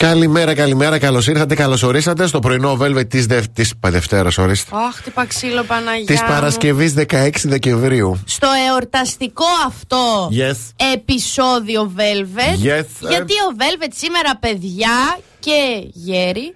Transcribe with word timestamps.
Καλημέρα, 0.00 0.54
καλημέρα, 0.54 0.98
καλώς 0.98 1.26
ήρθατε, 1.26 1.54
καλώς 1.54 1.82
ορίσατε 1.82 2.26
στο 2.26 2.38
πρωινό 2.38 2.78
Velvet 2.80 3.08
της 3.08 3.26
Δευ... 3.26 3.44
Δευτέρας, 3.80 4.38
ορίστε. 4.38 4.76
Αχ, 4.76 5.02
τι 5.02 5.10
παξίλο 5.10 5.62
Παναγιά. 5.62 6.06
Της 6.06 6.22
Παρασκευής 6.22 6.94
16 6.96 7.30
Δεκεμβρίου. 7.42 8.22
Στο 8.24 8.48
εορταστικό 8.70 9.44
αυτό 9.66 10.30
yes. 10.32 10.56
επεισόδιο 10.94 11.92
Velvet. 11.96 12.54
Yes. 12.54 12.86
Γιατί 13.08 13.32
ο 13.32 13.50
Velvet 13.58 13.92
σήμερα, 13.96 14.36
παιδιά 14.40 15.18
και 15.40 15.88
γέρι, 15.92 16.54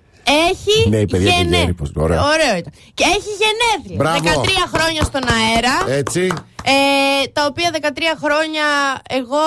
έχει 0.51 0.89
ναι, 0.89 1.07
παιδιά 1.07 1.31
γενέ... 1.31 1.75
και 1.75 1.91
ωραίο. 1.95 2.23
ωραίο 2.23 2.57
ήταν. 2.59 2.73
Και 2.95 3.05
έχει 3.05 3.31
γενέθλια. 3.43 3.97
Μπράβο. 3.97 4.43
13 4.43 4.49
χρόνια 4.75 5.03
στον 5.03 5.23
αέρα. 5.23 5.97
Έτσι. 5.97 6.33
Ε, 6.67 7.27
τα 7.33 7.47
οποία 7.47 7.71
13 7.81 7.87
χρόνια 8.23 8.65
εγώ 9.09 9.39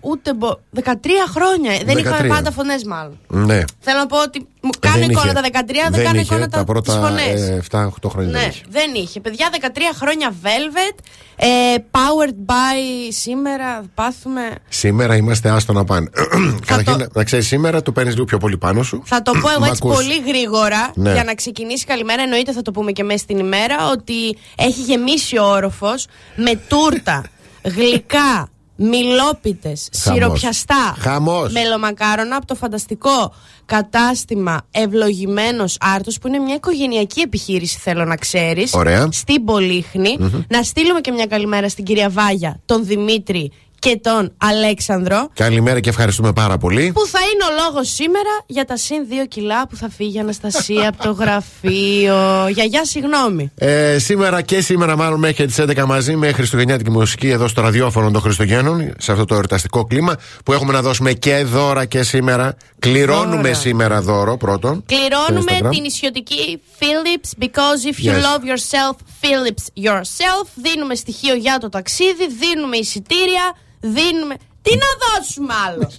ούτε 0.00 0.34
μπο... 0.34 0.58
13 0.84 0.90
χρόνια. 1.28 1.72
Δεν 1.84 1.96
13. 1.96 1.98
είχαμε 1.98 2.28
πάντα 2.28 2.50
φωνές, 2.50 2.84
μάλλον. 2.84 3.18
Ναι. 3.28 3.62
Θέλω 3.80 3.98
να 3.98 4.06
πω 4.06 4.22
ότι 4.22 4.46
μου 4.66 4.70
κάνει 4.80 5.00
δεν 5.00 5.10
εικόνα 5.10 5.30
είχε. 5.30 5.50
τα 5.50 5.60
13, 5.60 5.64
δεν, 5.66 5.90
δεν 5.92 6.04
κάνει 6.04 6.18
είχε, 6.18 6.26
εικόνα 6.34 6.48
τα 6.48 6.58
τα 6.58 6.64
πρώτα 6.64 6.92
τις 6.98 7.08
φωνές. 7.08 7.40
ε, 7.48 7.62
7-8 7.70 8.08
χρόνια 8.10 8.30
Ναι, 8.30 8.38
δεν 8.38 8.48
είχε. 8.50 8.64
δεν 8.68 8.94
είχε. 8.94 9.20
Παιδιά, 9.20 9.48
13 9.60 9.64
χρόνια 9.94 10.34
Velvet. 10.42 10.98
Ε, 11.38 11.46
powered 11.90 12.34
by 12.52 12.76
σήμερα. 13.08 13.82
Πάθουμε. 13.94 14.40
Σήμερα 14.68 15.16
είμαστε 15.16 15.50
άστο 15.50 15.72
να 15.72 15.84
πάνε. 15.84 16.10
Καταρχήν, 16.66 16.98
το- 16.98 17.06
να 17.14 17.24
ξέρεις, 17.24 17.46
σήμερα 17.46 17.82
το 17.82 17.92
παίρνεις 17.92 18.12
λίγο 18.14 18.24
πιο 18.24 18.38
πολύ 18.38 18.58
πάνω 18.58 18.82
σου. 18.82 19.02
Θα 19.04 19.22
το 19.22 19.32
πω 19.32 19.48
εγώ 19.50 19.60
Μ' 19.60 19.64
έτσι 19.64 19.80
ακούς. 19.84 19.94
πολύ 19.94 20.22
γρήγορα 20.26 20.90
Ναι. 20.94 21.12
για 21.12 21.24
να 21.24 21.34
ξεκινήσει 21.34 21.84
καλημέρα. 21.84 22.22
Εννοείται 22.22 22.52
θα 22.52 22.62
το 22.62 22.70
πούμε 22.70 22.92
και 22.92 23.02
μέσα 23.02 23.18
στην 23.18 23.38
ημέρα 23.38 23.90
ότι 23.90 24.36
έχει 24.56 24.80
γεμίσει 24.82 25.38
ο 25.38 25.44
όροφος 25.44 26.06
με 26.36 26.60
τούρτα, 26.68 27.24
γλυκά, 27.62 28.48
μιλόπιτες, 28.76 29.88
Χαμός. 30.02 30.18
σιροπιαστά, 30.18 30.96
Χαμός. 30.98 31.52
μελομακάρονα 31.52 32.36
από 32.36 32.46
το 32.46 32.54
φανταστικό 32.54 33.32
κατάστημα 33.64 34.66
Ευλογημένος 34.70 35.76
Άρτος 35.80 36.18
που 36.18 36.28
είναι 36.28 36.38
μια 36.38 36.54
οικογενειακή 36.54 37.20
επιχείρηση 37.20 37.78
θέλω 37.78 38.04
να 38.04 38.16
ξέρεις 38.16 38.72
Ωραία. 38.74 39.08
στην 39.12 39.44
πολυχνη 39.44 40.16
να 40.48 40.62
στείλουμε 40.62 41.00
και 41.00 41.10
μια 41.10 41.26
καλημέρα 41.26 41.68
στην 41.68 41.84
κυρία 41.84 42.10
Βάγια, 42.10 42.60
τον 42.66 42.84
Δημήτρη 42.84 43.52
και 43.78 43.98
τον 44.02 44.32
Αλέξανδρο 44.36 45.28
Καλημέρα 45.34 45.80
και 45.80 45.88
ευχαριστούμε 45.88 46.32
πάρα 46.32 46.58
πολύ. 46.58 46.90
που 46.94 47.06
θα 47.06 47.18
είναι 47.20 47.44
ο 47.44 47.64
λόγος 47.64 47.88
σήμερα 47.92 48.30
για 48.46 48.64
τα 48.64 48.76
συν 48.76 49.06
2 49.24 49.26
κιλά 49.28 49.68
που 49.68 49.76
θα 49.76 49.88
φύγει 49.96 50.16
η 50.16 50.20
Αναστασία 50.20 50.88
από 50.88 51.02
το 51.02 51.10
γραφείο. 51.12 52.48
Γιαγιά, 52.48 52.84
συγγνώμη. 52.84 53.50
Ε, 53.54 53.98
σήμερα 53.98 54.42
και 54.42 54.60
σήμερα, 54.60 54.96
μάλλον 54.96 55.18
μέχρι 55.18 55.46
τις 55.46 55.58
11 55.60 55.84
μαζί 55.86 56.16
με 56.16 56.32
χριστουγεννιάτικη 56.32 56.90
μουσική 56.90 57.28
εδώ 57.28 57.48
στο 57.48 57.60
ραδιόφωνο 57.62 58.10
των 58.10 58.20
Χριστουγέννων, 58.20 58.92
σε 58.98 59.12
αυτό 59.12 59.24
το 59.24 59.34
εορταστικό 59.34 59.84
κλίμα 59.84 60.14
που 60.44 60.52
έχουμε 60.52 60.72
να 60.72 60.82
δώσουμε 60.82 61.12
και 61.12 61.44
δώρα 61.44 61.84
και 61.84 62.02
σήμερα. 62.02 62.56
Κληρώνουμε 62.78 63.36
Δώρα. 63.42 63.54
σήμερα 63.54 64.00
δώρο 64.00 64.36
πρώτον. 64.36 64.84
Κληρώνουμε 64.86 65.50
στο 65.56 65.66
Instagram. 65.68 65.70
την 65.70 65.84
ισιωτική 65.84 66.60
Philips 66.80 67.42
because 67.44 67.90
if 67.92 68.04
you 68.06 68.10
Yes. 68.10 68.22
love 68.28 68.42
yourself, 68.44 68.94
Philips 69.22 69.84
yourself. 69.86 70.46
Δίνουμε 70.54 70.94
στοιχείο 70.94 71.34
για 71.34 71.58
το 71.60 71.68
ταξίδι, 71.68 72.26
δίνουμε 72.40 72.76
εισιτήρια, 72.76 73.54
δίνουμε. 73.92 74.34
Τι 74.62 74.72
να 74.76 74.88
δώσουμε 75.02 75.54
άλλο; 75.66 75.90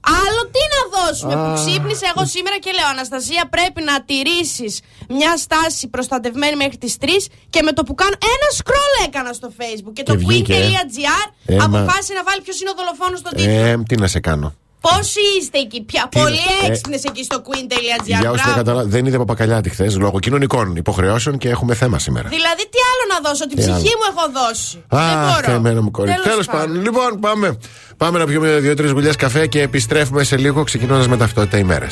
Άλλο 0.00 0.40
τι 0.54 0.62
να 0.74 0.80
δώσουμε 0.96 1.34
που 1.34 1.52
ξύπνησε 1.60 2.06
εγώ 2.16 2.26
σήμερα 2.26 2.58
και 2.58 2.70
λέω 2.78 2.86
Αναστασία 2.88 3.48
πρέπει 3.50 3.82
να 3.82 4.02
τηρήσεις 4.04 4.80
μια 5.08 5.36
στάση 5.36 5.88
προστατευμένη 5.88 6.56
μέχρι 6.56 6.76
τις 6.76 6.96
3 7.00 7.06
και 7.50 7.62
με 7.62 7.72
το 7.72 7.82
που 7.82 7.94
κάνω 7.94 8.16
ένα 8.20 8.48
scroll 8.60 9.06
έκανα 9.06 9.32
στο 9.32 9.52
facebook 9.58 9.92
και, 9.92 10.02
το 10.02 10.16
βγήκε, 10.18 10.52
ε. 10.54 10.56
Ε, 10.56 10.68
queen.gr 10.68 11.54
μα- 11.56 11.64
αποφάσισε 11.64 12.12
να 12.12 12.22
βάλει 12.22 12.40
ποιος 12.42 12.60
είναι 12.60 12.70
ο 12.70 12.74
δολοφόνος 12.76 13.18
στον 13.18 13.32
τίτλο. 13.36 13.52
Ε, 13.52 13.82
τι 13.88 13.96
να 13.96 14.06
σε 14.06 14.20
κάνω. 14.20 14.54
Πόσοι 14.88 15.20
είστε 15.40 15.58
εκεί 15.58 15.82
πια, 15.82 16.06
Τι- 16.10 16.18
πολύ 16.20 16.44
ε, 16.62 16.66
έξυπνες 16.66 17.04
εκεί 17.04 17.24
στο 17.24 17.42
queen.gr. 17.46 18.02
Για 18.04 18.16
όσοι 18.18 18.24
δεν 18.24 18.32
Μπράβο. 18.32 18.56
καταλάβουν, 18.56 18.90
δεν 18.90 19.06
είδε 19.06 19.16
Παπακαλιάτη 19.18 19.70
χθες 19.70 19.96
λόγω 19.96 20.18
κοινωνικών 20.18 20.76
υποχρεώσεων 20.76 21.38
και 21.38 21.48
έχουμε 21.48 21.74
θέμα 21.74 21.98
σήμερα. 21.98 22.28
Δηλαδή, 22.28 22.62
τι 22.72 22.78
άλλο 22.90 23.04
να 23.22 23.28
δώσω, 23.28 23.46
την 23.46 23.56
Τι 23.56 23.62
ψυχή 23.62 23.70
άλλο; 23.72 23.82
μου 24.00 24.06
έχω 24.16 24.24
δώσει. 24.48 24.84
Δεν 24.88 25.00
Α, 25.18 25.40
μπορώ. 25.40 25.54
εμένα 25.54 25.82
μου 25.82 25.90
κορίτσι. 25.90 26.20
Τέλος 26.22 26.46
Τέλος 26.46 26.46
πάντων. 26.60 26.82
Λοιπόν, 26.82 27.20
πάμε. 27.20 27.58
Πάμε 27.96 28.18
να 28.18 28.24
πιούμε 28.26 28.58
δύο-τρεις 28.58 28.90
γουλιές 28.90 29.16
καφέ 29.16 29.46
και 29.46 29.60
επιστρέφουμε 29.60 30.24
σε 30.24 30.36
λίγο 30.36 30.62
ξεκινώντας 30.64 31.08
με 31.08 31.16
ταυτότητα 31.16 31.58
ημέρε. 31.58 31.86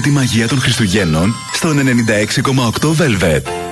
Νιώσε 0.00 0.18
τη 0.18 0.24
μαγεία 0.24 0.48
των 0.48 0.60
Χριστουγέννων 0.60 1.34
στον 1.52 1.78
96,8 1.78 2.94
Velvet. 2.96 3.69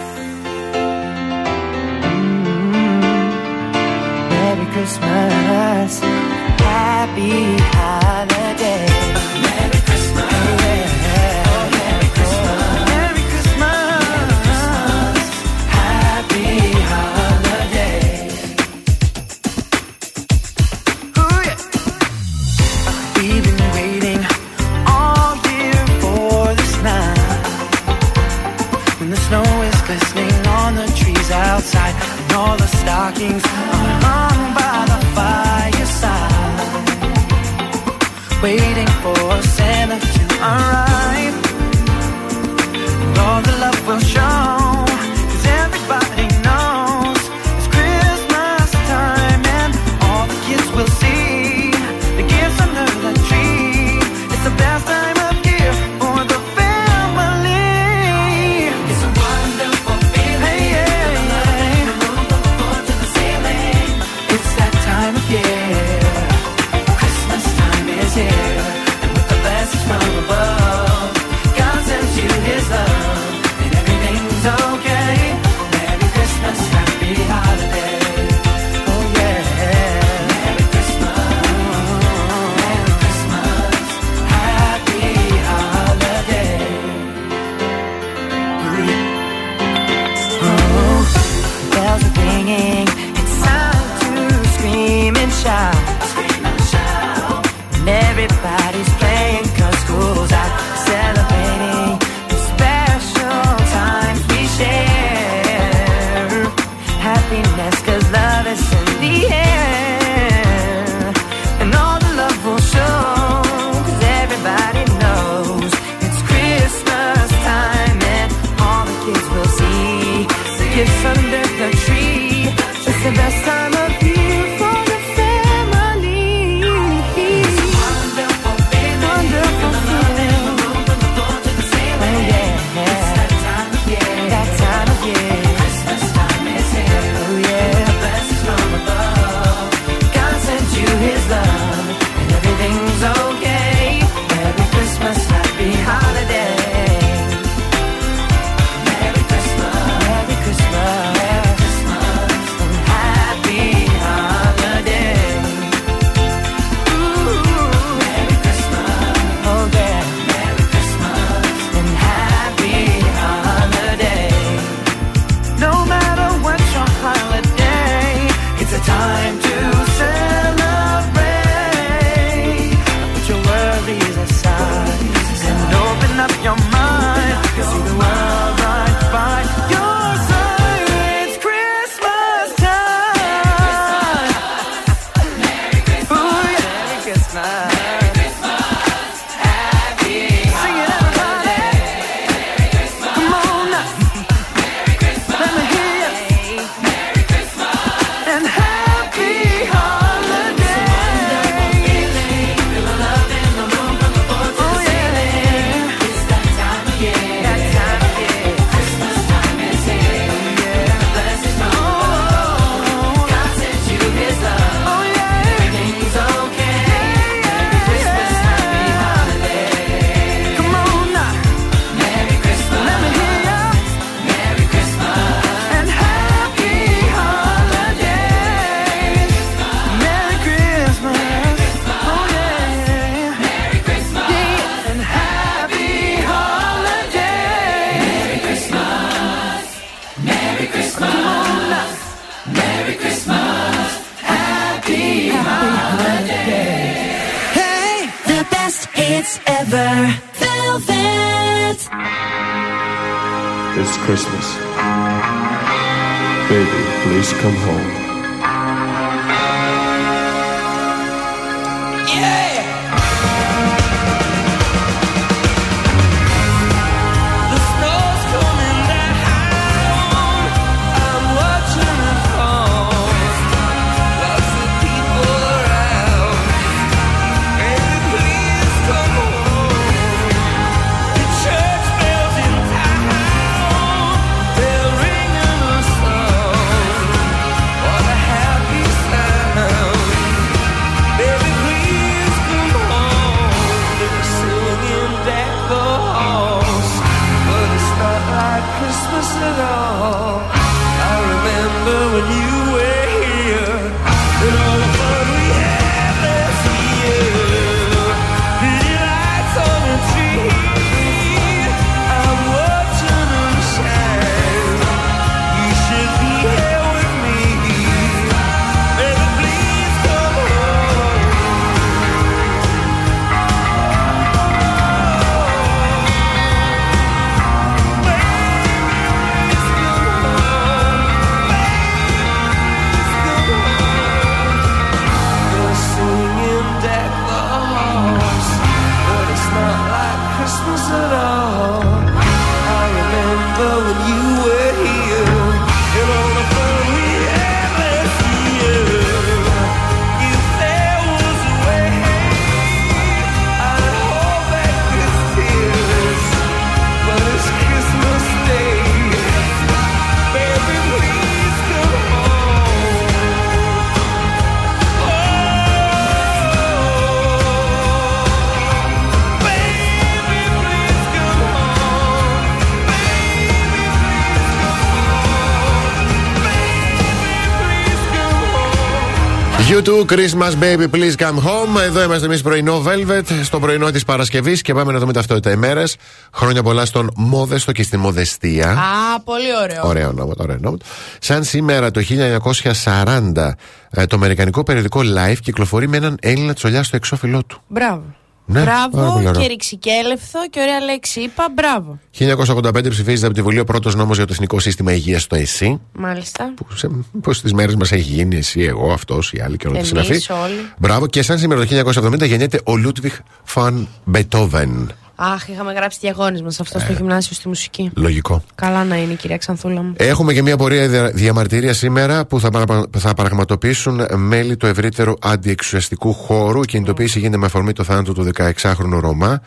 You 379.88 380.04
too, 380.04 380.14
Christmas 380.14 380.54
baby, 380.54 380.88
please 380.88 381.16
come 381.16 381.38
home. 381.38 381.80
Εδώ 381.82 382.02
είμαστε 382.02 382.26
εμείς 382.26 382.42
πρωινό 382.42 382.82
Velvet, 382.86 383.22
στο 383.42 383.60
πρωινό 383.60 383.90
της 383.90 384.04
Παρασκευής 384.04 384.62
και 384.62 384.74
πάμε 384.74 384.92
να 384.92 384.98
δούμε 384.98 385.12
ταυτότητα 385.12 385.50
ημέρες. 385.50 385.96
Χρόνια 386.32 386.62
πολλά 386.62 386.84
στον 386.84 387.10
Μόδεστο 387.16 387.72
και 387.72 387.82
στην 387.82 388.00
Μοδεστία. 388.00 388.70
Α, 388.70 389.20
πολύ 389.20 389.56
ωραίο. 389.62 389.88
Ωραίο 389.88 390.12
νόμο, 390.12 390.32
ωραίο 390.36 390.56
νόμο. 390.60 390.76
Σαν 391.18 391.44
σήμερα 391.44 391.90
το 391.90 392.00
1940, 392.00 393.54
ε, 393.90 394.06
το 394.06 394.16
αμερικανικό 394.16 394.62
περιοδικό 394.62 395.00
Life 395.00 395.38
κυκλοφορεί 395.42 395.88
με 395.88 395.96
έναν 395.96 396.16
Έλληνα 396.20 396.54
τσολιά 396.54 396.82
στο 396.82 396.96
εξώφυλλό 396.96 397.44
του. 397.44 397.62
Μπράβο. 397.66 398.02
Ναι, 398.50 398.64
πάρα 398.64 398.88
πολύ 398.88 399.02
Μπράβο 399.04 399.28
ωραίο. 399.28 399.40
και 399.40 399.46
ρηξικέλευθο 399.46 400.38
και 400.50 400.60
ωραία 400.60 400.80
λέξη 400.80 401.20
είπα. 401.20 401.46
Μπράβο. 401.54 401.98
1985 402.18 402.90
ψηφίζεται 402.90 403.26
από 403.26 403.34
τη 403.34 403.42
Βουλή 403.42 403.58
ο 403.58 403.64
πρώτος 403.64 403.94
νόμος 403.94 404.16
για 404.16 404.26
το 404.26 404.32
Εθνικό 404.32 404.58
Σύστημα 404.60 404.92
Υγείας 404.92 405.22
στο 405.22 405.36
ΕΣΥ. 405.36 405.80
Μάλιστα. 405.92 406.52
Που 406.56 406.66
σε 406.76 406.90
πόσε 407.20 407.48
μέρες 407.54 407.74
μας 407.74 407.92
έχει 407.92 408.10
γίνει 408.12 408.36
εσύ, 408.36 408.60
εγώ, 408.60 408.92
αυτός, 408.92 409.32
οι 409.32 409.40
άλλοι 409.40 409.56
και 409.56 409.66
όλα 409.66 409.82
τα 409.82 409.98
Εμείς 409.98 410.06
συναφή. 410.06 410.32
όλοι. 410.44 410.70
Μπράβο, 410.78 411.06
και 411.06 411.22
σαν 411.22 411.38
σήμερα 411.38 411.60
το 411.60 411.66
1970 411.66 412.26
γεννιέται 412.26 412.60
ο 412.64 412.76
Λούτβιχ 412.76 413.18
Φαν 413.44 413.88
Μπετόβεν. 414.04 414.92
Αχ, 415.20 415.48
είχαμε 415.48 415.72
γράψει 415.72 415.98
διαγώνισμα 416.00 416.50
σε 416.50 416.58
αυτό 416.62 416.78
στο 416.78 416.92
γυμνάσιο 416.92 417.34
στη 417.34 417.48
μουσική. 417.48 417.90
Λογικό. 417.94 418.42
Καλά 418.54 418.84
να 418.84 418.96
είναι 418.96 419.12
η 419.12 419.16
κυρία 419.16 419.36
Ξανθούλα 419.36 419.82
μου. 419.82 419.92
Έχουμε 419.96 420.32
και 420.32 420.42
μια 420.42 420.56
πορεία 420.56 420.88
δια- 420.88 421.10
διαμαρτυρία 421.10 421.72
σήμερα 421.72 422.26
που 422.26 422.40
θα, 422.40 422.50
παρα- 422.50 422.84
θα 422.98 423.14
πραγματοποιήσουν 423.14 424.06
μέλη 424.14 424.56
του 424.56 424.66
ευρύτερου 424.66 425.12
αντιεξουσιαστικού 425.20 426.12
χώρου. 426.12 426.60
Η 426.62 426.64
κινητοποίηση 426.66 427.18
γίνεται 427.18 427.36
με 427.38 427.46
αφορμή 427.46 427.72
το 427.72 427.84
θάνατο 427.84 428.12
του 428.12 428.30
16χρονου 428.34 428.98
Ρωμά. 429.00 429.40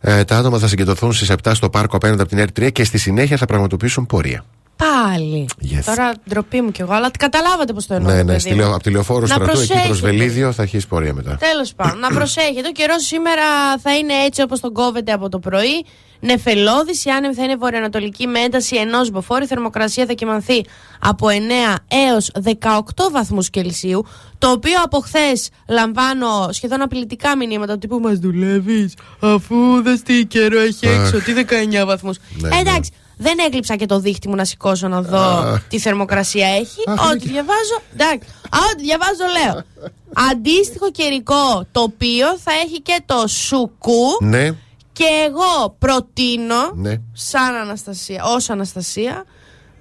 Ε, 0.00 0.24
τα 0.24 0.36
άτομα 0.38 0.58
θα 0.58 0.68
συγκεντρωθούν 0.68 1.12
στις 1.12 1.30
7 1.30 1.50
στο 1.54 1.70
πάρκο 1.70 1.96
απέναντι 1.96 2.22
από 2.22 2.30
την 2.36 2.46
R3 2.66 2.72
και 2.72 2.84
στη 2.84 2.98
συνέχεια 2.98 3.36
θα 3.36 3.46
πραγματοποιήσουν 3.46 4.06
πορεία. 4.06 4.44
Πάλι. 4.78 5.48
Yes. 5.62 5.82
Τώρα 5.84 6.12
ντροπή 6.28 6.60
μου 6.60 6.70
κι 6.70 6.80
εγώ, 6.80 6.92
αλλά 6.92 7.10
καταλάβατε 7.18 7.72
πώς 7.72 7.86
το 7.86 7.94
εννοώ. 7.94 8.10
ναι, 8.12 8.18
το 8.18 8.24
ναι, 8.24 8.30
παιδί 8.32 8.40
στη 8.40 8.50
μου. 8.50 8.56
Λεω- 8.56 8.74
από 8.74 8.82
τη 8.82 8.90
λεωφόρο 8.90 9.20
Να 9.20 9.26
στρατού 9.26 9.44
εκεί 9.60 9.66
προς 9.66 9.86
προσέχετε. 9.86 10.06
Βελίδιο 10.06 10.52
θα 10.52 10.62
αρχίσει 10.62 10.86
πορεία 10.88 11.14
μετά. 11.14 11.36
Τέλος 11.36 11.74
πάντων, 11.74 11.98
να 11.98 12.08
προσέχετε. 12.08 12.68
Ο 12.68 12.72
καιρός 12.72 13.06
σήμερα 13.06 13.42
θα 13.82 13.96
είναι 13.96 14.12
έτσι 14.26 14.42
όπως 14.42 14.60
τον 14.60 14.72
κόβεται 14.72 15.12
από 15.12 15.28
το 15.28 15.38
πρωί. 15.38 15.84
Νεφελώδης, 16.20 17.04
η 17.04 17.10
άνεμη 17.10 17.34
θα 17.34 17.42
είναι 17.44 17.56
βορειοανατολική 17.56 18.26
με 18.26 18.38
ένταση 18.38 18.76
ενός 18.76 19.10
μποφόρ. 19.10 19.42
Η 19.42 19.46
θερμοκρασία 19.46 20.06
θα 20.06 20.12
κυμανθεί 20.12 20.64
από 21.00 21.28
9 21.28 21.76
έως 22.10 22.30
18 22.42 23.10
βαθμούς 23.10 23.50
Κελσίου. 23.50 24.06
Το 24.38 24.50
οποίο 24.50 24.82
από 24.84 24.98
χθες 25.00 25.48
λαμβάνω 25.68 26.48
σχεδόν 26.50 26.82
απειλητικά 26.82 27.36
μηνύματα 27.36 27.72
του 27.72 27.78
τύπου 27.78 27.98
Μας 28.00 28.18
δουλεύεις, 28.18 28.94
αφού 29.20 29.82
δεν 29.82 30.02
τι 30.04 30.24
καιρό 30.26 30.60
έχει 30.60 30.86
έξω, 30.86 31.20
τι 31.20 31.32
19 31.32 31.84
βαθμούς. 31.86 32.16
Ναι, 32.40 32.48
ναι. 32.48 32.54
Εντάξει, 33.18 33.36
δεν 33.36 33.38
έκλειψα 33.46 33.76
και 33.76 33.86
το 33.86 33.98
δίχτυ 33.98 34.28
μου 34.28 34.34
να 34.34 34.44
σηκώσω 34.44 34.88
να 34.88 35.02
δω 35.02 35.18
Αχ. 35.18 35.62
τι 35.68 35.78
θερμοκρασία 35.78 36.46
έχει. 36.48 36.82
Αχ, 36.86 37.10
Ό,τι 37.10 37.28
διαβάζω, 37.28 37.80
εντάξει. 37.92 38.28
Α, 38.50 38.58
Ό,τι 38.72 38.82
διαβάζω 38.82 39.24
λέω. 39.42 39.62
Αντίστοιχο 40.30 40.90
καιρικό 40.90 41.66
τοπίο 41.72 42.38
θα 42.38 42.52
έχει 42.64 42.80
και 42.82 43.02
το 43.06 43.26
σουκού. 43.26 44.06
Ναι, 44.20 44.50
Και 44.92 45.04
εγώ 45.26 45.76
προτείνω, 45.78 46.70
ναι. 46.74 46.94
σαν 47.12 47.54
Αναστασία, 47.54 48.24
ως 48.24 48.50
Αναστασία, 48.50 49.24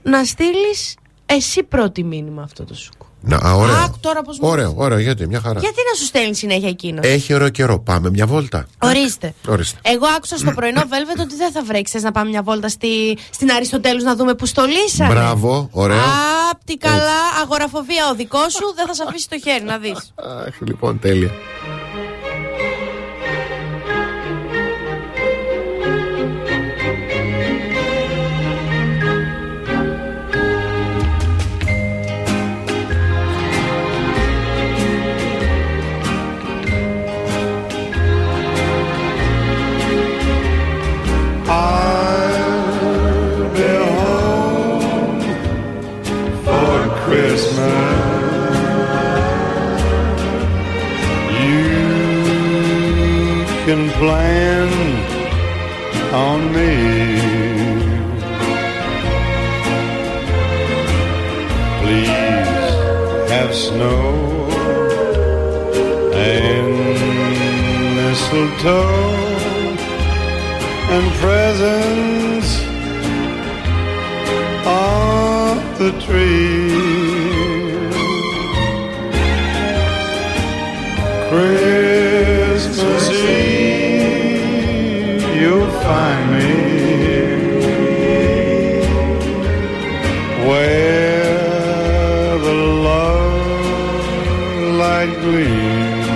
να 0.04 0.24
στείλεις 0.26 0.96
εσύ 1.26 1.64
πρώτη 1.64 2.04
μήνυμα 2.04 2.42
αυτό 2.44 2.64
το 2.66 2.74
σουκού. 2.76 2.97
Να, 3.22 3.36
α, 3.36 3.54
ωραίο. 3.54 3.76
Άκου 3.76 3.98
τώρα 4.00 4.22
πώς 4.22 4.40
μου 4.40 4.48
Ωραίο, 4.48 4.74
ωραίο, 4.78 5.00
γιατί 5.00 5.28
μια 5.28 5.42
χαρά. 5.42 5.60
Γιατί 5.60 5.76
να 5.92 5.98
σου 5.98 6.06
στέλνει 6.06 6.36
συνέχεια 6.36 6.70
εκείνο; 6.70 7.00
Έχει 7.04 7.34
ωραίο 7.34 7.50
καιρό. 7.50 7.80
Πάμε 7.80 8.10
μια 8.10 8.26
βόλτα. 8.26 8.68
Ορίστε. 8.80 9.34
Ορίστε. 9.48 9.80
Εγώ 9.82 10.06
άκουσα 10.18 10.38
στο 10.38 10.52
πρωινό 10.52 10.82
Velvet 10.82 11.22
ότι 11.22 11.36
δεν 11.36 11.52
θα 11.52 11.64
βρέξει. 11.64 11.94
Θες 11.94 12.04
να 12.04 12.12
πάμε 12.12 12.30
μια 12.30 12.42
βόλτα 12.42 12.70
στη, 12.70 13.18
στην 13.30 13.52
Αριστοτέλους 13.52 14.04
να 14.04 14.16
δούμε 14.16 14.34
που 14.34 14.46
στολίσανε. 14.46 15.14
Μπράβο, 15.14 15.70
ωραίο. 15.72 15.98
Απ' 16.52 16.64
τι 16.66 16.78
καλά, 16.78 17.20
αγοραφοβία 17.42 18.10
ο 18.12 18.16
δικός 18.16 18.54
σου, 18.54 18.74
δεν 18.76 18.88
θα 18.88 18.94
σε 18.94 19.04
αφήσει 19.08 19.30
το 19.30 19.40
χέρι 19.40 19.64
να 19.64 19.78
δεις. 19.78 20.14
Αχ, 20.48 20.56
λοιπόν, 20.66 21.00
τέλεια. 21.00 21.32
Snow 63.78 64.50
and 66.16 66.70
mistletoe 67.96 68.98
and 70.96 71.06
presents 71.22 72.50
on 74.66 75.58
the 75.78 75.92
tree. 76.02 76.58
Christmas 81.30 81.77
gleams. 95.28 96.08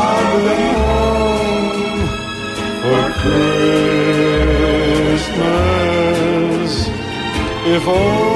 I'll 0.00 0.38
be 0.46 0.60
home 0.82 2.02
for 2.82 3.02
Christmas 3.22 3.52
if 7.74 7.84
only 7.86 8.27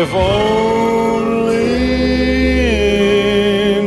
if 0.00 0.14
only 0.14 1.74
in 3.76 3.86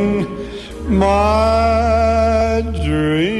my 0.88 2.60
dream. 2.84 3.32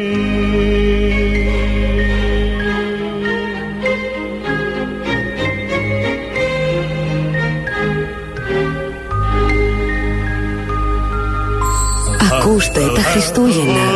Ακούστε 12.31 12.81
τα 12.95 13.03
Χριστούγεννα. 13.03 13.87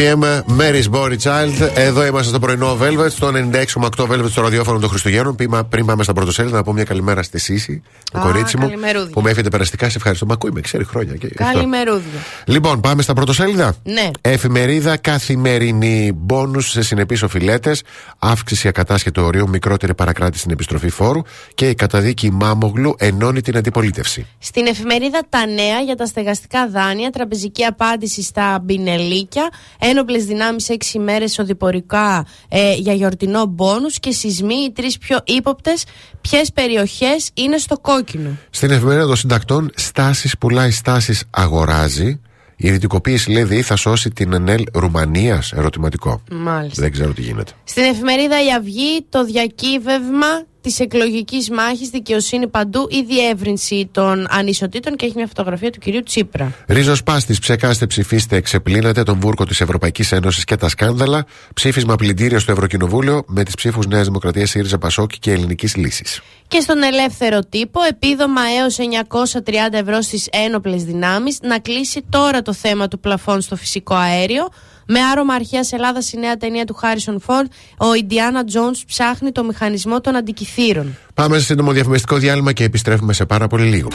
Bonnie 0.00 0.14
M, 0.14 0.42
Mary's 0.60 0.90
Body 0.90 1.16
Child. 1.22 1.70
Εδώ 1.74 2.06
είμαστε 2.06 2.28
στο 2.28 2.38
πρωινό 2.38 2.78
Velvet, 2.82 3.10
στο 3.10 3.30
96,8 3.34 4.06
Velvet 4.10 4.30
στο 4.30 4.42
ραδιόφωνο 4.42 4.78
των 4.78 4.88
Χριστουγέννων. 4.88 5.34
Πήμα- 5.36 5.64
Πριν 5.64 5.86
πάμε 5.86 6.02
στα 6.02 6.12
πρωτοσέλιδα, 6.12 6.56
να 6.56 6.62
πω 6.62 6.72
μια 6.72 6.84
καλημέρα 6.84 7.22
στη 7.22 7.38
Σύση, 7.38 7.82
το 8.12 8.18
Α, 8.18 8.22
κορίτσι 8.22 8.56
μου, 8.56 8.66
καλημερούδια. 8.66 9.10
που 9.12 9.20
με 9.20 9.30
έφυγε 9.30 9.48
περαστικά. 9.48 9.88
Σε 9.88 9.96
ευχαριστώ. 9.96 10.26
Μα 10.26 10.34
ακούει, 10.34 10.50
με 10.52 10.60
ξέρει 10.60 10.84
χρόνια. 10.84 11.14
Και 11.16 11.26
γι' 11.26 11.42
αυτό. 11.42 11.54
Καλημερούδια. 11.54 12.20
Λοιπόν, 12.44 12.80
πάμε 12.80 13.02
στα 13.02 13.12
πρωτοσέλιδα. 13.14 13.74
Ναι. 13.82 14.10
Εφημερίδα 14.20 14.96
καθημερινή. 14.96 16.12
Μπόνου 16.14 16.60
σε 16.60 16.82
συνεπείς 16.82 17.22
οφειλέτες. 17.22 17.82
Αύξηση 18.22 18.68
ακατάσχετου 18.68 19.22
ορίου. 19.22 19.48
Μικρότερη 19.48 19.94
παρακράτηση 19.94 20.40
στην 20.40 20.52
επιστροφή 20.52 20.88
φόρου. 20.88 21.20
Και 21.54 21.68
η 21.68 21.74
καταδίκη 21.74 22.30
Μάμογλου 22.30 22.94
ενώνει 22.98 23.40
την 23.40 23.56
αντιπολίτευση. 23.56 24.26
Στην 24.38 24.66
εφημερίδα 24.66 25.20
Τα 25.28 25.46
Νέα 25.46 25.80
για 25.80 25.96
τα 25.96 26.06
στεγαστικά 26.06 26.68
δάνεια, 26.68 27.10
τραπεζική 27.10 27.64
απάντηση 27.64 28.22
στα 28.22 28.58
μπινελίκια, 28.62 29.48
ένοπλες 29.78 30.24
δυνάμεις 30.24 30.66
6 30.68 30.94
ημέρε 30.94 31.24
οδηπορικά 31.38 32.26
ε, 32.48 32.74
για 32.74 32.92
γιορτινό 32.92 33.44
μπόνους 33.46 33.98
και 34.00 34.10
σεισμοί 34.10 34.54
οι 34.54 34.72
τρεις 34.72 34.98
πιο 34.98 35.18
ύποπτες. 35.24 35.84
Ποιες 36.20 36.52
περιοχές 36.52 37.30
είναι 37.34 37.58
στο 37.58 37.78
κόκκινο. 37.78 38.36
Στην 38.50 38.70
εφημερίδα 38.70 39.06
των 39.06 39.16
συντακτών, 39.16 39.70
στάσεις 39.74 40.38
πουλάει, 40.38 40.70
στάσεις 40.70 41.24
αγοράζει. 41.30 42.20
Η 42.62 42.66
ιδιωτικοποίηση 42.66 43.30
λέει 43.30 43.42
ΔΕΗ 43.42 43.62
θα 43.62 43.76
σώσει 43.76 44.10
την 44.10 44.32
ΕΝΕΛ 44.32 44.64
Ρουμανίας. 44.72 45.52
Ερωτηματικό. 45.52 46.22
Μάλιστα. 46.30 46.82
Δεν 46.82 46.92
ξέρω 46.92 47.12
τι 47.12 47.22
γίνεται. 47.22 47.52
Στην 47.64 47.82
εφημερίδα 47.82 48.44
Η 48.44 48.52
Αυγή, 48.52 49.06
το 49.08 49.24
διακύβευμα 49.24 50.26
της 50.60 50.80
εκλογικής 50.80 51.50
μάχης, 51.50 51.88
δικαιοσύνη 51.88 52.48
παντού, 52.48 52.86
η 52.90 53.02
διεύρυνση 53.02 53.88
των 53.92 54.26
ανισοτήτων 54.30 54.96
και 54.96 55.04
έχει 55.04 55.14
μια 55.16 55.26
φωτογραφία 55.26 55.70
του 55.70 55.78
κυρίου 55.78 56.02
Τσίπρα. 56.02 56.52
Ρίζος 56.66 57.02
Πάστης, 57.02 57.38
ψεκάστε, 57.38 57.86
ψηφίστε, 57.86 58.36
εξεπλύνατε 58.36 59.02
τον 59.02 59.20
βούρκο 59.20 59.44
της 59.44 59.60
Ευρωπαϊκής 59.60 60.12
Ένωσης 60.12 60.44
και 60.44 60.56
τα 60.56 60.68
σκάνδαλα. 60.68 61.26
Ψήφισμα 61.54 61.96
πλυντήριο 61.96 62.38
στο 62.38 62.52
Ευρωκοινοβούλιο 62.52 63.22
με 63.26 63.42
τις 63.42 63.54
ψήφους 63.54 63.86
Νέας 63.86 64.06
Δημοκρατίας, 64.06 64.50
ΣΥΡΙΖΑ 64.50 64.78
Πασόκ 64.78 65.10
και 65.18 65.32
Ελληνικής 65.32 65.76
Λύσης. 65.76 66.20
Και 66.48 66.60
στον 66.60 66.82
ελεύθερο 66.82 67.38
τύπο, 67.48 67.82
επίδομα 67.82 68.40
έως 68.60 68.78
930 68.78 69.78
ευρώ 69.78 70.00
στις 70.00 70.28
ένοπλες 70.32 70.84
δυνάμεις, 70.84 71.38
να 71.42 71.58
κλείσει 71.58 72.04
τώρα 72.08 72.42
το 72.42 72.52
θέμα 72.52 72.88
του 72.88 73.00
πλαφών 73.00 73.40
στο 73.40 73.56
φυσικό 73.56 73.94
αέριο. 73.94 74.48
Με 74.92 75.00
άρωμα 75.00 75.34
αρχαίας 75.34 75.72
Ελλάδας 75.72 76.12
η 76.12 76.18
νέα 76.18 76.36
ταινία 76.36 76.64
του 76.64 76.74
Χάρισον 76.74 77.20
Φόρντ, 77.20 77.50
ο 77.76 77.94
Ιντιάνα 77.94 78.44
Τζόνς 78.44 78.84
ψάχνει 78.84 79.32
το 79.32 79.44
μηχανισμό 79.44 80.00
των 80.00 80.16
αντικειθήρων. 80.50 80.96
Πάμε 81.14 81.38
σε 81.38 81.44
σύντομο 81.44 81.72
διαφημιστικό 81.72 82.16
διάλειμμα 82.16 82.52
και 82.52 82.64
επιστρέφουμε 82.64 83.12
σε 83.12 83.26
πάρα 83.26 83.46
πολύ 83.46 83.64
λίγο. 83.64 83.88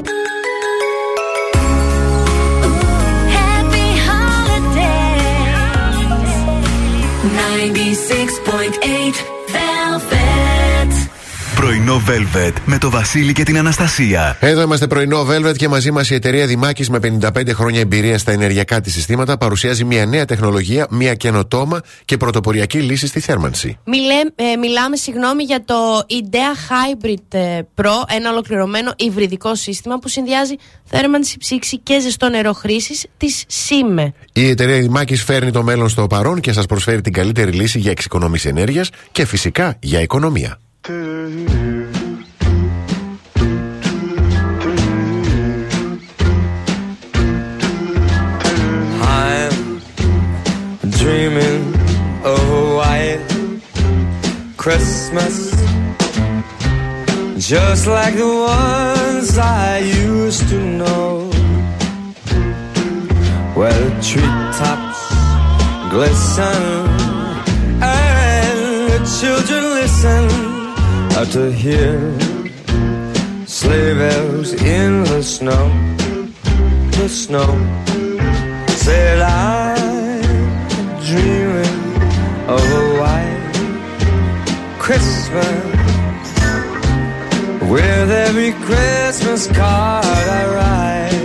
Πρωινό 11.66 12.02
Velvet 12.08 12.54
με 12.66 12.78
το 12.78 12.90
Βασίλη 12.90 13.34
και 13.34 13.44
την 13.44 13.58
Αναστασία. 13.58 14.38
Εδώ 14.40 14.62
είμαστε 14.62 14.88
πρωινό 14.88 15.28
Velvet 15.30 15.56
και 15.56 15.68
μαζί 15.68 15.92
μας 15.92 16.10
η 16.10 16.14
εταιρεία 16.14 16.46
Δημάκης 16.46 16.90
με 16.90 17.00
55 17.02 17.50
χρόνια 17.54 17.80
εμπειρία 17.80 18.18
στα 18.18 18.32
ενεργειακά 18.32 18.82
της 18.82 18.94
συστήματα 18.94 19.38
παρουσιάζει 19.38 19.84
μια 19.84 20.06
νέα 20.06 20.26
τεχνολογία, 20.26 20.88
μια 20.90 21.14
καινοτόμα 21.14 21.82
και 22.06 22.18
πρωτοποριακή 22.18 22.78
λύση 22.78 23.08
στη 23.08 23.20
θέρμανση. 23.20 23.78
Μιλέ, 23.86 24.22
ε, 24.36 24.56
μιλάμε 24.56 24.96
συγγνώμη 24.96 25.44
για 25.44 25.64
το 25.66 25.76
IDEA 25.98 26.72
Hybrid 26.72 27.38
ε, 27.38 27.60
Pro, 27.76 28.16
ένα 28.16 28.32
ολοκληρωμένο 28.32 28.94
υβριδικό 28.98 29.56
σύστημα 29.56 30.00
που 30.00 30.08
συνδυάζει 30.08 30.56
θέρμανση, 30.84 31.38
ψήξη 31.38 31.80
και 31.80 32.00
ζεστό 32.00 32.30
νερό 32.30 32.54
χρήσης 32.54 33.06
της 33.18 33.46
SIME. 33.50 34.08
Η 34.34 34.50
εταιρεία 34.50 34.80
Δημάκης 34.80 35.24
φέρνει 35.24 35.52
το 35.52 35.64
μέλλον 35.64 35.90
στο 35.90 36.08
παρόν 36.08 36.40
και 36.40 36.52
σας 36.52 36.66
προσφέρει 36.66 37.02
την 37.02 37.14
καλύτερη 37.14 37.52
λύση 37.52 37.80
για 37.80 37.92
εξοικονόμηση 37.92 38.48
ενέργειας 38.48 38.90
και 39.12 39.26
φυσικά 39.26 39.78
για 39.80 40.02
οικονομία. 40.02 40.60
I'm 40.88 40.92
dreaming 50.92 51.74
of 52.24 52.50
a 52.52 52.76
white 52.76 53.26
Christmas, 54.58 55.50
just 57.40 57.88
like 57.88 58.14
the 58.14 58.28
ones 58.28 59.40
I 59.40 59.80
used 59.80 60.48
to 60.50 60.60
know, 60.60 61.32
where 63.56 63.74
the 63.74 63.90
treetops 64.04 65.02
glisten 65.90 66.86
and 67.82 68.92
the 68.92 69.00
children 69.20 69.64
listen 69.82 70.55
to 71.24 71.50
hear 71.50 71.98
sleigh 73.48 73.94
bells 73.94 74.52
in 74.52 75.04
the 75.06 75.24
snow, 75.24 75.72
the 76.92 77.08
snow 77.08 77.48
said 78.68 79.22
I'm 79.22 80.22
dreaming 81.06 81.80
of 82.50 82.60
a 82.60 83.00
white 83.00 83.54
Christmas 84.78 85.64
with 87.72 88.12
every 88.12 88.52
Christmas 88.66 89.48
card 89.48 90.06
I 90.06 90.44
write. 90.54 91.16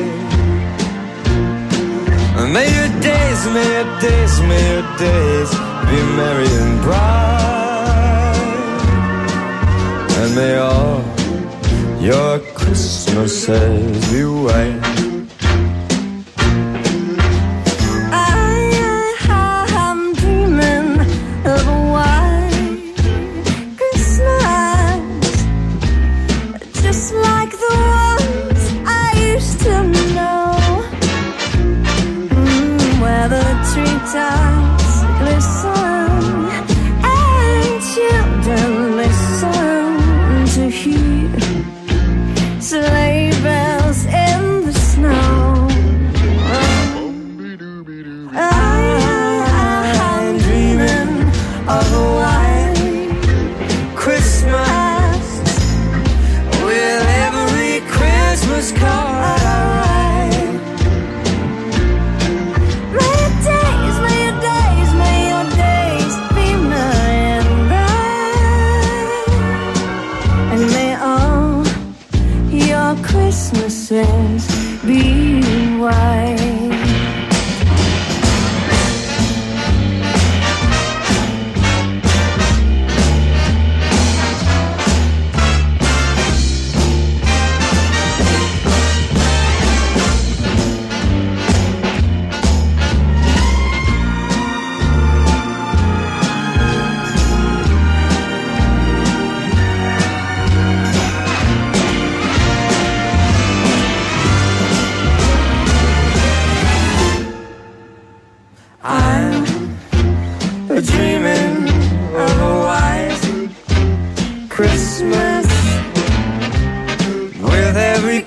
May 2.53 2.69
your 2.79 2.91
days, 3.01 3.45
may 3.55 3.67
your 3.75 4.01
days, 4.01 4.41
may 4.41 4.63
your 4.73 4.87
days 4.99 5.51
be 5.91 5.99
merry 6.17 6.49
and 6.63 6.81
bright 6.81 7.60
and 10.23 10.37
they 10.37 10.55
are 10.57 11.03
your 12.01 12.39
Christmases. 12.55 14.13
You 14.13 14.51
ain't 14.51 15.10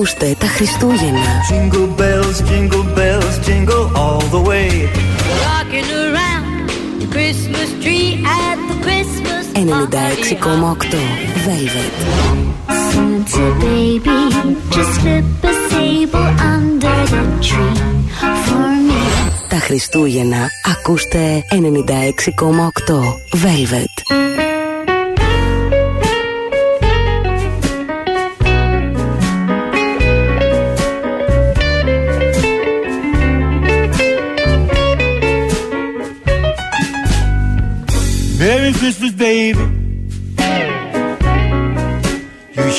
Ακούστε 0.00 0.36
τα 0.38 0.46
Χριστούγεννα. 0.46 1.20
Jingle 1.50 1.88
bells, 2.00 2.38
jingle 2.50 2.86
bells, 2.96 3.34
jingle 3.46 3.84
all 4.02 4.22
the 4.34 4.42
way. 4.48 4.68
Rocking 5.46 5.90
around 6.04 6.52
the 7.00 7.08
Christmas 7.16 7.68
tree 7.82 8.10
at 8.42 8.58
the 8.70 8.76
Christmas 8.86 9.44
96,8 9.54 10.92
Velvet. 11.46 11.94
Santa 12.90 13.46
baby, 13.64 14.18
just 14.74 14.92
slip 14.98 15.26
a 15.50 15.52
sable 15.68 16.30
under 16.54 16.98
the 17.14 17.22
tree 17.48 17.80
for 18.44 18.68
me. 18.88 19.02
Τα 19.48 19.58
Χριστούγεννα 19.58 20.48
ακούστε 20.64 21.44
96,8 21.50 22.94
Velvet. 23.32 24.29
Baby. 39.30 39.66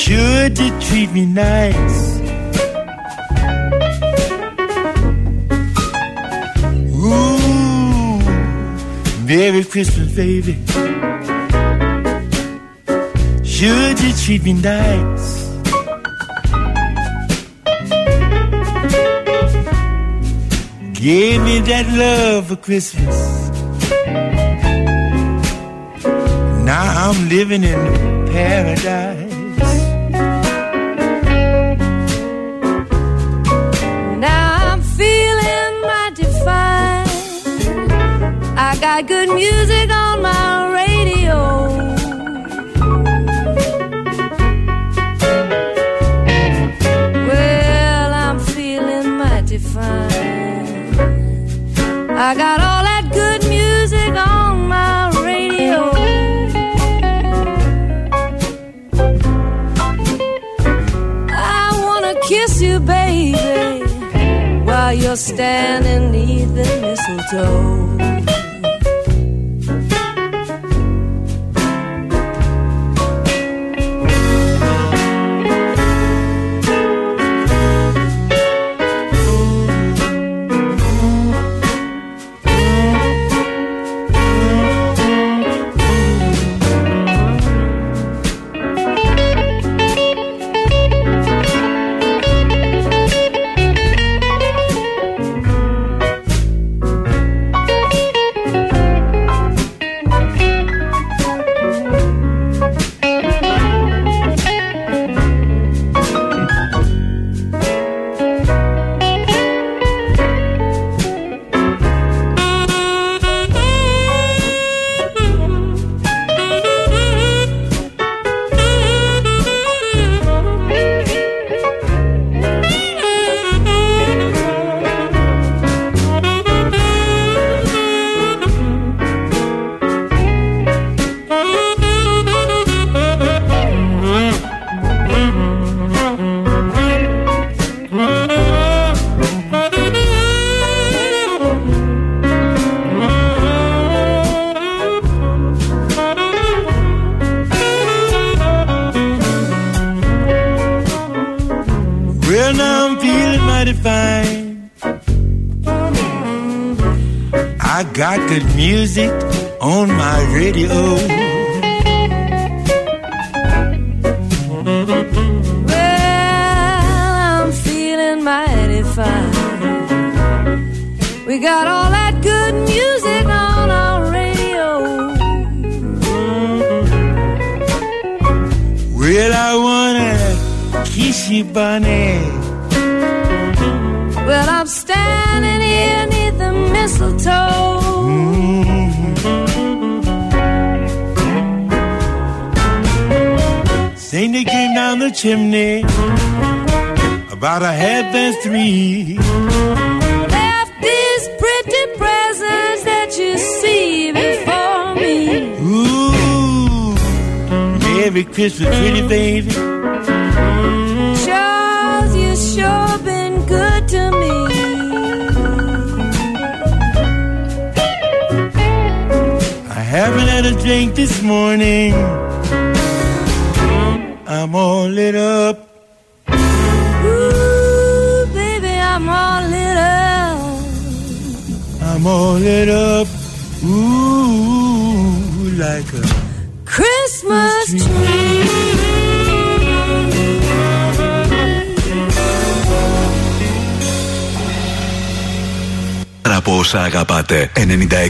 You 0.07 0.49
did 0.49 0.73
treat 0.81 1.09
me 1.17 1.25
nice. 1.25 1.99
Ooh, 7.07 8.19
Merry 9.29 9.63
Christmas, 9.63 10.09
baby. 10.13 10.55
Sure 13.55 13.89
did 14.01 14.15
treat 14.23 14.43
me 14.43 14.53
nice. 14.53 15.27
Give 20.99 21.37
me 21.47 21.55
that 21.69 21.85
love 22.01 22.47
for 22.47 22.57
Christmas. 22.57 23.40
Now 26.73 27.09
I'm 27.09 27.27
living 27.27 27.63
in 27.63 27.81
paradise. 28.27 29.33
Now 34.17 34.71
I'm 34.71 34.81
feeling. 34.81 35.31
I 38.71 38.77
got 38.79 39.05
good 39.05 39.29
music 39.29 39.91
on 39.91 40.21
my 40.21 40.60
dough. 67.31 67.80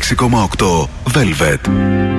96,8 0.01 0.87
Velvet. 1.03 2.10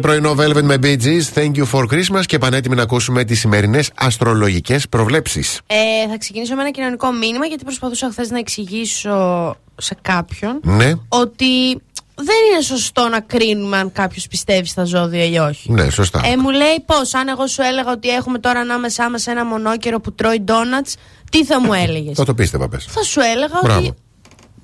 Πρωινό 0.00 0.34
Velvet 0.38 0.62
με 0.62 0.78
Bee 0.82 0.96
Gees. 1.02 1.22
Thank 1.34 1.52
you 1.54 1.64
for 1.72 1.84
Christmas 1.92 2.24
και 2.26 2.38
πανέτοιμοι 2.38 2.74
να 2.74 2.82
ακούσουμε 2.82 3.24
τις 3.24 3.38
σημερινές 3.38 3.90
αστρολογικές 3.94 4.88
προβλέψεις. 4.88 5.60
Ε, 5.66 6.08
θα 6.10 6.18
ξεκινήσω 6.18 6.54
με 6.54 6.60
ένα 6.60 6.70
κοινωνικό 6.70 7.12
μήνυμα 7.12 7.46
γιατί 7.46 7.64
προσπαθούσα 7.64 8.08
χθες 8.10 8.30
να 8.30 8.38
εξηγήσω 8.38 9.56
σε 9.76 9.96
κάποιον 10.02 10.60
Ναι, 10.62 10.92
ότι 11.08 11.80
δεν 12.14 12.36
είναι 12.52 12.62
σωστό 12.62 13.08
να 13.08 13.20
κρίνουμε 13.20 13.76
αν 13.76 13.92
κάποιος 13.92 14.26
πιστεύει 14.26 14.68
στα 14.68 14.84
ζώδια 14.84 15.24
ή 15.24 15.38
όχι. 15.38 15.72
ναι, 15.72 15.90
σωστά. 15.90 16.20
Ε, 16.24 16.36
μου 16.36 16.50
λέει 16.50 16.82
πώς, 16.86 17.14
αν 17.14 17.28
εγώ 17.28 17.46
σου 17.46 17.62
έλεγα 17.62 17.90
ότι 17.92 18.08
έχουμε 18.08 18.38
τώρα 18.38 18.60
ανάμεσά 18.60 19.10
μας 19.10 19.26
ένα 19.26 19.44
μονόκερο 19.44 20.00
που 20.00 20.12
τρώει 20.14 20.40
ντόνατς, 20.40 20.96
τι 21.30 21.44
θα 21.44 21.60
μου 21.60 21.72
έλεγες; 21.72 22.16
Θα 22.16 22.24
το 22.24 22.34
πίστευα, 22.34 22.68
πες. 22.68 22.84
θα 22.88 23.02
σου 23.02 23.20
έλεγα 23.20 23.60
Μπράβο. 23.62 23.78
ότι. 23.78 23.94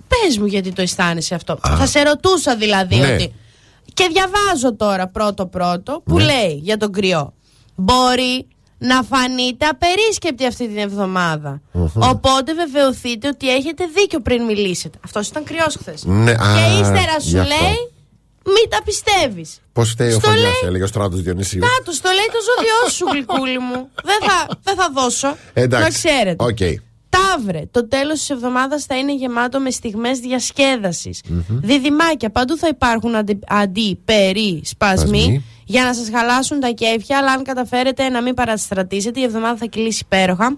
Πες 0.09 0.39
μου 0.39 0.47
γιατί 0.47 0.73
το 0.73 0.83
αισθάνεσαι 0.83 1.35
αυτό. 1.35 1.59
Θα 1.63 1.87
σε 1.87 2.03
ρωτούσα 2.03 2.57
δηλαδή 2.57 2.97
Ναι. 2.97 3.13
ότι. 3.13 3.33
Και 4.03 4.09
διαβάζω 4.13 4.77
τώρα 4.77 5.09
πρώτο-πρώτο 5.09 6.03
που 6.05 6.17
Ναι. 6.17 6.25
λέει 6.25 6.61
για 6.63 6.77
τον 6.77 6.93
κριό. 6.93 7.33
Μπορεί 7.75 8.47
να 8.79 9.03
φανείτε 9.03 9.67
απερίσκεπτοι 9.67 10.47
αυτή 10.47 10.69
την 10.69 10.79
εβδομάδα. 10.79 11.61
Οπότε 11.95 12.55
βεβαιωθείτε 12.55 13.29
ότι 13.29 13.55
έχετε 13.55 13.85
δίκιο 13.97 14.21
πριν 14.21 14.43
μιλήσετε. 14.45 14.99
Αυτός 15.05 15.29
ήταν 15.29 15.45
κριός 15.45 15.77
χθες. 15.79 16.05
Ναι, 16.05 16.31
α, 16.31 16.35
και 16.37 16.81
ύστερα 16.81 17.21
σου 17.21 17.29
γι' 17.29 17.39
αυτό. 17.39 17.55
λέει, 17.55 17.77
μην 18.45 18.69
τα 18.71 18.83
πιστεύεις. 18.85 19.61
Πώς 19.73 19.91
φταίει 19.91 20.09
ο 20.13 20.19
Στο 20.19 20.21
Φωλιά, 20.29 20.43
λέει- 20.43 20.53
έλεγε 20.65 20.83
ο 20.85 20.87
Στράτος 20.87 21.21
Διονυσίου. 21.23 21.61
Κάτω, 21.61 22.01
το 22.01 22.09
λέει 22.11 22.29
το 22.33 22.39
ζώδιό 22.49 22.91
σου, 22.97 23.05
γλυκούλη 23.13 23.59
μου. 23.59 23.89
Δεν 24.05 24.19
θα, 24.29 24.59
δεν 24.63 24.75
θα 24.77 24.89
δώσω. 24.95 25.37
Εντάξει. 25.53 25.85
Να 25.85 25.91
ξέρετε. 25.91 26.45
Οκ. 26.45 26.59
Ταύρε, 27.13 27.63
το 27.71 27.89
τέλος 27.89 28.19
της 28.19 28.31
εβδομάδας 28.31 28.85
θα 28.85 28.99
είναι 28.99 29.15
γεμάτο 29.15 29.61
με 29.61 29.71
στιγμές 29.71 30.19
διασκέδασης. 30.19 31.23
Διδυμάκια, 31.49 32.31
παντού 32.31 32.57
θα 32.57 32.69
υπάρχουν 32.69 33.15
αντι, 33.15 33.39
αντί, 33.47 34.01
περί, 34.05 34.61
σπασμοί, 34.65 35.07
Σπασμοί. 35.21 35.45
για 35.65 35.85
να 35.85 35.95
σας 35.95 36.09
χαλάσουν 36.11 36.61
τα 36.61 36.69
κέφια, 36.69 37.19
αλλά 37.19 37.33
αν 37.33 37.43
καταφέρετε 37.43 38.09
να 38.09 38.23
μην 38.23 38.35
παραστρατήσετε, 38.35 39.21
η 39.21 39.23
εβδομάδα 39.23 39.57
θα 39.57 39.67
κυλήσει 39.67 40.03
υπέροχα. 40.05 40.57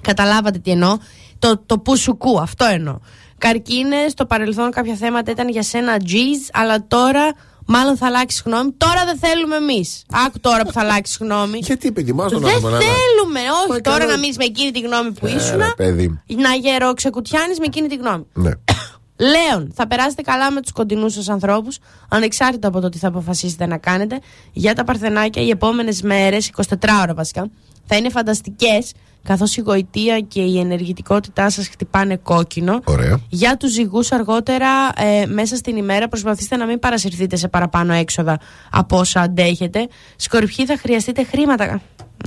Καταλάβατε 0.00 0.58
τι 0.58 0.70
εννοώ. 0.70 0.96
Το, 1.38 1.62
το 1.66 1.78
που 1.78 1.96
σου 1.96 2.16
κου, 2.16 2.40
αυτό 2.40 2.64
εννοώ. 2.64 2.98
Καρκίνες, 3.38 4.10
στο 4.12 4.26
παρελθόν 4.26 4.70
κάποια 4.70 4.94
θέματα 4.94 5.30
ήταν 5.30 5.48
για 5.48 5.62
σένα 5.62 5.96
G's, 6.00 6.50
αλλά 6.52 6.86
τώρα 6.86 7.32
μάλλον 7.66 7.96
θα 7.96 8.06
αλλάξει 8.06 8.42
γνώμη. 8.44 8.72
Τώρα 8.76 9.04
δεν 9.04 9.18
θέλουμε 9.18 9.56
εμείς. 9.56 10.02
Άκου 10.26 10.40
τώρα 10.40 10.62
που 10.64 10.72
θα 10.72 10.80
αλλάξει 10.80 11.16
γνώμη. 11.20 11.58
Γιατί, 11.62 11.92
παιδί, 11.92 12.12
μας 12.12 12.30
τον 12.32 12.40
Δεν 12.40 12.48
άνθρωπο, 12.54 12.74
να- 12.76 12.80
θέλουμε, 12.80 13.40
όχι 13.60 13.68
Μα 13.68 13.80
τώρα 13.80 13.98
καλά. 13.98 14.10
να 14.12 14.18
μείνεις 14.18 14.36
με 14.36 14.44
εκείνη 14.44 14.70
τη 14.70 14.80
γνώμη 14.80 15.10
που 15.12 15.26
Έλα, 15.26 15.36
ήσουν. 15.36 15.60
παιδί 15.76 16.08
μου. 16.08 16.22
Να 16.42 16.54
γερόξεκουτιάνεις 16.54 17.58
με 17.58 17.64
εκείνη 17.64 17.88
τη 17.88 17.94
γνώμη. 17.96 18.26
Ναι. 18.32 18.50
Λέων, 19.22 19.72
θα 19.74 19.86
περάσετε 19.86 20.22
καλά 20.22 20.50
με 20.50 20.60
τους 20.60 20.72
κοντινούς 20.72 21.12
σας 21.12 21.28
ανθρώπους, 21.28 21.78
ανεξάρτητα 22.08 22.68
από 22.68 22.80
το 22.80 22.88
τι 22.88 22.98
θα 22.98 23.08
αποφασίσετε 23.08 23.66
να 23.66 23.76
κάνετε. 23.78 24.20
Για 24.52 24.74
τα 24.74 24.84
παρθενάκια, 24.84 25.42
οι 25.42 25.48
επόμενες 25.50 26.02
μέρες, 26.02 26.50
24 26.56 27.00
ώρα 27.02 27.14
βασικά, 27.14 27.48
θα 27.86 27.96
είναι 27.96 28.10
φανταστικές, 28.10 28.92
καθώς 29.22 29.56
η 29.56 29.60
γοητεία 29.60 30.20
και 30.20 30.40
η 30.40 30.58
ενεργητικότητά 30.58 31.50
σας 31.50 31.68
χτυπάνε 31.68 32.16
κόκκινο. 32.16 32.80
Ωραία. 32.84 33.20
Για 33.28 33.56
τους 33.56 33.70
ζυγούς, 33.72 34.12
αργότερα 34.12 34.68
ε, 34.96 35.26
μέσα 35.26 35.56
στην 35.56 35.76
ημέρα, 35.76 36.08
προσπαθήστε 36.08 36.56
να 36.56 36.66
μην 36.66 36.78
παρασυρθείτε 36.78 37.36
σε 37.36 37.48
παραπάνω 37.48 37.92
έξοδα 37.92 38.38
από 38.70 38.98
όσα 38.98 39.20
αντέχετε. 39.20 39.88
Σκορπιοί, 40.16 40.66
θα 40.66 40.76
χρειαστείτε 40.78 41.24
χρήματα. 41.24 41.64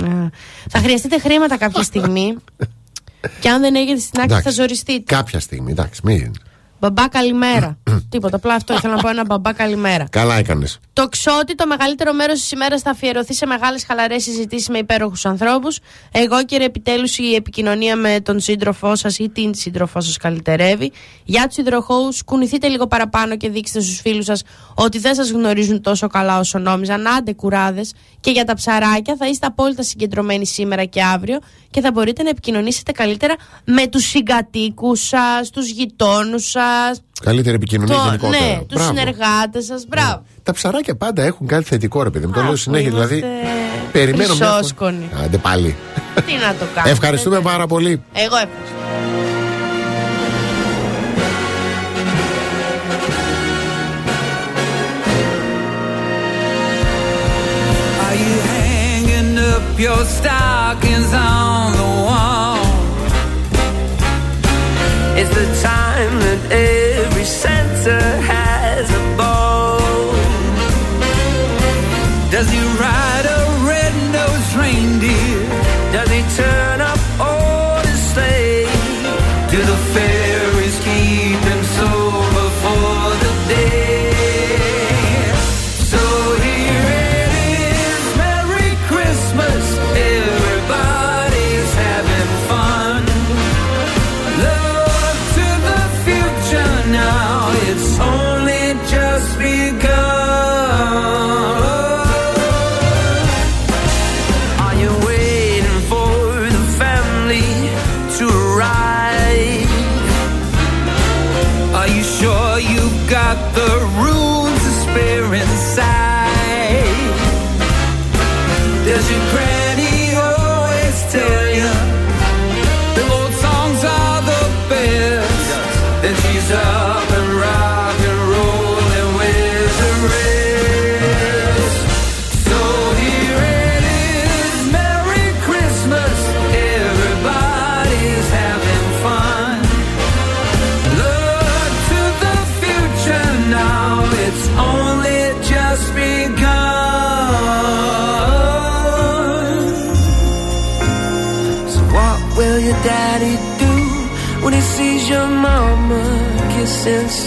Ε, 0.02 0.28
θα 0.70 0.78
χρειαστείτε 0.78 1.18
χρήματα 1.18 1.56
κάποια 1.58 1.82
στιγμή. 1.90 2.36
και 3.40 3.48
αν 3.48 3.60
δεν 3.60 3.74
έχετε 3.74 4.00
στην 4.00 4.20
άκρη, 4.20 4.32
θα 4.32 4.38
Εντάξει. 4.38 4.60
ζοριστείτε. 4.60 5.14
Κάποια 5.14 5.40
στιγμή, 5.40 5.70
εντάξει, 5.70 6.00
μην. 6.04 6.32
Μπαμπά 6.86 7.08
καλημέρα. 7.08 7.78
Τίποτα, 8.08 8.36
απλά 8.36 8.54
αυτό 8.54 8.74
ήθελα 8.74 8.94
να 8.94 9.02
πω 9.02 9.08
ένα 9.08 9.24
μπαμπά 9.24 9.52
καλημέρα. 9.52 10.06
Καλά 10.10 10.34
έκανες. 10.34 10.78
Το 10.92 11.08
ξότι, 11.08 11.54
το 11.54 11.66
μεγαλύτερο 11.66 12.12
μέρος 12.12 12.40
της 12.40 12.50
ημέρας 12.50 12.82
θα 12.82 12.90
αφιερωθεί 12.90 13.34
σε 13.34 13.46
μεγάλες 13.46 13.84
χαλαρές 13.84 14.22
συζητήσεις 14.22 14.68
με 14.68 14.78
υπέροχους 14.78 15.26
ανθρώπους. 15.26 15.78
Εγώ, 16.12 16.44
κύριε, 16.44 16.66
επιτέλους 16.66 17.18
η 17.18 17.34
επικοινωνία 17.34 17.96
με 17.96 18.20
τον 18.20 18.40
σύντροφό 18.40 18.96
σας 18.96 19.18
ή 19.18 19.28
την 19.28 19.54
σύντροφό 19.54 20.00
σας 20.00 20.16
καλυτερεύει. 20.16 20.92
Για 21.24 21.46
τους 21.46 21.56
υδροχώους, 21.56 22.24
κουνηθείτε 22.24 22.68
λίγο 22.68 22.86
παραπάνω 22.86 23.36
και 23.36 23.48
δείξτε 23.48 23.80
στους 23.80 24.00
φίλους 24.00 24.24
σας 24.24 24.42
ότι 24.74 24.98
δεν 24.98 25.14
σας 25.14 25.30
γνωρίζουν 25.30 25.80
τόσο 25.80 26.06
καλά 26.06 26.38
όσο 26.38 26.58
νόμιζαν. 26.58 27.06
Άντε, 27.06 27.32
κουράδες. 27.32 27.92
Και 28.20 28.30
για 28.30 28.44
τα 28.44 28.54
ψαράκια, 28.54 29.16
θα 29.18 29.26
είστε 29.26 29.46
απόλυτα 29.46 29.82
συγκεντρωμένοι 29.82 30.46
σήμερα 30.46 30.84
και 30.84 31.02
αύριο 31.02 31.38
και 31.70 31.80
θα 31.80 31.90
μπορείτε 31.92 32.22
να 32.22 32.28
επικοινωνήσετε 32.28 32.92
καλύτερα 32.92 33.34
με 33.64 33.86
τους 33.86 34.04
συγκατοίκους 34.04 35.06
σας, 35.06 35.50
τους 35.50 35.70
γειτόνους 35.70 36.50
σας. 36.50 36.75
Καλύτερη 37.22 37.54
επικοινωνία 37.54 37.96
γενικότερα. 38.04 38.44
Ναι, 38.44 38.56
τους 38.58 38.76
Μπράβο. 38.76 38.88
συνεργάτες 38.98 39.64
σας. 39.64 39.84
Μπράβο. 39.88 40.22
Τα 40.42 40.52
ψαράκια 40.52 40.96
πάντα 40.96 41.22
έχουν 41.22 41.46
κάτι 41.46 41.64
θετικό, 41.64 42.02
ρε 42.02 42.10
παιδί 42.10 42.26
μου. 42.26 42.32
Το 42.32 42.38
λέω 42.40 42.48
Άκου, 42.48 42.56
συνέχεια. 42.56 42.90
Δηλαδή, 42.90 43.16
είμαστε 43.16 43.46
περιμένω 43.92 44.34
μια. 44.34 44.46
χρυσόσκονοι. 44.46 45.08
Άντε 45.24 45.38
πάλι. 45.38 45.76
Τι 46.26 46.32
να 46.32 46.54
το 46.58 46.64
κάνω. 46.74 46.88
Ευχαριστούμε 46.90 47.40
πάρα 47.40 47.66
πολύ. 47.66 48.02
Εγώ 48.12 48.36
ευχαριστώ. 48.36 48.74
Are 58.06 58.14
you 58.24 58.34
hanging 58.52 59.38
up 59.52 59.66
your 59.86 60.02
stockings 60.16 61.10
on 61.12 61.72
the 61.80 61.85
Now's 65.26 65.34
the 65.34 65.62
time 65.62 66.20
that 66.20 66.52
every 66.52 67.24
center 67.24 68.00
has 68.22 68.90
a 68.90 69.16
ball. 69.16 70.12
Does 72.30 72.48
he 72.50 72.60
ride 72.78 73.26
a 73.26 73.66
red-nosed 73.66 74.54
reindeer? 74.56 75.42
Does 75.92 76.10
he 76.10 76.22
turn 76.36 76.80
up 76.80 76.98
all 77.20 77.80
his 77.80 78.00
sleigh? 78.12 78.66
Do 79.50 79.58
the 79.58 79.76
fair 79.94 80.15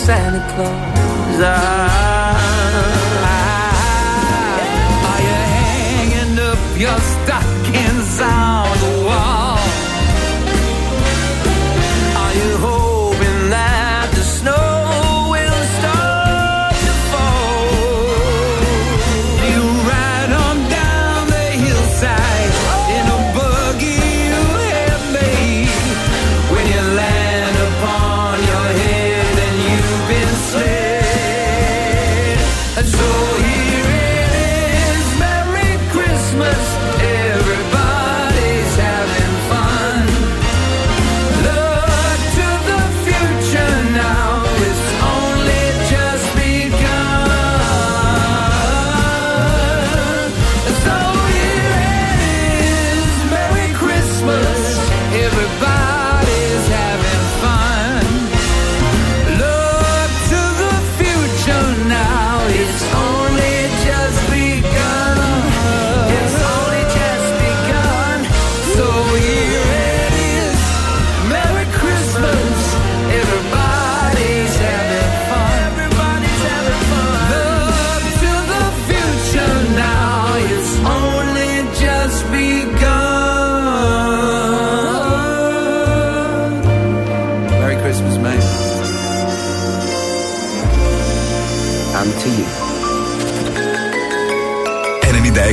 Santa 0.10 0.42
Claus. 0.56 1.40
I 1.40 1.99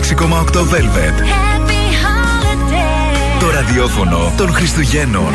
106,8 0.06 0.62
Velvet. 0.70 1.20
Happy. 1.20 1.76
Το 3.40 3.50
ραδιόφωνο 3.50 4.32
των 4.36 4.52
Χριστουγέννων. 4.52 5.34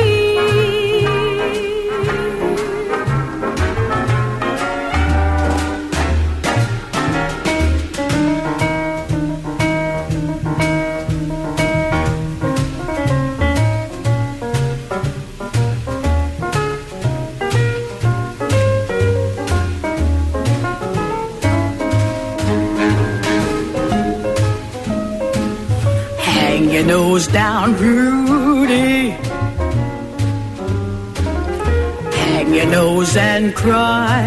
goes 27.21 27.33
down, 27.33 27.75
Rudy. 27.77 29.09
Hang 32.21 32.53
your 32.53 32.65
nose 32.65 33.15
and 33.15 33.53
cry. 33.53 34.23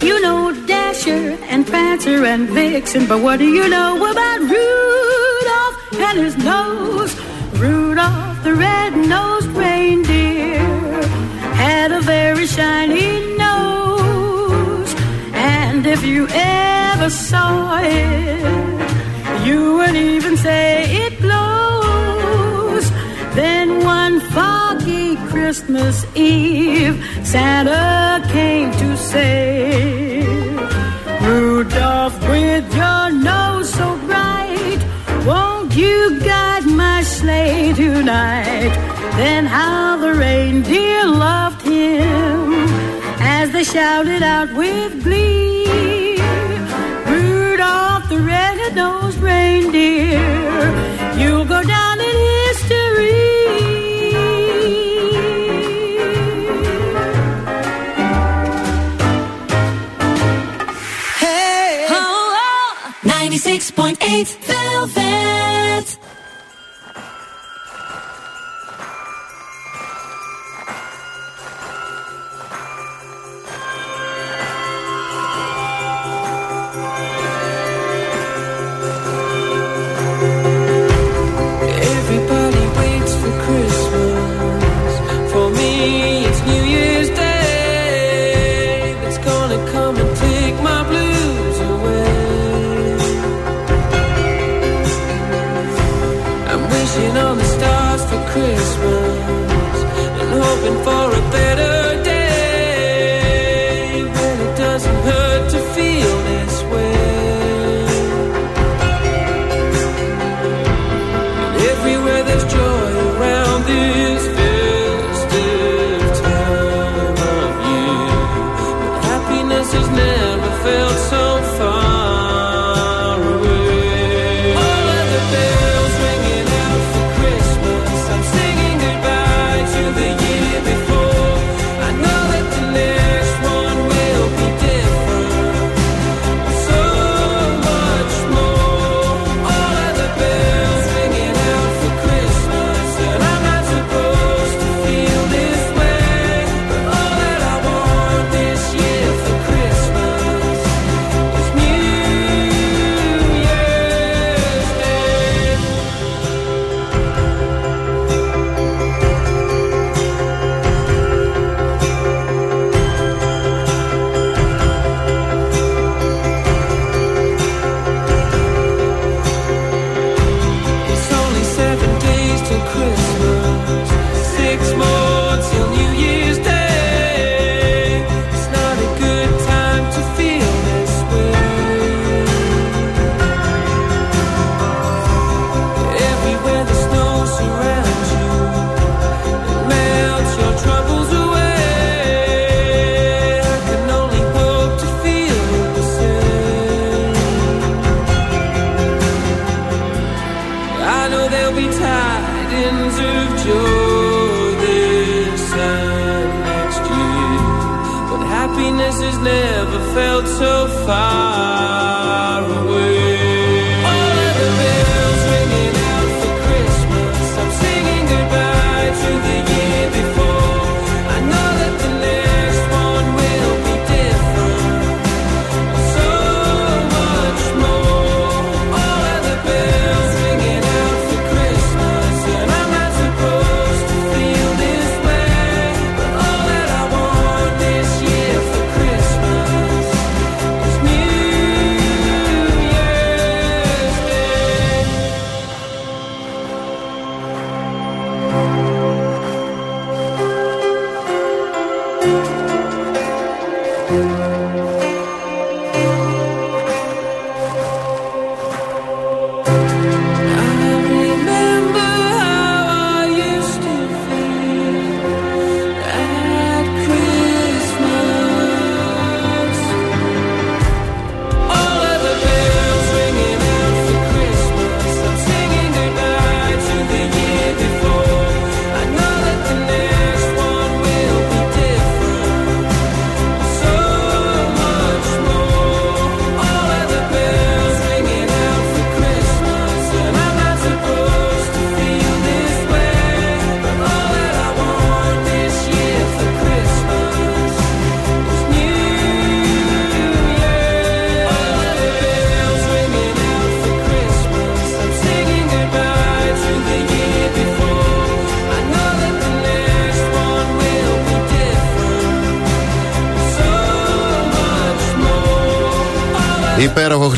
You 0.00 0.20
know 0.22 0.52
Dasher 0.66 1.36
and 1.52 1.66
Prancer 1.66 2.24
and 2.24 2.48
Vixen, 2.48 3.06
but 3.06 3.20
what 3.22 3.38
do 3.38 3.46
you 3.46 3.68
know 3.68 4.10
about 4.10 4.40
Rudolph 4.40 5.76
and 6.08 6.18
his 6.20 6.36
nose? 6.38 7.12
Rudolph 7.58 8.42
the 8.44 8.54
red-nosed 8.54 9.48
reindeer 9.48 10.58
had 11.64 11.92
a 11.92 12.00
very 12.00 12.46
shiny 12.46 13.36
nose, 13.36 14.94
and 15.34 15.86
if 15.86 16.02
you 16.02 16.28
ever 16.30 17.10
saw 17.10 17.78
it. 17.82 18.73
You 19.44 19.76
would 19.76 19.94
even 19.94 20.36
say 20.36 20.84
it 21.04 21.20
blows. 21.20 22.90
Then 23.34 23.84
one 23.84 24.20
foggy 24.20 25.16
Christmas 25.30 26.06
Eve, 26.14 26.96
Santa 27.22 28.26
came 28.32 28.70
to 28.72 28.96
say, 28.96 30.22
Rudolph, 31.20 32.18
with 32.28 32.66
your 32.74 33.10
nose 33.10 33.68
so 33.72 33.96
bright, 34.06 34.80
won't 35.26 35.74
you 35.76 36.20
guide 36.20 36.66
my 36.66 37.02
sleigh 37.02 37.72
tonight? 37.74 38.72
Then 39.16 39.46
how 39.46 39.98
the 39.98 40.14
reindeer 40.14 41.04
loved 41.04 41.62
him 41.62 42.68
as 43.20 43.50
they 43.52 43.64
shouted 43.64 44.22
out 44.22 44.52
with 44.54 45.02
glee. 45.04 45.53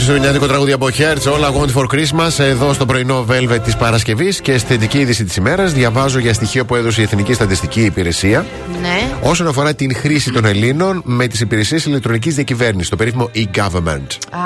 Χριστουγεννιάτικο 0.08 0.46
τραγούδι 0.52 0.72
από 0.72 0.88
Hertz, 0.98 1.32
All 1.32 1.44
I 1.44 1.60
Want 1.60 1.82
for 1.82 1.86
Christmas, 1.94 2.38
εδώ 2.38 2.72
στο 2.72 2.86
πρωινό 2.86 3.24
Velvet 3.30 3.58
της 3.64 3.76
Παρασκευής 3.76 4.40
και 4.40 4.58
στη 4.58 4.68
θετική 4.72 4.98
είδηση 4.98 5.24
της 5.24 5.36
ημέρας. 5.36 5.72
Διαβάζω 5.72 6.18
για 6.18 6.32
στοιχείο 6.32 6.64
που 6.64 6.74
έδωσε 6.74 7.00
η 7.00 7.04
Εθνική 7.04 7.32
Στατιστική 7.32 7.84
Υπηρεσία 7.84 8.46
Ναι. 8.80 9.10
όσον 9.22 9.46
αφορά 9.46 9.74
την 9.74 9.94
χρήση 9.94 10.30
των 10.32 10.44
Ελλήνων 10.44 11.02
με 11.04 11.26
τις 11.26 11.40
υπηρεσίες 11.40 11.84
ηλεκτρονικής 11.84 12.34
διακυβέρνησης, 12.34 12.88
το 12.90 12.96
περίφημο 12.96 13.30
e-government. 13.34 14.06
Α, 14.30 14.38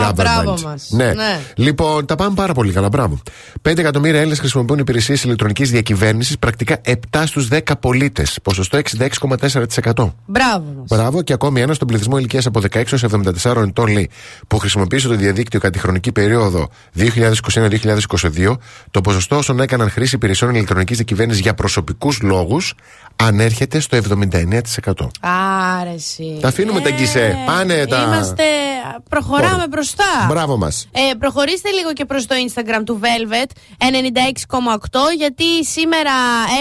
Government. 0.00 0.14
μπράβο 0.14 0.56
μας. 0.64 0.88
Ναι. 0.90 1.12
Λοιπόν, 1.54 2.06
τα 2.06 2.14
πάμε 2.14 2.34
πάρα 2.34 2.52
πολύ 2.52 2.72
καλά. 2.72 2.88
Μπράβο. 2.88 3.20
5 3.62 3.78
εκατομμύρια 3.78 4.18
Έλληνες 4.18 4.38
χρησιμοποιούν 4.38 4.78
υπηρεσίες 4.78 5.24
ηλεκτρονικής 5.24 5.70
διακυβέρνησης, 5.70 6.38
πρακτικά 6.38 6.80
7 6.84 7.26
στους 7.26 7.48
10 7.48 7.78
πολίτες. 7.80 8.38
Ποσοστό 8.42 8.78
66,4%. 8.78 10.14
Μπράβο 10.26 10.64
μας. 10.78 10.86
Μπράβο 10.88 11.22
και 11.22 11.32
ακόμη 11.32 11.60
ένα 11.60 11.74
στον 11.74 11.88
πληθυσμό 11.88 12.18
ηλικίας 12.18 12.46
από 12.46 12.60
16 12.60 12.92
έως 12.92 13.02
74 13.02 13.62
ετών 13.62 13.86
λέει 13.88 14.10
που 14.46 14.58
χρησιμοποίησε 14.58 15.08
το 15.08 15.14
διαδίκτυο 15.14 15.60
κατά 15.60 15.72
τη 15.72 15.78
χρονική 15.78 16.12
περίοδο 16.12 16.68
2021-2022, 16.96 18.56
το 18.90 19.00
ποσοστό 19.00 19.36
όσων 19.36 19.60
έκαναν 19.60 19.90
χρήση 19.90 20.14
υπηρεσιών 20.14 20.54
ηλεκτρονικής 20.54 20.96
διακυβέρνησης 20.96 21.42
για 21.42 21.54
προσωπικούς 21.54 22.20
λόγους 22.22 22.74
ανέρχεται 23.26 23.80
στο 23.80 23.96
79%. 23.96 25.10
Άρεση. 25.80 26.38
Τα 26.40 26.48
αφήνουμε 26.48 26.80
τα 26.80 26.90
γκισέ. 26.90 27.36
Πάνε 27.46 27.86
τα. 27.86 28.02
Είμαστε. 28.02 28.44
Προχωράμε 29.08 29.66
μπροστά. 29.68 30.26
Μπράβο 30.28 30.56
μας. 30.56 30.88
Ε, 30.92 31.14
προχωρήστε 31.14 31.70
λίγο 31.70 31.92
και 31.92 32.04
προς 32.04 32.26
το 32.26 32.34
Instagram 32.46 32.82
του 32.84 33.00
Velvet 33.02 33.50
96,8 33.78 35.00
γιατί 35.16 35.64
σήμερα 35.64 36.12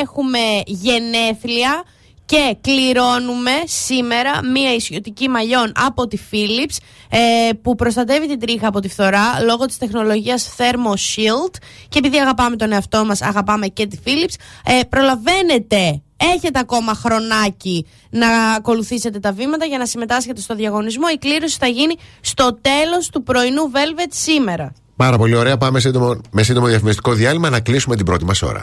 έχουμε 0.02 0.40
γενέθλια 0.66 1.84
και 2.26 2.58
κληρώνουμε 2.62 3.52
σήμερα 3.66 4.46
μία 4.54 4.74
ισιωτική 4.74 5.30
μαλλιών 5.30 5.72
από 5.76 6.08
τη 6.08 6.18
Philips 6.32 6.78
ε, 7.10 7.50
που 7.62 7.76
προστατεύει 7.76 8.28
την 8.28 8.40
τρίχα 8.40 8.68
από 8.68 8.80
τη 8.80 8.90
φθορά 8.90 9.42
λόγω 9.46 9.66
της 9.66 9.78
τεχνολογίας 9.78 10.56
Thermo 10.58 10.92
Shield 10.92 11.56
και 11.90 11.98
επειδή 11.98 12.18
αγαπάμε 12.18 12.56
τον 12.56 12.72
εαυτό 12.72 13.06
μας 13.06 13.22
αγαπάμε 13.22 13.68
και 13.68 13.88
τη 13.88 13.98
Philips 14.06 14.34
ε, 14.66 14.80
προλαβαίνετε 14.90 16.02
Έχετε 16.36 16.60
ακόμα 16.60 16.94
χρονάκι 16.94 17.86
να 18.10 18.28
ακολουθήσετε 18.58 19.20
τα 19.20 19.32
βήματα 19.32 19.66
για 19.66 19.78
να 19.78 19.86
συμμετάσχετε 19.86 20.42
στο 20.42 20.56
διαγωνισμό. 20.56 21.06
Η 21.14 21.18
κλήρωση 21.18 21.58
θα 21.60 21.68
γίνει 21.68 21.96
στο 22.22 22.58
τέλος 22.62 23.10
του 23.10 23.24
πρωινού 23.24 23.72
Velvet 23.74 24.10
σήμερα. 24.10 24.74
Πάρα 24.96 25.18
πολύ 25.18 25.36
ωραία. 25.36 25.58
Πάμε 25.58 25.80
σύντομο, 25.80 26.22
με 26.32 26.44
σύντομο 26.44 26.68
διαφημιστικό 26.68 27.14
διάλειμμα 27.14 27.50
να 27.50 27.60
κλείσουμε 27.60 27.96
την 27.96 28.06
πρώτη 28.06 28.26
μας 28.26 28.42
ώρα. 28.42 28.62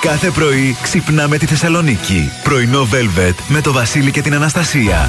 Κάθε 0.00 0.30
πρωί 0.30 0.76
ξυπνάμε 0.82 1.38
τη 1.38 1.46
Θεσσαλονίκη. 1.46 2.30
Πρωινό 2.42 2.82
Velvet 2.82 3.34
με 3.48 3.60
το 3.60 3.72
Βασίλη 3.72 4.10
και 4.10 4.22
την 4.22 4.34
Αναστασία. 4.34 5.08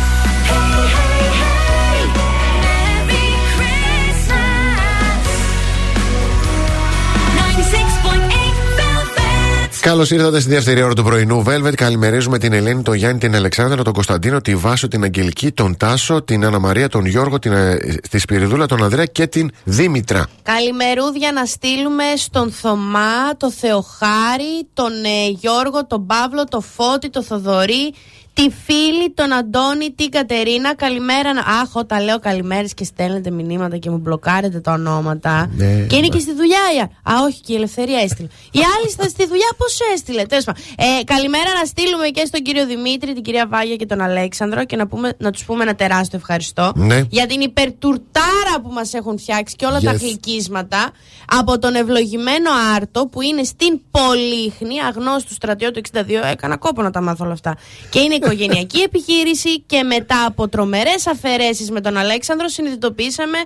Καλώς 9.81 10.11
ήρθατε 10.11 10.39
στη 10.39 10.49
δεύτερη 10.49 10.81
ώρα 10.81 10.93
του 10.93 11.03
πρωινού 11.03 11.43
Velvet. 11.47 11.73
Καλημερίζουμε 11.75 12.37
την 12.37 12.53
Ελένη, 12.53 12.81
τον 12.81 12.93
Γιάννη, 12.93 13.19
την 13.19 13.35
Αλεξάνδρα, 13.35 13.83
τον 13.83 13.93
Κωνσταντίνο, 13.93 14.41
τη 14.41 14.55
Βάσο, 14.55 14.87
την 14.87 15.03
Αγγελική, 15.03 15.51
τον 15.51 15.77
Τάσο, 15.77 16.21
την 16.21 16.45
Αννα 16.45 16.59
Μαρία, 16.59 16.87
τον 16.87 17.05
Γιώργο, 17.05 17.39
την, 17.39 17.51
ε, 17.51 17.77
τη 18.09 18.19
Σπυριδούλα, 18.19 18.65
τον 18.65 18.83
Ανδρέα 18.83 19.05
και 19.05 19.27
την 19.27 19.51
Δήμητρα. 19.63 20.27
Καλημερούδια 20.43 21.31
να 21.31 21.45
στείλουμε 21.45 22.03
στον 22.15 22.51
Θωμά, 22.51 23.37
το 23.37 23.51
Θεοχάρη, 23.51 24.67
τον 24.73 24.91
ε, 25.03 25.29
Γιώργο, 25.29 25.85
τον 25.85 26.05
Παύλο, 26.05 26.43
τον 26.43 26.61
Φώτη, 26.61 27.09
τον 27.09 27.23
Θοδωρή, 27.23 27.93
τη 28.33 28.49
φίλη, 28.65 29.11
τον 29.13 29.33
Αντώνη, 29.33 29.91
την 29.91 30.09
Κατερίνα. 30.11 30.75
Καλημέρα. 30.75 31.33
να- 31.33 31.41
Αχ, 31.41 31.75
όταν 31.75 32.03
λέω 32.03 32.19
καλημέρες 32.19 32.73
και 32.73 32.83
στέλνετε 32.83 33.29
μηνύματα 33.31 33.77
και 33.77 33.89
μου 33.89 33.97
μπλοκάρετε 33.97 34.59
τα 34.59 34.71
ονόματα. 34.71 35.49
Ναι, 35.55 35.65
και 35.89 35.95
είναι 35.95 36.07
μα- 36.07 36.13
και 36.15 36.19
στη 36.19 36.33
δουλειά. 36.33 36.59
η 36.75 36.79
Α, 36.79 37.13
Α, 37.13 37.23
όχι, 37.23 37.41
και 37.41 37.53
η 37.53 37.55
Ελευθερία 37.55 37.99
έστειλε. 37.99 38.27
Η 38.51 38.59
άλλη 38.77 38.89
στα 38.89 39.03
στη 39.03 39.27
δουλειά 39.27 39.47
πώς 39.57 39.79
έστειλε. 39.93 40.23
Τέλος 40.25 40.43
πάντων. 40.43 40.61
Ε, 40.77 41.03
καλημέρα 41.03 41.49
να 41.59 41.65
στείλουμε 41.65 42.07
και 42.07 42.25
στον 42.25 42.41
κύριο 42.41 42.65
Δημήτρη, 42.65 43.13
την 43.13 43.23
κυρία 43.23 43.47
Βάγια 43.47 43.75
και 43.75 43.85
τον 43.85 44.01
Αλέξανδρο 44.01 44.65
και 44.65 44.75
να, 44.75 44.87
πούμε, 44.87 45.13
να 45.17 45.31
τους 45.31 45.43
πούμε 45.45 45.63
ένα 45.63 45.75
τεράστιο 45.75 46.17
ευχαριστώ 46.17 46.71
Ναι. 46.75 47.01
για 47.09 47.25
την 47.27 47.41
υπερτουρτάρα 47.41 48.55
που 48.63 48.69
μας 48.71 48.93
έχουν 48.93 49.19
φτιάξει 49.19 49.55
και 49.55 49.65
όλα 49.65 49.79
τα 49.79 49.93
Yes. 49.93 49.99
γλυκίσματα 49.99 50.91
από 51.25 51.59
τον 51.59 51.75
ευλογημένο 51.75 52.49
Άρτο 52.75 53.07
που 53.07 53.21
είναι 53.21 53.43
στην 53.43 53.79
Πολύχνη, 53.91 54.79
αγνώστου 54.87 55.33
στρατιώτου 55.33 55.79
62. 55.79 56.23
Έκανα 56.31 56.57
κόπο 56.57 56.81
να 56.81 56.91
τα 56.91 57.01
μάθω 57.01 57.23
όλα 57.23 57.33
αυτά. 57.33 57.55
Και 57.89 57.99
είναι 57.99 58.17
οικογενειακή 58.21 58.79
επιχείρηση 58.79 59.61
και 59.61 59.83
μετά 59.83 60.25
από 60.25 60.47
τρομερές 60.49 61.07
αφαιρέσεις 61.07 61.71
με 61.71 61.81
τον 61.81 61.97
Αλέξανδρο 61.97 62.47
συνειδητοποίησαμε 62.47 63.37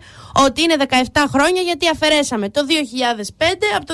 ότι 0.45 0.61
είναι 0.61 0.76
17 0.80 0.91
χρόνια 1.34 1.61
γιατί 1.61 1.88
αφαιρέσαμε 1.89 2.49
το 2.49 2.61
2005 3.21 3.43
από 3.76 3.86
το 3.86 3.93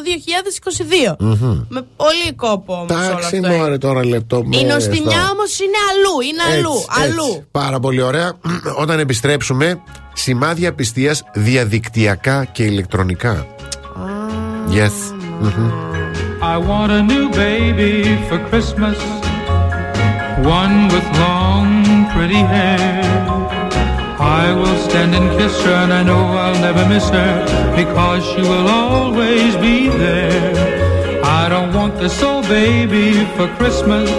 2022. 1.11 1.15
Μμμ. 1.19 1.61
Με 1.69 1.81
πολύ 1.95 2.33
κόπο 2.35 2.73
όμως 2.73 2.91
όλο 2.91 3.11
Εντάξει, 3.11 3.37
αυτό. 3.37 3.47
μωρέ 3.57 3.77
τώρα 3.77 4.05
λεπτό. 4.05 4.43
Η 4.49 4.63
νοστιμιά 4.63 5.29
όμως 5.33 5.59
είναι 5.59 5.77
αλλού, 5.89 6.21
είναι 6.29 6.43
αλλού, 6.53 6.85
αλλού. 7.03 7.47
Πάρα 7.51 7.79
πολύ 7.79 8.01
ωραία. 8.01 8.33
Όταν 8.83 8.99
επιστρέψουμε, 8.99 9.81
σημάδια 10.13 10.73
πιστείας 10.73 11.23
διαδικτυακά 11.33 12.45
και 12.45 12.63
ηλεκτρονικά. 12.63 13.47
Yes. 14.69 15.13
Μμμ. 15.41 15.71
I 16.43 16.57
want 16.57 16.91
a 16.91 17.03
new 17.03 17.29
baby 17.29 18.17
for 18.27 18.39
Christmas. 18.49 19.20
One 20.43 20.87
with 20.87 21.05
long, 21.19 22.09
pretty 22.09 22.41
hair. 22.55 23.01
I 24.19 24.51
will 24.53 24.77
stand 24.89 25.13
and 25.13 25.29
kiss 25.37 25.55
her, 25.61 25.71
and 25.71 25.93
I 25.93 26.01
know 26.01 26.17
I'll 26.17 26.59
never 26.59 26.87
miss 26.89 27.07
her 27.09 27.45
because 27.75 28.25
she 28.25 28.41
will 28.41 28.67
always 28.67 29.55
be 29.57 29.87
there. 29.89 31.23
I 31.23 31.47
don't 31.47 31.73
want 31.73 31.95
this 31.97 32.23
old 32.23 32.47
baby 32.47 33.23
for 33.35 33.47
Christmas. 33.57 34.09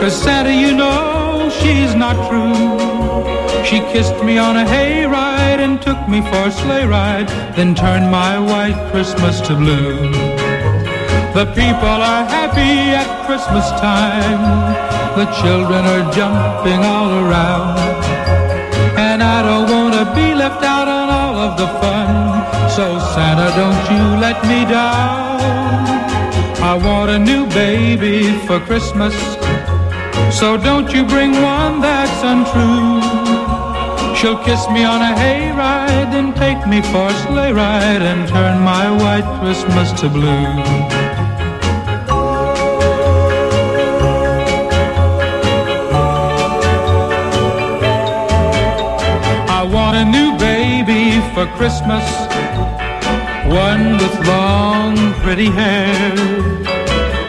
Cause 0.00 0.20
Santa, 0.20 0.52
you 0.52 0.74
know, 0.74 1.48
she's 1.60 1.94
not 1.94 2.16
true. 2.28 3.64
She 3.64 3.78
kissed 3.92 4.22
me 4.24 4.38
on 4.38 4.56
a 4.56 4.64
hayride 4.64 5.60
and 5.60 5.80
took 5.80 6.08
me 6.08 6.22
for 6.22 6.48
a 6.48 6.50
sleigh 6.50 6.86
ride, 6.86 7.28
then 7.56 7.74
turned 7.74 8.10
my 8.10 8.38
white 8.38 8.90
Christmas 8.90 9.40
to 9.42 9.54
blue. 9.54 10.43
The 11.34 11.46
people 11.46 11.98
are 12.14 12.24
happy 12.24 12.94
at 12.94 13.26
Christmas 13.26 13.68
time. 13.82 14.38
The 15.18 15.26
children 15.42 15.84
are 15.84 16.06
jumping 16.12 16.78
all 16.78 17.10
around. 17.10 17.76
And 18.96 19.20
I 19.20 19.42
don't 19.42 19.68
want 19.68 19.94
to 19.98 20.04
be 20.14 20.32
left 20.32 20.62
out 20.62 20.86
on 20.86 21.08
all 21.10 21.34
of 21.34 21.58
the 21.58 21.66
fun. 21.82 22.70
So 22.70 23.00
Santa, 23.12 23.50
don't 23.58 23.82
you 23.90 24.04
let 24.22 24.38
me 24.46 24.62
down. 24.64 25.42
I 26.62 26.78
want 26.86 27.10
a 27.10 27.18
new 27.18 27.46
baby 27.48 28.38
for 28.46 28.60
Christmas. 28.60 29.14
So 30.38 30.56
don't 30.56 30.88
you 30.94 31.04
bring 31.04 31.32
one 31.42 31.80
that's 31.80 32.20
untrue. 32.22 33.02
She'll 34.14 34.38
kiss 34.38 34.70
me 34.70 34.84
on 34.84 35.02
a 35.02 35.12
hayride, 35.18 36.12
then 36.12 36.32
take 36.34 36.64
me 36.68 36.80
for 36.80 37.08
a 37.08 37.14
sleigh 37.26 37.52
ride 37.52 38.02
and 38.02 38.28
turn 38.28 38.62
my 38.62 38.88
white 39.02 39.28
Christmas 39.40 39.90
to 40.00 40.08
blue. 40.08 41.03
For 51.44 51.56
Christmas, 51.56 52.04
one 53.46 53.98
with 53.98 54.26
long, 54.26 54.96
pretty 55.22 55.50
hair. 55.50 56.12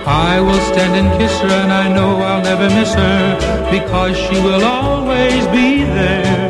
I 0.06 0.40
will 0.40 0.60
stand 0.72 0.94
and 0.96 1.10
kiss 1.20 1.38
her, 1.40 1.50
and 1.50 1.72
I 1.72 1.92
know 1.94 2.18
I'll 2.18 2.44
never 2.44 2.70
miss 2.70 2.94
her 2.94 3.24
because 3.72 4.16
she 4.16 4.36
will 4.42 4.64
always 4.64 5.46
be 5.48 5.84
there. 5.84 6.50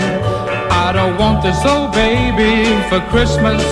I 0.69 0.91
don't 0.93 1.17
want 1.17 1.41
this 1.41 1.59
old 1.65 1.91
baby 1.93 2.55
for 2.89 2.99
Christmas, 3.09 3.63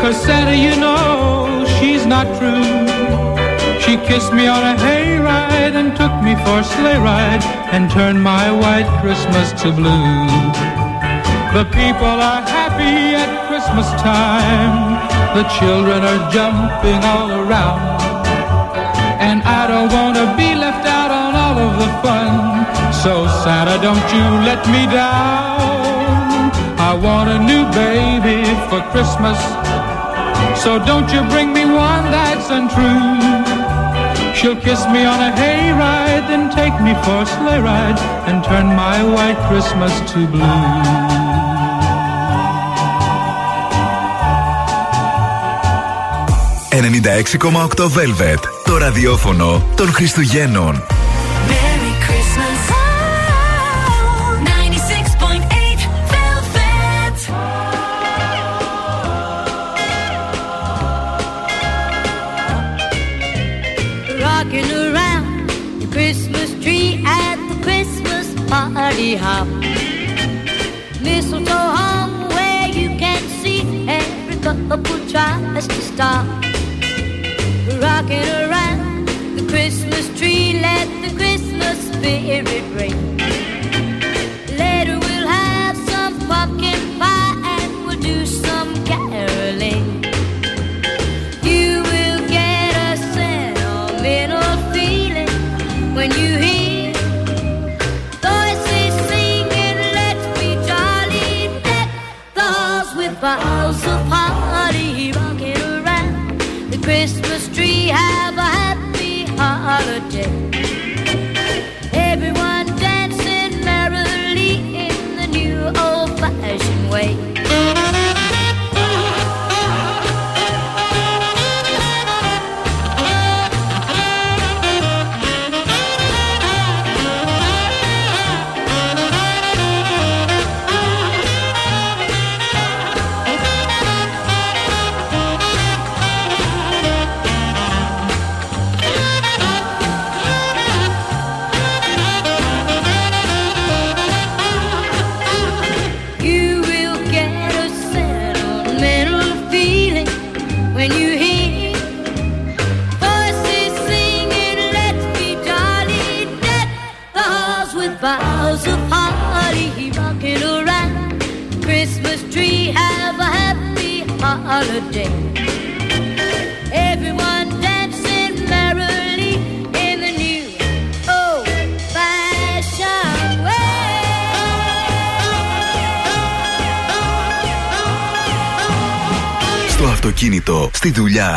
cause 0.00 0.16
Santa, 0.22 0.56
you 0.56 0.76
know, 0.76 1.64
she's 1.78 2.06
not 2.06 2.26
true. 2.38 2.66
She 3.84 3.96
kissed 4.08 4.32
me 4.32 4.46
on 4.46 4.62
a 4.62 4.76
hayride 4.84 5.74
and 5.80 5.96
took 5.96 6.14
me 6.22 6.34
for 6.44 6.60
a 6.60 6.64
sleigh 6.64 6.98
ride 6.98 7.42
and 7.72 7.90
turned 7.90 8.22
my 8.22 8.50
white 8.50 8.90
Christmas 9.00 9.50
to 9.62 9.72
blue. 9.72 10.76
The 11.56 11.64
people 11.72 12.16
are 12.30 12.42
happy 12.42 12.65
Christmas 13.66 14.00
time. 14.00 14.94
The 15.34 15.42
children 15.58 15.98
are 16.04 16.30
jumping 16.30 17.02
all 17.02 17.30
around. 17.42 17.82
And 19.18 19.42
I 19.42 19.66
don't 19.66 19.90
want 19.90 20.14
to 20.14 20.26
be 20.38 20.54
left 20.54 20.86
out 20.86 21.10
on 21.10 21.34
all 21.34 21.58
of 21.66 21.72
the 21.82 21.90
fun. 21.98 22.62
So 23.02 23.26
Santa, 23.42 23.82
don't 23.82 24.06
you 24.14 24.26
let 24.46 24.62
me 24.70 24.86
down. 24.86 26.54
I 26.78 26.94
want 26.94 27.28
a 27.28 27.40
new 27.42 27.66
baby 27.74 28.46
for 28.70 28.80
Christmas. 28.94 29.38
So 30.62 30.78
don't 30.78 31.10
you 31.10 31.26
bring 31.34 31.52
me 31.52 31.64
one 31.64 32.04
that's 32.14 32.48
untrue. 32.50 33.18
She'll 34.32 34.60
kiss 34.62 34.86
me 34.94 35.02
on 35.04 35.18
a 35.26 35.32
hayride, 35.34 36.28
then 36.30 36.54
take 36.54 36.76
me 36.86 36.94
for 37.02 37.22
a 37.22 37.26
sleigh 37.26 37.60
ride 37.60 37.98
and 38.30 38.44
turn 38.44 38.66
my 38.66 39.02
white 39.02 39.40
Christmas 39.50 39.92
to 40.12 40.24
blue. 40.28 41.15
96,8 46.86 47.84
Velvet. 47.84 48.38
Το 48.64 48.76
ραδιόφωνο 48.76 49.66
των 49.76 49.92
Χριστουγέννων. 49.92 50.95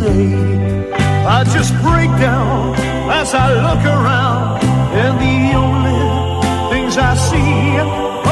say. 0.00 0.92
I 1.36 1.44
just 1.56 1.72
break 1.86 2.10
down 2.28 2.74
as 3.20 3.34
I 3.34 3.48
look 3.66 3.82
around, 3.96 4.62
and 5.02 5.14
the 5.26 5.38
only 5.64 6.02
things 6.72 6.92
I 7.10 7.12
see 7.28 7.52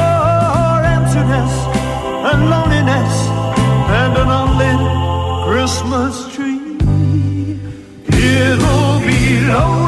are 0.07 0.81
emptiness 0.97 1.53
and 2.29 2.39
loneliness 2.53 3.13
and 3.99 4.13
an 4.21 4.29
unlit 4.41 4.81
Christmas 5.47 6.13
tree. 6.35 6.61
It'll 8.07 8.99
be 9.09 9.21
lonely. 9.51 9.78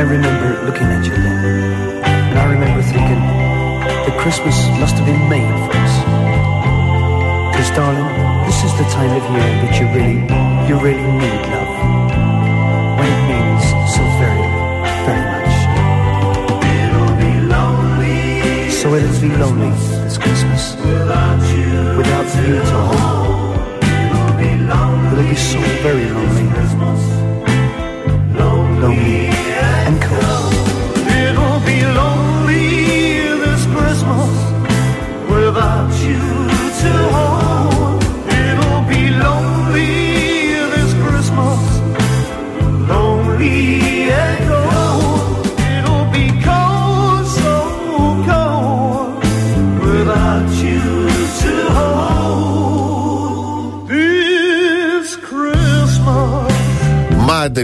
I 0.00 0.02
remember 0.04 0.64
looking 0.64 0.86
at 0.96 1.04
you 1.04 1.12
then, 1.12 1.44
and 2.08 2.38
I 2.38 2.44
remember 2.50 2.80
thinking 2.80 3.20
that 3.20 4.16
Christmas 4.16 4.56
must 4.80 4.96
have 4.96 5.04
been 5.04 5.28
made 5.28 5.44
for 5.44 5.76
us. 5.76 5.94
Because 7.52 7.68
darling, 7.76 8.08
this 8.48 8.64
is 8.64 8.72
the 8.80 8.88
time 8.96 9.12
of 9.12 9.20
year 9.28 9.50
that 9.60 9.76
you 9.76 9.84
really, 9.92 10.24
you 10.64 10.80
really 10.80 11.04
need 11.04 11.42
love. 11.52 11.72
When 12.96 13.12
it 13.12 13.22
means 13.28 13.60
so 13.92 14.00
very, 14.16 14.40
very 15.04 15.20
much. 15.36 15.52
It'll 16.80 17.20
be 17.20 17.32
lonely. 17.52 18.72
So 18.72 18.96
it'll 18.96 19.20
be 19.20 19.36
lonely 19.36 19.68
this 20.08 20.16
Christmas. 20.16 20.80
Without 20.80 21.44
you. 21.52 22.00
Without 22.00 22.24
you, 22.40 22.56
darling. 22.72 23.20
It'll 25.12 25.28
be 25.28 25.36
so 25.36 25.60
very 25.84 26.08
lonely. 26.08 26.48
Lonely. 28.40 29.19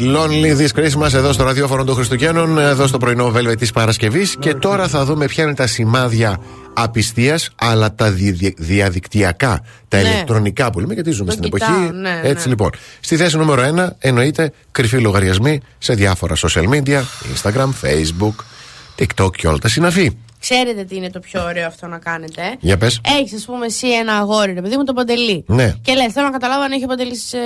Mad 0.00 0.16
Lonely 0.16 0.56
This 0.60 0.80
Christmas 0.80 1.12
εδώ 1.14 1.32
στο 1.32 1.44
ραδιόφωνο 1.44 1.84
των 1.84 1.94
Χριστουγέννων, 1.94 2.58
εδώ 2.58 2.86
στο 2.86 2.98
πρωινό 2.98 3.32
Velvet 3.36 3.54
της 3.58 3.72
Παρασκευής. 3.72 4.36
Και 4.38 4.54
τώρα 4.54 4.88
θα 4.88 5.04
δούμε 5.04 5.26
ποια 5.26 5.44
είναι 5.44 5.54
τα 5.54 5.66
σημάδια 5.66 6.40
απιστίας, 6.72 7.50
αλλά 7.54 7.94
τα 7.94 8.10
δι- 8.10 8.54
διαδικτυακά, 8.58 9.60
τα 9.88 10.00
Ναι. 10.02 10.08
ηλεκτρονικά 10.08 10.70
που 10.70 10.80
λέμε, 10.80 10.94
γιατί 10.94 11.10
ζούμε 11.10 11.30
Το 11.34 11.36
στην 11.36 11.50
κοιτάω, 11.50 11.74
εποχή. 11.74 11.92
ναι, 11.96 12.20
Έτσι 12.22 12.44
ναι. 12.44 12.50
λοιπόν. 12.50 12.70
Στη 13.00 13.16
θέση 13.16 13.36
νούμερο 13.36 13.62
1 13.62 13.96
εννοείται 13.98 14.52
κρυφοί 14.72 14.98
λογαριασμοί 14.98 15.60
σε 15.78 15.94
διάφορα 15.94 16.34
social 16.36 16.68
media, 16.68 17.00
Instagram, 17.34 17.68
Facebook, 17.82 18.34
TikTok 18.98 19.30
και 19.36 19.48
όλα 19.48 19.58
τα 19.58 19.68
συναφή. 19.68 20.10
Ξέρετε 20.48 20.84
τι 20.84 20.96
είναι 20.96 21.10
το 21.10 21.20
πιο 21.20 21.44
ωραίο 21.44 21.66
αυτό 21.66 21.86
να 21.86 21.98
κάνετε. 21.98 22.42
ε; 22.42 22.54
Για 22.60 22.76
πες. 22.76 23.00
Έχεις, 23.20 23.34
ας 23.34 23.44
πούμε, 23.44 23.66
εσύ 23.66 23.88
ένα 23.88 24.12
αγόρι, 24.16 24.52
ρε 24.52 24.60
παιδί 24.60 24.76
μου, 24.76 24.84
τον 24.84 24.94
παντελή. 24.94 25.44
Ναι. 25.46 25.72
Και 25.82 25.92
λες, 25.94 26.12
θέλω 26.12 26.26
να 26.26 26.32
καταλάβω 26.32 26.62
αν 26.62 26.72
έχει 26.72 26.84
ο 26.84 26.86
παντελής 26.86 27.24
σε 27.28 27.38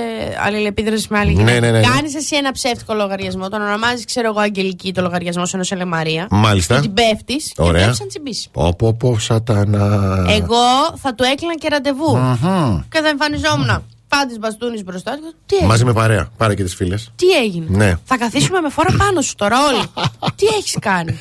αλληλεπίδραση 0.45 1.07
με 1.11 1.19
άλλη 1.19 1.33
Ναι, 1.35 1.39
γυναίκα. 1.39 1.61
ναι, 1.61 1.71
ναι, 1.71 1.79
ναι. 1.79 1.87
Κάνεις 1.87 2.15
εσύ 2.15 2.37
ένα 2.37 2.53
ψεύτικο 2.53 2.95
λογαριασμό, 2.95 3.49
τον 3.49 3.63
ονομάζεις, 3.63 4.05
ξέρω 4.05 4.29
εγώ, 4.29 4.41
Αγγελική 4.41 4.93
το 4.93 5.03
λογαριασμό 5.03 5.47
σου 5.47 5.57
ενό 5.57 5.65
Ελεμαρία. 5.71 6.27
Μάλιστα. 6.31 6.75
Και 6.75 6.81
την 6.81 6.95
πέφτεις 6.95 7.53
και 7.55 7.63
Ωραία. 7.63 7.83
πρέπει 7.85 7.99
να 8.01 8.07
τσιμπήσει. 8.07 8.49
Πω 8.53 8.75
πω 8.79 8.95
πω 8.95 9.19
σατανά. 9.19 9.87
Εγώ 10.31 10.97
θα 10.97 11.15
του 11.15 11.25
έκλεινα 11.33 11.55
και 11.55 11.69
ραντεβού. 11.69 12.17
Μμμ. 12.17 12.81
Και 12.91 13.01
θα 13.01 13.09
εμφανιζόμουν. 13.09 13.85
Πάντης 14.11 14.39
μπαστούνι 14.39 14.83
μπροστά 14.83 15.13
του. 15.13 15.35
Τι 15.47 15.55
έγινε; 15.55 15.69
Μαζί 15.69 15.85
με 15.85 15.93
παρέα. 15.93 16.29
Πάρε 16.37 16.55
και 16.55 16.63
τις 16.65 16.75
φίλες. 16.75 17.13
Τι 17.17 17.31
έγινε; 17.31 17.67
Ναι. 17.69 17.95
Θα 18.05 18.17
καθίσουμε 18.17 18.61
με 18.61 18.69
φόρα 18.69 18.95
πάνω 18.99 19.21
σου 19.21 19.35
τώρα 19.35 19.57
όλοι. 19.67 19.83
Τι 20.39 20.47
έχεις 20.47 20.77
κάνει; 20.81 21.19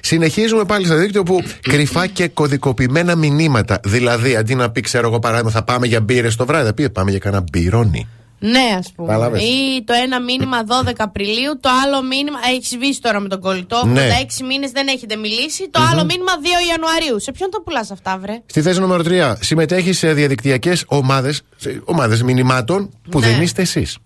Συνεχίζουμε 0.00 0.64
πάλι 0.64 0.86
στο 0.86 0.96
δίκτυο 0.96 1.22
που 1.22 1.42
κρυφά 1.60 2.06
και 2.06 2.28
κωδικοποιημένα 2.28 3.14
μηνύματα. 3.14 3.80
Δηλαδή, 3.84 4.36
αντί 4.36 4.54
να 4.54 4.70
πει, 4.70 4.80
ξέρω 4.80 5.08
εγώ 5.08 5.18
παράδειγμα, 5.18 5.50
θα 5.50 5.62
πάμε 5.62 5.86
για 5.86 6.00
μπύρες 6.00 6.36
το 6.36 6.46
βράδυ, 6.46 6.66
θα 6.66 6.74
πει 6.74 6.90
πάμε 6.90 7.10
για 7.10 7.18
κανένα 7.18 7.44
μπυρόνι. 7.52 8.08
Ναι, 8.44 8.76
ας 8.78 8.92
πούμε. 8.96 9.08
Κατάλαβες. 9.08 9.42
Ή 9.42 9.84
το 9.84 9.92
ένα 10.04 10.20
μήνυμα 10.20 10.58
12 10.64 10.92
Απριλίου, 10.98 11.58
το 11.60 11.68
άλλο 11.84 12.02
μήνυμα. 12.02 12.38
Έχεις 12.54 12.68
σβήσει 12.68 13.00
τώρα 13.00 13.20
με 13.20 13.28
τον 13.28 13.40
κολλητό. 13.40 13.82
Ναι. 13.86 14.08
86 14.40 14.44
μήνες 14.46 14.70
δεν 14.70 14.86
έχετε 14.88 15.16
μιλήσει. 15.16 15.68
Το 15.70 15.80
άλλο 15.90 16.04
μήνυμα 16.04 16.32
2 16.42 16.46
Ιανουαρίου. 16.68 17.20
Σε 17.20 17.32
ποιον 17.32 17.50
τα 17.50 17.62
πουλάς 17.62 17.90
αυτά, 17.90 18.18
βρε; 18.18 18.42
Στη 18.46 18.62
θέση 18.62 18.80
νούμερο 18.80 19.02
3, 19.02 19.34
συμμετέχεις 19.40 19.98
σε 19.98 20.12
διαδικτυακές 20.12 20.84
ομάδες 20.86 21.42
ομάδες 21.84 22.22
μηνυμάτων 22.22 22.90
που 23.10 23.18
Ναι. 23.20 23.26
δεν 23.26 23.42
είστε 23.42 23.62
εσείς. 23.62 23.96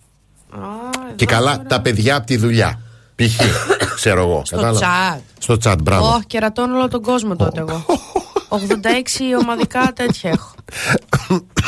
Και 1.16 1.24
καλά, 1.26 1.62
τα 1.68 1.80
παιδιά 1.80 2.16
από 2.16 2.26
τη 2.26 2.37
δουλειά. 2.37 2.80
Π.χ. 3.14 3.41
ξέρω 4.01 4.20
εγώ. 4.20 4.43
Στο 4.45 4.57
κατάλαβα. 4.57 5.16
chat. 5.16 5.20
Στο 5.39 5.57
chat, 5.64 5.76
μπράβο. 5.82 6.07
Όχι, 6.09 6.26
κερατώνω 6.26 6.76
όλο 6.76 6.89
τον 6.89 7.03
κόσμο 7.03 7.37
τότε 7.37 7.61
εγώ. 7.61 7.84
86 8.49 8.59
ομαδικά 9.40 9.92
τέτοια 9.94 10.30
έχω. 10.30 10.55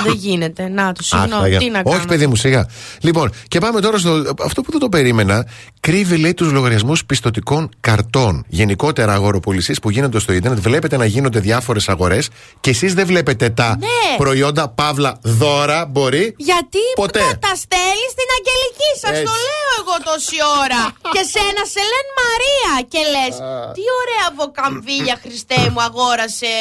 δεν 0.05 0.15
γίνεται. 0.15 0.69
Να 0.69 0.93
το 0.93 1.01
Αχ, 1.13 1.21
συγγνώμη. 1.21 1.45
Αγία. 1.45 1.59
Τι 1.59 1.71
να 1.71 1.83
κάνω. 1.83 1.97
Όχι, 1.97 2.07
παιδί 2.07 2.27
μου, 2.27 2.35
σιγά. 2.37 2.67
Λοιπόν, 3.01 3.33
και 3.49 3.59
πάμε 3.59 3.81
τώρα 3.81 3.99
στο. 3.99 4.11
Αυτό 4.45 4.63
που 4.63 4.71
δεν 4.71 4.81
το 4.81 4.89
περίμενα. 4.89 5.47
Κρύβει, 5.81 6.17
λέει, 6.17 6.35
τους 6.35 6.53
λογαριασμούς 6.53 7.05
πιστοτικών 7.05 7.69
καρτών. 7.81 8.45
Γενικότερα 8.49 9.13
αγοροπολισίες 9.13 9.79
που 9.81 9.91
γίνονται 9.91 10.19
στο 10.19 10.33
Ιντερνετ. 10.33 10.61
Βλέπετε 10.61 10.97
να 10.97 11.05
γίνονται 11.05 11.41
διάφορες 11.41 11.89
αγορές 11.89 12.29
και 12.61 12.71
εσείς 12.71 12.95
δεν 12.95 13.07
βλέπετε 13.07 13.49
τα 13.51 13.77
Ναι. 13.79 13.87
προϊόντα 14.17 14.69
παύλα 14.69 15.19
δώρα. 15.23 15.87
Μπορεί. 15.87 16.35
Γιατί 16.37 16.79
Ποτέ. 16.95 17.19
τα, 17.19 17.25
τα 17.39 17.55
στέλνεις 17.55 18.11
στην 18.15 18.29
Αγγελική, 18.39 18.91
σας 19.01 19.11
Έτσι. 19.11 19.23
το 19.25 19.31
λέω 19.31 19.68
εγώ 19.81 19.95
τόση 20.09 20.39
ώρα. 20.63 20.83
και 21.15 21.23
σένα 21.35 21.63
σε 21.75 21.83
λένε 21.93 22.11
Μαρία 22.23 22.73
και 22.93 23.03
λες. 23.15 23.35
Τι 23.77 23.83
ωραία 24.01 24.27
βοκαμβίλια, 24.39 25.17
Χριστέ 25.25 25.61
μου, 25.73 25.81
αγόρασε 25.89 26.53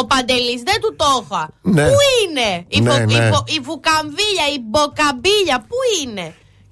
ο 0.00 0.02
Παντελής. 0.10 0.60
Δεν 0.68 0.78
του 0.82 0.90
το 1.00 1.10
είχα. 1.22 1.42
Ναι. 1.76 1.84
Πού 1.90 1.98
είναι 2.20 2.48
η, 2.76 2.78
Ναι, 2.80 2.90
βο- 2.90 3.10
η, 3.14 3.18
ναι. 3.20 3.28
βο- 3.32 3.46
η 3.56 3.58
βουκαμβίλια, 3.68 4.46
η 4.56 4.58
μποκαμπίλια, 4.70 5.56
πού 5.68 5.76
είναι; 6.02 6.26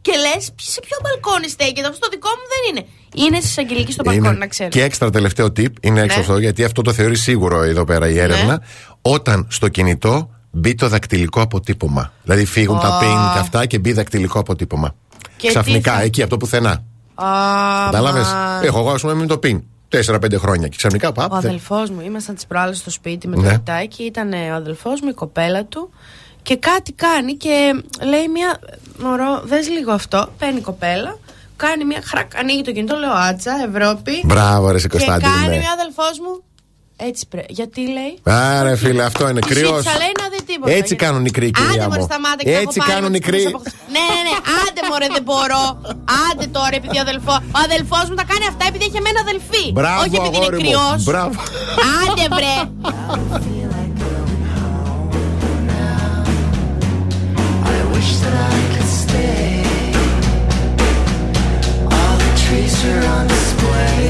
Και 0.07 0.13
λες, 0.25 0.43
σε 0.75 0.81
ποιο 0.87 0.97
μπαλκόνι 1.03 1.49
στέκεται. 1.49 1.89
Αυτό 1.89 1.99
το 2.07 2.09
δικό 2.15 2.29
μου 2.39 2.47
δεν 2.55 2.63
είναι. 2.71 2.83
Είναι 3.15 3.39
τη 3.41 3.55
Αγγελική 3.63 3.93
στο 3.93 4.03
μπαλκόνι, 4.07 4.39
να 4.39 4.47
ξέρεις. 4.47 4.73
Και 4.75 4.83
έξτρα 4.83 5.11
τελευταίο 5.11 5.47
tip 5.47 5.73
είναι 5.81 6.01
έξω 6.01 6.17
Ναι. 6.17 6.23
αυτό, 6.23 6.39
γιατί 6.39 6.65
αυτό 6.65 6.83
το 6.83 6.93
θεωρεί 6.93 7.17
σίγουρο 7.17 7.63
εδώ 7.63 7.85
πέρα 7.85 8.09
η 8.09 8.19
έρευνα. 8.19 8.63
Όταν 9.03 9.47
στο 9.51 9.69
κινητό 9.69 10.31
μπει 10.51 10.75
το 10.75 10.89
δακτυλικό 10.89 11.41
αποτύπωμα. 11.41 12.13
Δηλαδή 12.23 12.45
φύγουν 12.45 12.79
τα 12.81 12.87
Α. 12.89 13.01
pin 13.01 13.33
και 13.35 13.39
αυτά 13.39 13.67
και 13.67 13.79
μπει 13.79 13.93
δακτυλικό 13.93 14.39
αποτύπωμα. 14.39 14.95
Και 15.37 15.49
Ξαφνικά, 15.49 15.91
τι 15.93 15.97
θα- 15.99 16.03
εκεί 16.05 16.21
από 16.23 16.31
το 16.31 16.37
πουθενά. 16.37 16.83
Κατάλαβε. 17.15 17.91
Κατάλαβες; 18.21 18.67
Έχω 18.69 18.79
εγώ, 18.79 18.91
ας 18.91 19.01
πούμε, 19.01 19.15
με 19.15 19.27
το 19.27 19.39
pin. 19.43 19.61
4-5 19.89 20.37
χρόνια 20.39 20.69
και 20.69 20.77
ξαφνικά 20.77 21.13
παπ. 21.13 21.33
Ο 21.33 21.37
δεν- 21.41 21.47
αδελφός 21.51 21.91
μου, 21.91 22.01
ήμασταν 22.01 22.35
τις 22.35 22.47
προάλλες 22.47 22.79
στο 22.79 22.91
σπίτι 22.91 23.29
με 23.29 23.35
το 23.37 23.41
Ναι. 23.43 23.53
κουτάκι. 23.53 24.03
Ήταν 24.03 24.33
ο 24.33 24.55
αδελφός 24.55 25.01
μου, 25.01 25.09
η 25.09 25.13
κοπέλα 25.13 25.65
του. 25.65 25.91
Και 26.43 26.57
κάτι 26.57 26.93
κάνει 26.93 27.35
και 27.35 27.83
λέει 28.07 28.29
μια. 28.29 28.59
Μωρό, 29.03 29.43
δες 29.45 29.69
λίγο 29.69 29.93
αυτό. 29.93 30.29
Παίρνει 30.39 30.59
η 30.59 30.63
κοπέλα, 30.63 31.19
κάνει 31.57 31.85
μια 31.85 32.01
χρακ, 32.05 32.37
ανοίγει 32.37 32.63
το 32.63 32.73
κινητό, 32.73 32.97
λέω 32.97 33.13
Άτσα, 33.13 33.53
Ευρώπη. 33.75 34.13
Μπράβο, 34.25 34.71
ρε, 34.71 34.79
σε 34.79 34.89
και 34.89 34.97
Κωνσταντίνε. 34.97 35.31
κάνει 35.33 35.59
μια 35.59 35.71
αδελφός 35.73 36.19
μου. 36.19 36.43
Έτσι 37.01 37.23
πρέπει. 37.33 37.53
Γιατί 37.59 37.81
λέει; 37.97 38.13
Άρε 38.23 38.77
φίλε, 38.77 39.03
αυτό 39.11 39.29
είναι 39.29 39.41
Του 39.41 39.49
κρυό. 39.53 39.69
ζήτησα, 39.77 39.97
λέει 40.03 40.13
να 40.23 40.27
δει 40.33 40.41
τίποτα. 40.51 40.71
Έτσι 40.71 40.95
Γιατί- 40.95 41.05
κάνουν 41.05 41.23
οι 41.29 41.31
κρύοι, 41.37 41.51
κυρία 41.51 41.71
Άντε 41.71 41.87
μωρέ 41.89 42.01
μου. 42.01 42.09
σταμάτα 42.11 42.41
και 42.45 42.51
θα 42.57 42.59
Έτσι 42.65 42.77
έχω 42.79 42.79
πάρει 42.87 42.93
κάνουν 42.93 43.11
με 43.11 43.17
οι 43.17 43.21
τους 43.21 43.29
κρύοι. 43.31 43.47
αποχ- 43.47 43.67
Ναι, 43.97 44.05
ναι, 44.15 44.21
ναι. 44.27 44.35
Άντε 44.63 44.81
μωρέ 44.91 45.07
δεν 45.17 45.25
μπορώ. 45.29 45.65
Άντε 46.29 46.47
τώρα 46.57 46.75
επειδή 46.81 46.97
ο 47.01 47.03
αδελφό. 47.07 47.35
Ο 47.57 47.59
αδελφός 47.67 48.05
μου 48.11 48.17
τα 48.21 48.25
κάνει 48.31 48.45
αυτά 48.53 48.65
επειδή 48.71 48.85
έχει 48.89 48.99
εμένα 49.03 49.19
αδελφή. 49.27 49.65
Μπράβο, 49.77 50.01
Όχι 50.05 50.15
επειδή 50.17 50.27
είναι 50.27 50.37
αγόρι 50.37 50.57
μου. 50.63 50.63
κρυός. 50.67 50.99
Μπράβο. 51.09 51.37
Άντε 52.01 52.25
βρε. 52.37 52.57
I 57.75 57.79
wish 57.95 58.11
that 58.23 58.35
I 58.53 58.57
could 58.73 58.91
stay. 59.03 59.57
All 61.97 62.15
the 62.25 62.31
trees 62.43 62.77
are 62.91 63.03
on 63.17 63.25
display 63.35 64.03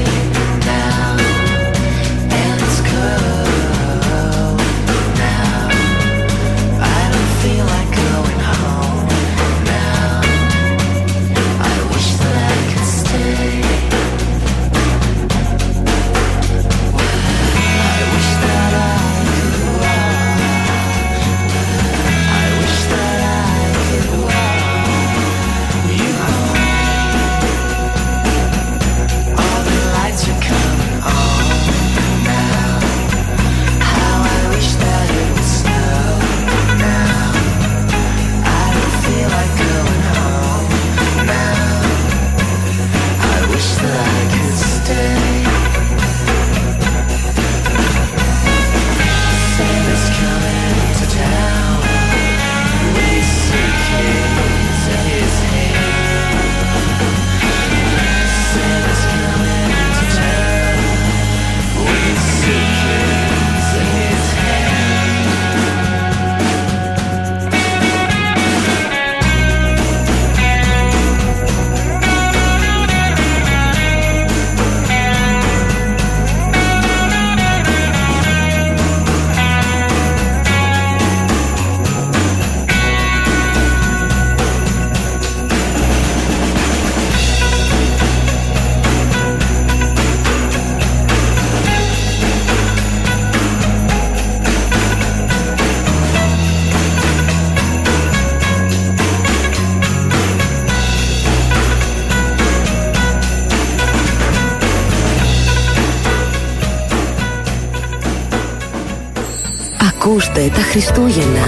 Ακούστε 110.09 110.51
τα 110.55 110.61
Χριστούγεννα. 110.61 111.39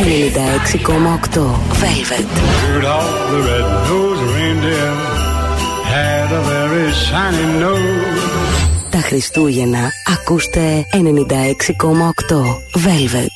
Ελληνικά 0.00 0.40
6,8 0.72 1.40
Velvet. 1.80 2.26
Τα 8.90 8.98
Χριστούγεννα 8.98 9.90
ακούστε 10.06 10.86
96,8 10.92 10.98
Velvet. 12.74 13.27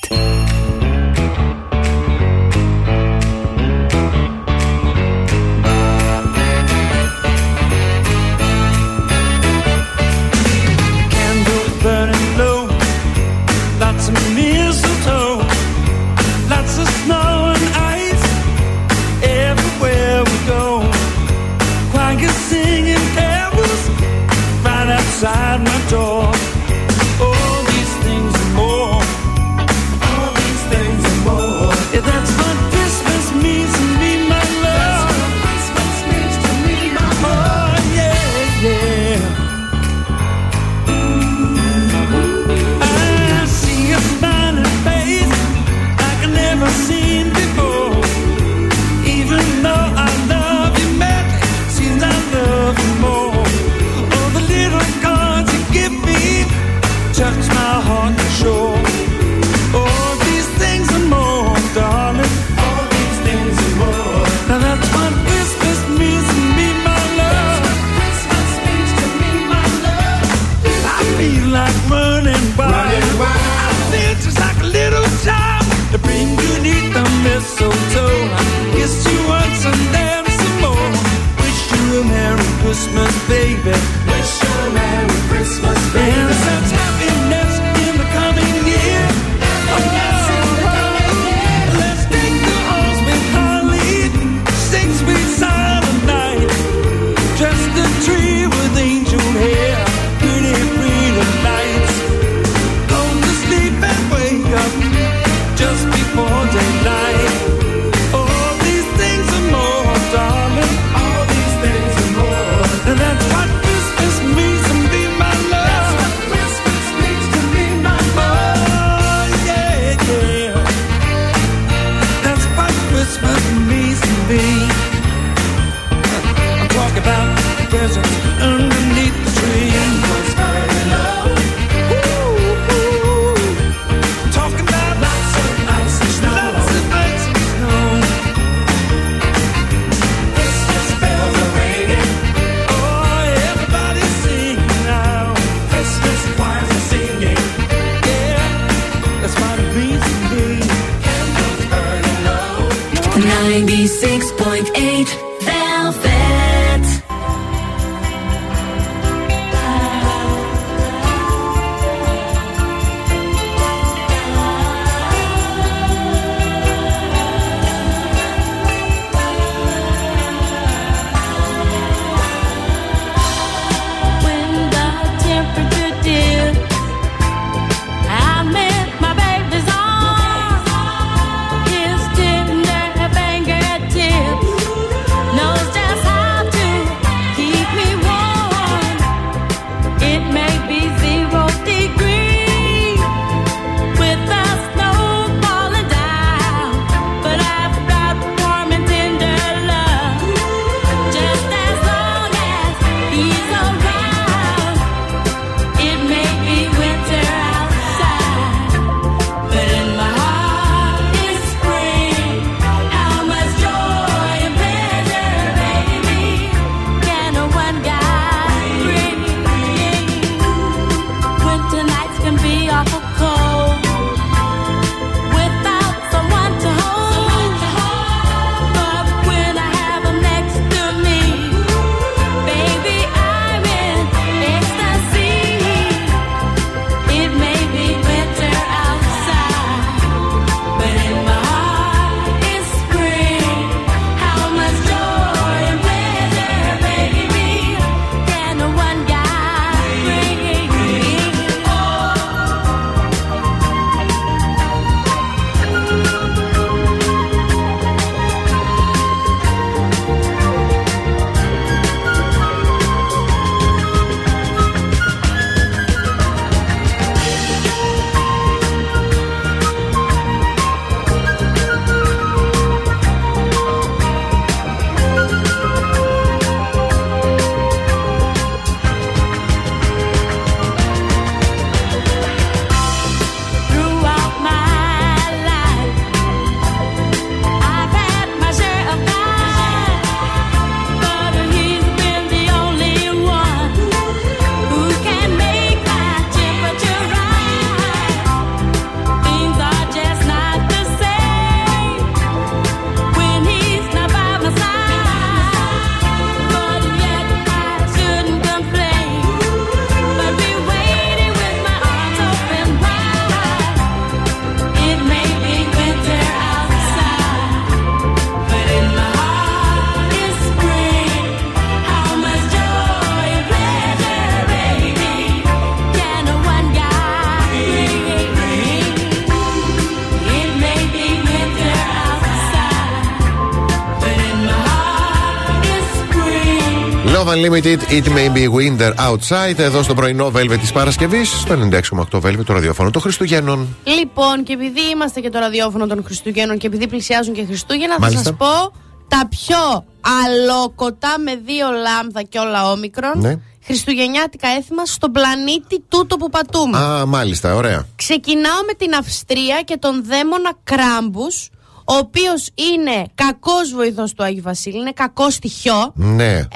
Unlimited, 337.33 337.79
It 337.91 338.07
May 338.17 338.29
Be 338.37 338.47
Winter 338.59 338.93
Outside. 339.11 339.59
Εδώ 339.59 339.83
στο 339.83 339.95
πρωινό 339.95 340.33
Velvet 340.37 340.59
της 340.61 340.73
Παρασκευής, 340.73 341.31
στο 341.41 341.55
96,8 341.55 342.19
Velvet, 342.23 342.45
το 342.47 342.53
ραδιόφωνο 342.53 342.91
των 342.91 343.01
Χριστουγέννων. 343.03 343.77
Λοιπόν, 343.85 344.43
και 344.45 344.53
επειδή 344.53 344.81
είμαστε 344.93 345.21
και 345.21 345.31
το 345.31 345.39
ραδιόφωνο 345.39 345.87
των 345.87 346.05
Χριστουγέννων 346.05 346.59
και 346.59 346.67
επειδή 346.67 346.87
πλησιάζουν 346.89 347.35
και 347.35 347.45
Χριστούγεννα, 347.45 347.97
Μάλιστα. 347.99 348.23
θα 348.23 348.29
σας 348.29 348.37
πω 348.39 348.73
τα 349.09 349.29
πιο 349.29 349.85
αλόκοτα 350.25 351.15
με 351.25 351.35
δύο 351.45 351.67
λάμδα 351.71 352.23
και 352.23 352.39
όλα 352.39 352.71
όμικρον 352.71 353.13
Ναι. 353.17 353.35
χριστουγεννιάτικα 353.65 354.49
έθιμα 354.49 354.87
στον 354.87 355.13
πλανήτη 355.13 355.85
τούτο 355.89 356.17
που 356.17 356.31
πατούμε. 356.31 356.79
Α, 356.79 357.07
μάλιστα, 357.07 357.55
ωραία. 357.55 357.87
Ξεκινάω 357.97 358.63
με 358.67 358.73
την 358.75 358.95
Αυστρία 358.95 359.63
και 359.65 359.77
τον 359.77 360.05
δαίμονα 360.05 360.51
Κράμπους 360.65 361.49
ο 361.85 361.95
οποίος 361.97 362.49
είναι 362.55 363.05
κακός 363.15 363.73
βοηθός 363.75 364.13
του 364.15 364.25
Άγιου 364.25 364.43
Βασίλη, 364.43 364.77
είναι 364.79 364.93
κακό 364.95 365.31
στοιχείο. 365.31 365.93
Ναι. 365.95 366.33
Ε, 366.39 366.47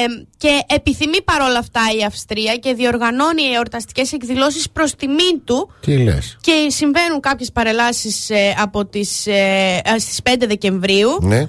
Um, 0.00 0.26
και 0.40 0.60
επιθυμεί 0.66 1.22
παρόλα 1.22 1.58
αυτά 1.58 1.80
η 2.00 2.04
Αυστρία 2.04 2.54
και 2.56 2.74
διοργανώνει 2.74 3.42
εορταστικές 3.54 4.12
εκδηλώσεις 4.12 4.70
προς 4.70 4.94
τιμήν 4.94 5.44
του 5.44 5.70
Τι 5.80 5.96
λες; 5.96 6.36
και 6.40 6.52
συμβαίνουν 6.68 7.20
κάποιες 7.20 7.52
παρελάσεις 7.52 8.30
ε, 8.30 8.54
από 8.58 8.84
τις, 8.86 9.26
ε, 9.26 9.80
ε, 9.84 9.98
στις 9.98 10.20
5 10.22 10.46
Δεκεμβρίου 10.46 11.18
Ναι. 11.20 11.38
ε, 11.38 11.46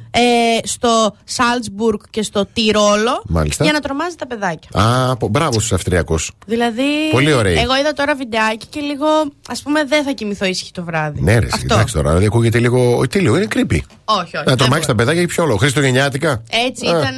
στο 0.63 1.15
Σάλτσμπουργκ 1.23 1.99
και 2.09 2.23
στο 2.23 2.45
Τυρόλο 2.53 3.21
Μάλιστα. 3.25 3.63
για 3.63 3.73
να 3.73 3.79
τρομάζει 3.79 4.15
τα 4.15 4.27
παιδάκια. 4.27 4.69
Α, 4.81 5.17
πο- 5.17 5.27
μπράβο 5.27 5.51
στους 5.51 5.71
Αυστριακούς. 5.73 6.31
Δηλαδή, 6.45 6.83
Πολύ 7.11 7.33
ωραίοι. 7.33 7.55
εγώ 7.57 7.77
είδα 7.77 7.93
τώρα 7.93 8.15
βιντεάκι 8.15 8.65
και 8.69 8.79
λίγο, 8.79 9.05
ας 9.47 9.61
πούμε, 9.61 9.83
δεν 9.83 10.03
θα 10.03 10.11
κοιμηθώ 10.11 10.45
ήσυχη 10.45 10.71
το 10.71 10.83
βράδυ. 10.83 11.21
Ναι, 11.21 11.39
ρε, 11.39 11.47
Αυτό. 11.53 11.73
εντάξει 11.73 11.93
τώρα, 11.93 12.07
δηλαδή 12.07 12.25
ακούγεται 12.25 12.59
λίγο. 12.59 12.97
Όχι, 12.97 13.07
τι 13.07 13.19
λίγο, 13.19 13.35
είναι 13.37 13.47
creepy. 13.55 13.79
Όχι, 14.05 14.19
όχι. 14.21 14.35
Να 14.35 14.43
δεν 14.43 14.57
τρομάξει 14.57 14.87
τα 14.87 14.93
μπορεί. 14.93 14.97
παιδάκια 15.05 15.19
για 15.19 15.27
ποιο 15.27 15.45
λόγο. 15.45 15.57
Χριστουγεννιάτικα. 15.57 16.43
Έτσι 16.67 16.85
Α. 16.87 16.89
ήταν. 16.89 17.15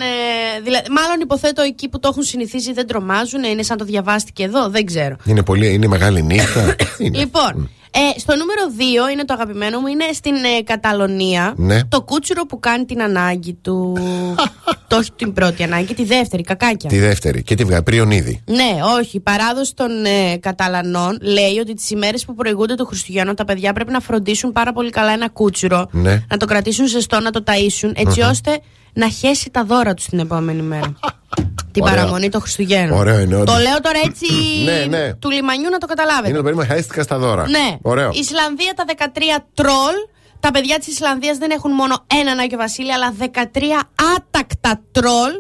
δηλαδή, 0.64 0.90
μάλλον 0.90 1.20
υποθέτω 1.22 1.63
εκεί 1.64 1.90
που 1.90 2.00
το 2.00 2.08
έχουν 2.08 2.24
συνηθίσει 2.24 2.74
δεν 2.74 2.88
τρομάζουν. 2.88 3.44
Είναι 3.44 3.64
σαν 3.64 3.78
το 3.78 3.86
διαβάστηκε 3.86 4.44
εδώ, 4.44 4.70
δεν 4.70 4.86
ξέρω. 4.86 5.16
Είναι, 5.26 5.44
πολύ, 5.44 5.74
είναι 5.74 5.88
μεγάλη 5.88 6.22
νύχτα. 6.22 6.76
είναι. 7.04 7.18
Λοιπόν, 7.18 7.70
ε, 7.96 8.20
στο 8.20 8.36
νούμερο 8.36 8.62
2 9.10 9.12
είναι 9.12 9.26
το 9.26 9.34
αγαπημένο 9.34 9.80
μου, 9.80 9.88
είναι 9.88 10.04
στην 10.14 10.36
ε, 10.36 10.62
Καταλωνία. 10.64 11.54
Ναι. 11.58 11.84
Το 11.84 12.02
κούτσουρο 12.02 12.46
που 12.46 12.60
κάνει 12.60 12.86
την 12.86 13.02
ανάγκη 13.02 13.54
του. 13.54 13.98
το 14.88 14.96
όχι 14.96 15.12
την 15.16 15.34
πρώτη 15.34 15.64
ανάγκη, 15.64 15.94
τη 15.94 16.04
δεύτερη, 16.04 16.44
κακάκια. 16.44 16.90
Τη 16.90 17.00
δεύτερη. 17.00 17.44
Και 17.44 17.56
τη 17.56 17.64
βγάζει. 17.64 17.84
Πριονίδη. 17.84 18.42
Ναι, 18.46 18.80
όχι. 19.00 19.18
Η 19.18 19.20
παράδοση 19.20 19.76
των 19.76 20.06
ε, 20.06 20.38
Καταλανών 20.38 21.18
λέει 21.22 21.58
ότι 21.62 21.74
τις 21.74 21.90
ημέρες 21.90 22.26
που 22.26 22.36
προηγούνται 22.36 22.76
του 22.76 22.86
Χριστουγέννων 22.86 23.36
τα 23.36 23.46
παιδιά 23.46 23.74
πρέπει 23.74 23.92
να 23.92 24.00
φροντίσουν 24.00 24.52
πάρα 24.52 24.74
πολύ 24.74 24.90
καλά 24.90 25.12
ένα 25.12 25.30
κούτσουρο. 25.30 25.88
Ναι. 25.92 26.24
Να 26.30 26.38
το 26.38 26.46
κρατήσουν 26.46 26.88
ζεστό, 26.88 27.20
να 27.20 27.32
το 27.32 27.44
ταΐσουν, 27.46 27.92
έτσι 27.96 28.22
ώστε 28.22 28.60
να 28.94 29.10
χέσει 29.10 29.50
τα 29.50 29.64
δώρα 29.64 29.94
τους 29.94 30.06
την 30.06 30.20
επόμενη 30.20 30.62
μέρα. 30.62 30.94
την 31.74 31.84
Ωραίο. 31.84 31.96
παραμονή 31.96 32.30
των 32.30 32.42
Χριστουγέννων. 32.42 32.98
Ωραίο 33.00 33.20
είναι, 33.20 33.36
όντως. 33.36 33.56
Το 33.56 33.62
λέω 33.62 33.80
τώρα 33.82 34.00
έτσι 34.06 34.26
Ναι, 34.70 34.86
ναι. 34.98 35.14
του 35.14 35.30
λιμανιού 35.30 35.70
να 35.70 35.78
το 35.78 35.86
καταλάβετε. 35.86 36.28
Είναι 36.28 36.38
το 36.38 36.44
περίμενα, 36.44 36.74
χαίστηκα 36.74 37.04
στα 37.04 37.18
δώρα. 37.18 37.50
Ναι. 37.50 37.78
Ωραίο. 37.82 38.10
Ισλανδία 38.14 38.74
τα 38.76 38.84
13 39.38 39.44
τρόλ. 39.54 39.96
Τα 40.40 40.52
παιδιά 40.52 40.78
της 40.80 40.88
Ισλανδίας 40.88 41.38
δεν 41.38 41.52
έχουν 41.52 41.72
μόνο 41.72 42.06
έναν 42.22 42.40
Άγιο 42.40 42.58
Βασίλη, 42.58 42.94
αλλά 42.94 43.14
13 43.20 43.26
άτακτα 44.18 44.82
τρόλ 44.92 45.32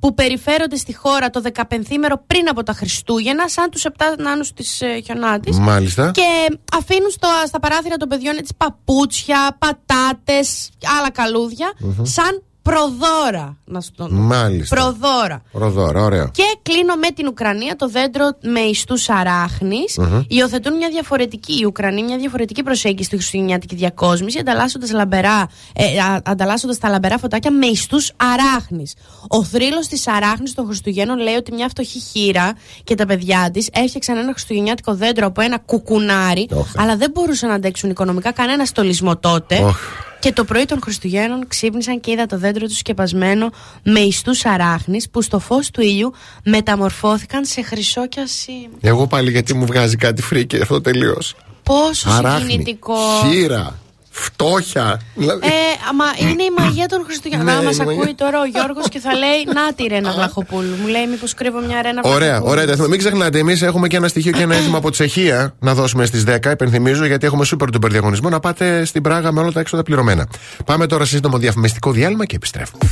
που 0.00 0.14
περιφέρονται 0.14 0.76
στη 0.76 0.94
χώρα 0.94 1.30
το 1.30 1.42
15μέρο 1.52 2.14
πριν 2.26 2.48
από 2.48 2.62
τα 2.62 2.72
Χριστούγεννα, 2.72 3.48
σαν 3.48 3.70
τους 3.70 3.84
7 3.84 3.90
νάνους 4.18 4.52
της 4.52 4.80
ε, 4.80 5.00
χιονάτης. 5.04 5.58
Μάλιστα. 5.58 6.10
Και 6.10 6.58
αφήνουν 6.78 7.10
στο, 7.10 7.28
στα 7.46 7.60
παράθυρα 7.60 7.96
των 7.96 8.08
παιδιών 8.08 8.36
έτσι 8.38 8.54
παπούτσια, 8.56 9.56
πατάτες, 9.58 10.70
άλλα 10.98 11.10
καλούδια, 11.10 11.72
σαν 12.02 12.42
προδώρα. 12.70 13.56
Να 13.64 13.80
σου 13.80 13.90
το 13.96 14.04
πω. 14.06 14.14
Μάλιστα. 14.14 14.74
Προδώρα. 14.76 15.42
Ροδόρα, 15.52 16.02
ωραίο. 16.02 16.30
Και 16.32 16.42
κλείνω 16.62 16.94
με 16.94 17.08
την 17.14 17.26
Ουκρανία, 17.26 17.76
το 17.76 17.88
δέντρο 17.88 18.28
με 18.42 18.60
ιστούς 18.60 19.08
αράχνης. 19.08 19.98
Υιοθετούν 20.28 20.76
μια 20.76 20.88
διαφορετική, 20.88 21.58
οι 21.60 21.64
Ουκρανοί, 21.64 22.02
μια 22.02 22.16
διαφορετική 22.16 22.62
προσέγγιση 22.62 23.04
στη 23.04 23.16
χριστουγεννιάτικη 23.16 23.74
διακόσμηση, 23.74 24.38
ανταλλάσσοντας 24.38 24.90
λαμπερά, 24.92 25.46
ε, 25.74 25.98
α- 25.98 26.20
ανταλλάσσοντας 26.24 26.78
τα 26.78 26.88
λαμπερά 26.88 27.18
φωτάκια 27.18 27.50
με 27.50 27.66
ιστούς 27.66 28.12
αράχνης. 28.16 28.94
Ο 29.28 29.44
θρύλος 29.44 29.86
της 29.86 30.06
αράχνης 30.08 30.54
των 30.54 30.66
Χριστουγέννων 30.66 31.18
λέει 31.18 31.34
ότι 31.34 31.52
μια 31.52 31.68
φτωχή 31.68 31.98
χείρα 31.98 32.52
και 32.84 32.94
τα 32.94 33.06
παιδιά 33.06 33.50
της 33.52 33.68
έφτιαξαν 33.72 34.16
ένα 34.16 34.32
χριστουγεννιάτικο 34.32 34.94
δέντρο 34.94 35.26
από 35.26 35.40
ένα 35.40 35.58
κουκουνάρι, 35.58 36.48
Ωχ. 36.52 36.66
αλλά 36.76 36.96
δεν 36.96 37.10
μπορούσαν 37.14 37.48
να 37.48 37.54
αντέξουν 37.54 37.90
οικονομικά 37.90 38.32
κανένα 38.32 38.64
στολισμό 38.64 39.16
τότε. 39.16 39.58
Ωχ. 39.64 39.78
Και 40.20 40.32
το 40.32 40.44
πρωί 40.44 40.64
των 40.64 40.78
Χριστουγέννων 40.82 41.48
ξύπνησαν 41.48 42.00
και 42.00 42.10
είδα 42.10 42.26
το 42.26 42.38
δέντρο 42.38 42.66
τους 42.66 42.76
σκεπασμένο 42.76 43.50
με 43.82 44.00
ιστούς 44.00 44.44
αράχνης 44.44 45.10
που 45.10 45.22
στο 45.22 45.38
φως 45.38 45.70
του 45.70 45.80
ήλιου 45.80 46.12
μεταμορφώθηκαν 46.44 47.44
σε 47.44 47.62
χρυσό 47.62 48.08
και 48.08 48.20
ασήμ. 48.20 48.70
Εγώ 48.80 49.06
πάλι 49.06 49.30
γιατί 49.30 49.54
μου 49.54 49.66
βγάζει 49.66 49.96
κάτι 49.96 50.22
φρίκι 50.22 50.60
αυτό 50.60 50.80
τελείως. 50.80 51.34
Πόσο 51.62 52.10
Αράχνη. 52.10 52.40
συγκινητικό. 52.40 52.96
Χείρα. 53.30 53.78
Φτώχεια. 54.20 55.00
Δηλαδή, 55.14 55.46
Ε, 55.46 55.50
αμα 55.90 56.04
είναι 56.30 56.42
η 56.42 56.50
μαγεία 56.58 56.86
των 56.86 57.02
Χριστουγέννων. 57.04 57.46
Ναι, 57.46 57.52
Να 57.52 57.60
η 57.60 57.64
μα 57.64 57.84
μαγεία. 57.84 58.02
ακούει 58.02 58.14
τώρα 58.14 58.40
ο 58.40 58.44
Γιώργος 58.44 58.88
και 58.88 58.98
θα 58.98 59.12
λέει 59.14 59.44
Να 59.54 59.72
τη 59.74 59.82
Ρένα 59.86 60.10
Βλαχοπούλου. 60.12 60.74
Μου 60.80 60.86
λέει 60.86 61.06
Μήπως 61.06 61.34
κρύβω 61.34 61.60
μια 61.60 61.82
Ρένα 61.82 62.00
Ωραία, 62.04 62.18
Βλαχοπούλου. 62.18 62.50
ωραία. 62.50 62.66
τα 62.66 62.72
έθιμα. 62.72 62.88
Μην 62.88 62.98
ξεχνάτε, 62.98 63.38
εμείς 63.38 63.62
έχουμε 63.62 63.88
και 63.88 63.96
ένα 63.96 64.08
στοιχείο 64.08 64.32
και 64.32 64.42
ένα 64.42 64.54
έθιμα 64.54 64.78
από 64.78 64.90
Τσεχία 64.90 65.54
να 65.60 65.74
δώσουμε 65.74 66.06
στις 66.06 66.24
10. 66.26 66.50
Υπενθυμίζω 66.50 67.04
γιατί 67.06 67.26
έχουμε 67.26 67.44
super 67.50 67.66
duper 67.66 67.88
διαγωνισμό 67.90 68.28
να 68.28 68.40
πάτε 68.40 68.84
στην 68.84 69.02
Πράγα 69.02 69.32
με 69.32 69.40
όλα 69.40 69.52
τα 69.52 69.60
έξοδα 69.60 69.82
πληρωμένα. 69.82 70.26
Πάμε 70.64 70.86
τώρα 70.86 71.04
σε 71.04 71.14
σύντομο 71.14 71.38
διαφημιστικό 71.38 71.90
διάλειμμα 71.92 72.24
και 72.24 72.36
επιστρέφουμε. 72.36 72.82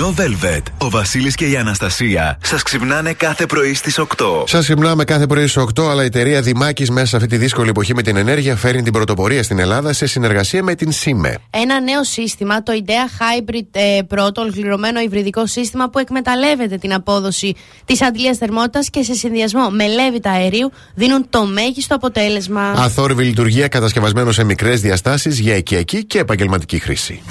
Πρωινό 0.00 0.14
Velvet. 0.18 0.62
Ο 0.78 0.90
Βασίλης 0.90 1.34
και 1.34 1.46
η 1.46 1.56
Αναστασία 1.56 2.38
σας 2.42 2.62
ξυπνάνε 2.62 3.12
κάθε 3.12 3.46
πρωί 3.46 3.74
στις 3.74 3.98
8. 3.98 4.04
Σας 4.46 4.64
ξυπνάμε 4.64 5.04
κάθε 5.04 5.26
πρωί 5.26 5.46
στις 5.46 5.62
8, 5.74 5.88
αλλά 5.90 6.02
η 6.02 6.04
εταιρεία 6.04 6.40
Δημάκης 6.40 6.90
μέσα 6.90 7.06
σε 7.06 7.16
αυτή 7.16 7.28
τη 7.28 7.36
δύσκολη 7.36 7.68
εποχή 7.68 7.94
με 7.94 8.02
την 8.02 8.16
ενέργεια 8.16 8.56
φέρνει 8.56 8.82
την 8.82 8.92
πρωτοπορία 8.92 9.42
στην 9.42 9.58
Ελλάδα 9.58 9.92
σε 9.92 10.06
συνεργασία 10.06 10.62
με 10.62 10.74
την 10.74 10.92
ΣΥΜΕ. 10.92 11.38
Ένα 11.50 11.80
νέο 11.80 12.04
σύστημα, 12.04 12.62
το 12.62 12.72
IDEA 12.84 13.22
Hybrid 13.22 13.66
ε, 13.70 13.98
Pro, 14.08 14.32
το 14.32 14.40
ολοκληρωμένο 14.40 15.00
υβριδικό 15.00 15.46
σύστημα 15.46 15.90
που 15.90 15.98
εκμεταλλεύεται 15.98 16.76
την 16.76 16.92
απόδοση 16.92 17.54
της 17.84 18.02
αντλίας 18.02 18.36
θερμότητας 18.36 18.90
και 18.90 19.02
σε 19.02 19.14
συνδυασμό 19.14 19.68
με 19.70 19.86
λέβητα 19.86 20.30
αερίου 20.30 20.72
δίνουν 20.94 21.26
το 21.30 21.46
μέγιστο 21.46 21.94
αποτέλεσμα. 21.94 22.70
Αθόρυβη 22.76 23.24
λειτουργία 23.24 23.68
κατασκευασμένο 23.68 24.32
σε 24.32 24.44
μικρές 24.44 24.80
διαστάσεις 24.80 25.38
για 25.38 25.56
οικιακή 25.56 26.04
και 26.04 26.18
επαγγελματική 26.18 26.78
χρήση. 26.78 27.22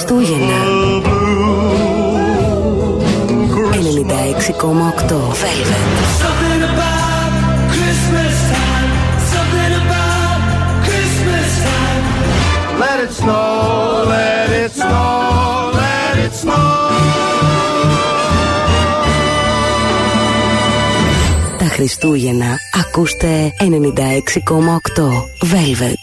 Τα 0.00 0.06
Χριστούγεννα. 0.06 0.54
Ένενιδα 3.74 4.18
έξι 4.34 4.52
κομακτό. 4.52 5.32
Velvet. 5.32 6.10
Χριστούγεννα 21.80 22.56
ακούστε 22.80 23.52
ένενιδα 23.58 24.04
έξι 24.04 24.42
κομακτό. 24.42 25.28
Velvet. 25.40 25.99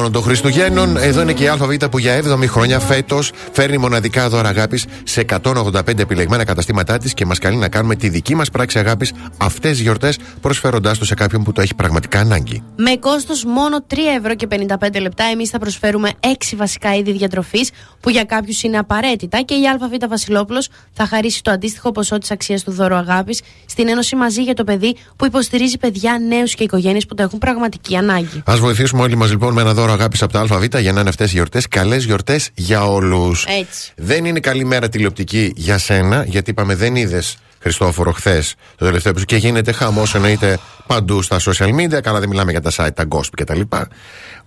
Ραδιόφωνο 0.00 0.10
των 0.10 0.22
Χριστουγέννων. 0.22 0.96
Εδώ 0.96 1.22
είναι 1.22 1.32
και 1.32 1.44
η 1.44 1.48
ΑΒ 1.48 1.88
που 1.90 1.98
για 1.98 2.22
7η 2.22 2.46
χρονιά 2.46 2.80
φέτος 2.80 3.32
φέρνει 3.52 3.78
μοναδικά 3.78 4.28
δώρα 4.28 4.48
αγάπης 4.48 4.86
σε 5.04 5.24
185 5.42 5.98
επιλεγμένα 5.98 6.44
καταστήματά 6.44 6.98
της 6.98 7.14
και 7.14 7.26
μας 7.26 7.38
καλεί 7.38 7.56
να 7.56 7.68
κάνουμε 7.68 7.94
τη 7.94 8.08
δική 8.08 8.34
μας 8.34 8.50
πράξη 8.50 8.78
αγάπης 8.78 9.12
αυτές 9.36 9.70
τις 9.70 9.80
γιορτές, 9.80 10.18
προσφέροντάς 10.40 10.98
το 10.98 11.04
σε 11.04 11.14
κάποιον 11.14 11.42
που 11.42 11.52
το 11.52 11.60
έχει 11.60 11.74
πραγματικά 11.74 12.20
ανάγκη. 12.20 12.62
Με 12.76 12.96
κόστος 12.96 13.44
μόνο 13.44 13.84
3 13.90 13.96
ευρώ 14.18 14.34
και 14.34 14.46
55 14.46 15.00
λεπτά, 15.00 15.24
εμείς 15.24 15.50
θα 15.50 15.58
προσφέρουμε 15.58 16.10
6 16.20 16.56
βασικά 16.56 16.94
είδη 16.94 17.12
διατροφής 17.12 17.70
που 18.00 18.10
για 18.10 18.24
κάποιους 18.24 18.62
είναι 18.62 18.78
απαραίτητα 18.78 19.40
και 19.40 19.54
η 19.54 19.62
ΑΒ 19.68 20.08
Βασιλόπουλος 20.08 20.68
θα 20.92 21.06
χαρίσει 21.06 21.42
το 21.42 21.50
αντίστοιχο 21.50 21.92
ποσό 21.92 22.18
της 22.18 22.30
αξίας 22.30 22.62
του 22.62 22.72
δώρου 22.72 22.94
αγάπης 22.94 23.40
στην 23.66 23.88
Ένωση 23.88 24.16
Μαζί 24.16 24.42
για 24.42 24.54
το 24.54 24.64
Παιδί 24.64 24.96
που 25.16 25.26
υποστηρίζει 25.26 25.78
παιδιά, 25.78 26.18
νέους 26.28 26.54
και 26.54 26.64
οικογένειες 26.64 27.06
που 27.06 27.14
το 27.14 27.22
έχουν 27.22 27.38
πραγματική 27.38 27.96
ανάγκη. 27.96 28.42
Α 28.50 28.54
βοηθήσουμε 28.56 29.02
όλοι 29.02 29.16
μας 29.16 29.30
λοιπόν 29.30 29.52
με 29.52 29.60
ένα 29.60 29.74
δώρο 29.74 29.89
αγάπης 29.92 30.22
από 30.22 30.32
τα 30.32 30.40
ΑΒ 30.40 30.64
για 30.78 30.92
να 30.92 31.00
είναι 31.00 31.08
αυτές 31.08 31.30
οι 31.30 31.34
γιορτές 31.34 31.68
καλές 31.68 32.04
γιορτές 32.04 32.50
για 32.54 32.84
όλους. 32.84 33.44
Έτσι. 33.44 33.92
Δεν 33.96 34.24
είναι 34.24 34.40
καλή 34.40 34.64
μέρα 34.64 34.88
τηλεοπτική 34.88 35.52
για 35.56 35.78
σένα, 35.78 36.24
γιατί 36.24 36.50
είπαμε 36.50 36.74
δεν 36.74 36.96
είδες 36.96 37.36
Χριστόφορο 37.62 38.12
χθες 38.12 38.54
το 38.76 38.84
τελευταίο 38.84 39.10
επεισόδιο 39.12 39.38
και 39.38 39.46
γίνεται 39.46 39.72
χαμός 39.72 40.14
εννοείται 40.14 40.58
παντού 40.86 41.22
στα 41.22 41.38
social 41.40 41.74
media. 41.74 42.00
Καλά, 42.02 42.20
δεν 42.20 42.28
μιλάμε 42.28 42.50
για 42.50 42.60
τα 42.60 42.70
site, 42.76 42.94
τα 42.94 43.04
gossip 43.08 43.32
κτλ. 43.36 43.60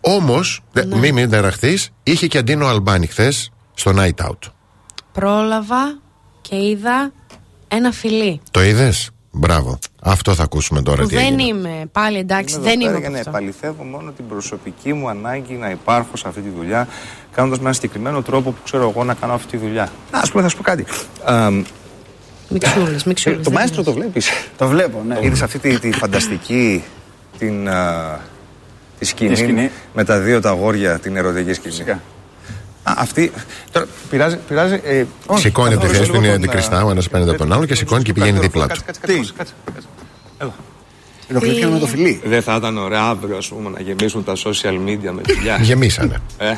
Όμως, 0.02 0.61
Ναι. 0.72 0.86
μη 0.86 1.11
μην 1.11 1.30
ταραχθεί, 1.30 1.78
είχε 2.03 2.28
και 2.28 2.38
Αντίνο 2.38 2.68
Αλμπάνι 2.68 3.07
χθες 3.07 3.52
στο 3.74 3.94
Night 3.98 4.26
Out. 4.26 4.52
Πρόλαβα 5.11 5.99
και 6.41 6.56
είδα 6.56 7.11
ένα 7.68 7.91
φιλί. 7.91 8.41
Το 8.52 8.64
είδες; 8.64 9.10
Μπράβο. 9.36 9.80
Αυτό 10.02 10.34
θα 10.36 10.44
ακούσουμε 10.44 10.82
τώρα 10.82 11.02
Που 11.02 11.08
τι 11.08 11.16
δεν 11.16 11.24
έγινε. 11.26 11.44
είμαι, 11.44 11.86
πάλι 11.92 12.18
εντάξει, 12.18 12.56
Είμαι 12.56 12.64
δεν 12.64 12.82
εδώ 12.82 12.90
είμαι 12.90 12.92
πέρα 12.92 12.98
από 12.98 13.00
για 13.02 13.10
να 13.10 13.18
αυτό. 13.18 13.30
επαληθεύω 13.30 13.84
μόνο 13.84 14.12
την 14.12 14.28
προσωπική 14.28 14.94
μου 14.94 15.10
ανάγκη 15.10 15.54
να 15.54 15.70
υπάρχω 15.70 16.18
σε 16.18 16.28
αυτή 16.28 16.42
τη 16.42 16.50
δουλειά, 16.58 16.88
κάνοντας 17.36 17.58
με 17.58 17.64
ένα 17.66 17.74
συγκεκριμένο 17.74 18.22
τρόπο 18.22 18.52
που 18.52 18.62
ξέρω 18.64 18.90
εγώ 18.90 19.04
να 19.04 19.14
κάνω 19.14 19.34
αυτή 19.34 19.48
τη 19.48 19.58
δουλειά. 19.58 19.90
Να, 20.12 20.20
ας 20.20 20.30
πούμε, 20.32 20.44
θα 20.44 20.50
σου 20.50 20.58
πω 20.58 20.64
κάτι. 20.64 20.86
Αμ, 21.26 21.64
Μιξούλες, 22.50 23.04
μιξούλες. 23.04 23.44
το 23.44 23.52
μαέστρο 23.52 23.84
το 23.84 23.94
βλέπεις; 23.94 24.30
Το 24.58 24.68
βλέπω, 24.68 25.04
ναι. 25.08 25.18
Είδες 25.22 25.42
αυτή 25.42 25.60
τη, 25.60 25.80
τη 25.80 25.92
φανταστική 25.92 26.84
την, 27.38 27.70
α, 27.70 28.20
τη 29.00 29.06
σκηνή, 29.06 29.30
Τη 29.30 29.36
σκηνή. 29.40 29.70
με 29.94 30.04
τα 30.04 30.20
δύο 30.20 30.40
τα 30.42 30.50
αγόρια, 30.50 31.00
την 31.00 31.16
ερωτική 31.16 31.54
σκηνή; 31.54 31.74
Φυσικά. 31.74 32.02
Α, 32.84 32.94
αυτή. 32.98 33.32
Τώρα 33.72 33.88
πειράζει. 34.10 34.38
πειράζει 34.48 34.80
ε, 34.84 35.04
όχι, 35.26 35.42
Σηκώνει 35.42 35.74
από 35.74 35.82
τη 35.82 35.88
θα 35.88 35.94
θέση 35.94 36.00
δώσω 36.00 36.12
του 36.12 36.20
λίγο 36.22 36.26
είναι 36.34 36.34
τον, 36.36 36.44
αντικριστά, 36.44 36.78
α, 36.80 36.84
ο 36.84 36.90
ένας 36.90 37.10
παίρνει 37.10 37.30
από 37.30 37.38
τον 37.38 37.54
άλλο 37.54 37.66
και 37.66 37.76
σηκώνει 37.76 38.04
και 38.04 38.14
πηγαίνει 38.14 38.40
δίπλα 38.40 38.68
του. 38.68 38.76
Κάτσε, 38.86 39.00
κάτσε, 39.02 39.16
κάτσε, 39.16 39.34
κάτσε, 39.38 39.54
κάτσε. 39.74 39.88
Έλα. 40.38 40.54
Ενοχλήθηκαν 41.28 41.72
με 41.72 41.80
το 41.80 41.86
φιλί. 41.86 42.22
Δεν 42.26 42.42
θα 42.42 42.56
ήταν 42.56 42.78
ωραίο 42.78 43.00
αύριο, 43.02 43.38
ας 43.38 43.48
πούμε, 43.48 43.70
να 43.70 43.80
γεμίσουν 43.82 44.24
τα 44.24 44.34
social 44.36 44.88
media 44.88 45.12
με 45.12 45.22
φιλιά. 45.26 45.58
Γεμίσανε. 45.68 46.22
Ε, 46.38 46.54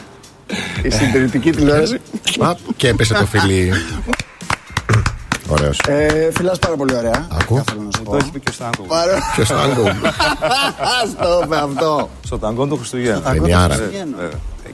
Η 0.83 0.89
συντηρητική 0.89 1.51
τηλεόραση. 1.51 1.99
Α, 2.39 2.55
και 2.75 2.87
έπεσε 2.87 3.13
το 3.13 3.25
φιλί. 3.25 3.71
Ωραίος. 5.47 5.79
Ε, 5.87 6.29
φιλάς 6.37 6.59
πάρα 6.59 6.75
πολύ 6.75 6.95
ωραία. 6.95 7.27
Ακού. 7.41 7.63
Θέλω 7.69 7.81
να 7.81 7.89
σου 7.97 8.03
πω. 8.03 8.11
το 8.11 8.17
έχει 8.17 8.31
πει 8.31 8.39
και 8.39 8.49
ο 8.49 8.53
Στάνκος. 8.53 8.87
Πάρα- 8.87 9.19
Ποιο 9.35 9.45
το 9.55 9.55
άλλο. 9.57 9.95
Στο 11.11 11.41
είπε 11.45 11.55
αυτό. 11.55 12.09
Στο 12.25 12.39
ταγκό 12.39 12.65
του 12.65 12.77
Χριστουγέννου. 12.77 13.21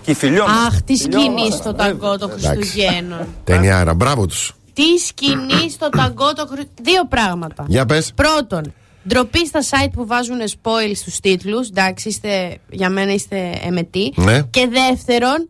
Ταινιάρα. 0.05 0.11
Εκεί 0.11 0.13
φιλιό. 0.13 0.43
Αχ, 0.43 0.81
τι 0.81 0.95
σκηνή 0.95 1.51
στο 1.51 1.73
ταγκό 1.73 2.17
των 2.17 2.31
Χριστουγέννων. 2.31 3.27
Ταινιάρα. 3.43 3.93
Μπράβο 3.93 4.25
τους. 4.25 4.55
Τι 4.73 4.97
σκηνή 5.07 5.69
στο 5.69 5.89
ταγκό 5.89 6.33
των 6.33 6.47
Χριστουγέννων. 6.47 6.75
Δύο 6.81 7.07
πράγματα. 7.09 7.65
Για 7.67 7.85
πες. 7.85 8.11
Πρώτον, 8.15 8.73
ντροπή 9.07 9.47
στα 9.47 9.61
site 9.61 9.91
που 9.93 10.05
βάζουν 10.05 10.37
spoil 10.41 10.91
στους 10.95 11.19
τίτλους. 11.19 11.67
Εντάξει, 11.67 12.07
είστε, 12.07 12.57
για 12.69 12.89
μένα 12.89 13.13
είστε 13.13 13.59
εμετοί. 13.63 14.13
Ναι. 14.15 14.41
Και 14.43 14.67
δεύτερον, 14.71 15.49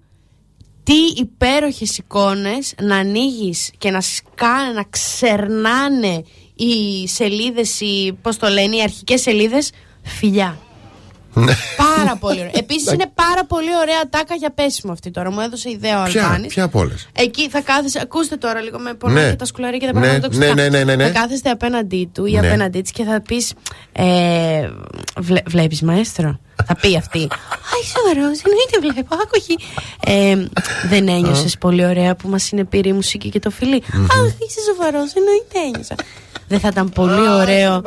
τι 0.83 0.97
υπέροχες 1.15 1.97
εικόνες 1.97 2.73
να 2.81 2.95
ανοίγεις 2.95 3.71
και 3.77 3.91
να 3.91 4.01
σκάνε, 4.01 4.73
να 4.75 4.83
ξερνάνε 4.89 6.23
οι 6.55 7.07
σελίδες, 7.07 7.79
οι, 7.79 8.17
πώς 8.21 8.37
το 8.37 8.47
λένε, 8.47 8.75
οι 8.75 8.81
αρχικές 8.81 9.21
σελίδες, 9.21 9.71
φιλιά. 10.01 10.57
Πάρα 11.77 12.15
πολύ 12.19 12.39
ωραία. 12.39 12.51
Επίσης 12.53 12.91
είναι 12.93 13.11
πάρα 13.13 13.45
πολύ 13.45 13.75
ωραία 13.81 14.09
τάκα 14.09 14.35
για 14.35 14.51
πέσιμο 14.51 14.91
αυτή 14.91 15.11
τώρα. 15.11 15.31
Μου 15.31 15.39
έδωσε 15.39 15.69
ιδέα 15.69 16.01
ο 16.01 16.05
Ποια, 16.05 16.23
Αλβάνης. 16.23 16.53
ποια 16.53 16.63
από 16.63 16.79
όλες; 16.79 17.07
Εκεί 17.13 17.49
θα 17.49 17.61
κάθεσαι. 17.61 17.99
Ακούστε 18.01 18.35
τώρα 18.35 18.61
λίγο 18.61 18.79
με 18.79 18.93
πονάει 18.93 19.23
Ναι. 19.23 19.29
και 19.29 19.35
τα 19.35 19.45
σκουλαρίκια 19.45 19.91
τα 19.93 19.99
Ναι, 19.99 20.07
πράγματα 20.07 20.35
ναι, 20.37 20.53
ναι, 20.53 20.69
ναι, 20.69 20.83
ναι, 20.83 20.95
ναι. 20.95 21.03
Θα 21.03 21.09
κάθεστε 21.19 21.49
απέναντί 21.49 22.09
του 22.13 22.25
ή 22.25 22.31
Ναι. 22.31 22.37
απέναντί 22.47 22.81
της 22.81 22.91
και 22.91 23.03
θα 23.03 23.21
πεις. 23.21 23.53
Ε, 23.91 24.69
βλέ, 25.19 25.39
Βλέπεις 25.47 25.81
μαέστρο; 25.81 26.39
Θα 26.67 26.75
πει 26.75 26.97
αυτή. 26.97 27.23
Α, 27.23 27.73
είσαι 27.83 27.97
ωραίος, 28.09 28.39
εννοείται 28.45 28.79
βλέπω. 28.81 29.15
Άκουγη. 29.23 29.57
Ε, 30.05 30.45
δεν 30.89 31.07
ένιωσες 31.07 31.57
πολύ 31.57 31.85
ωραία 31.85 32.15
που 32.15 32.27
μας 32.29 32.49
είναι 32.49 32.63
πήρε 32.65 32.89
η 32.89 32.93
μουσική 32.93 33.29
και 33.29 33.39
το 33.39 33.49
φιλί; 33.49 33.83
Αχ, 33.93 34.25
είσαι 34.47 34.59
σοβαρός, 34.67 35.13
εννοείται 35.13 35.59
ένιωσα. 35.67 35.95
Δεν 36.47 36.59
θα 36.59 36.67
ήταν 36.67 36.89
πολύ 36.89 37.27
ωραίο 37.29 37.81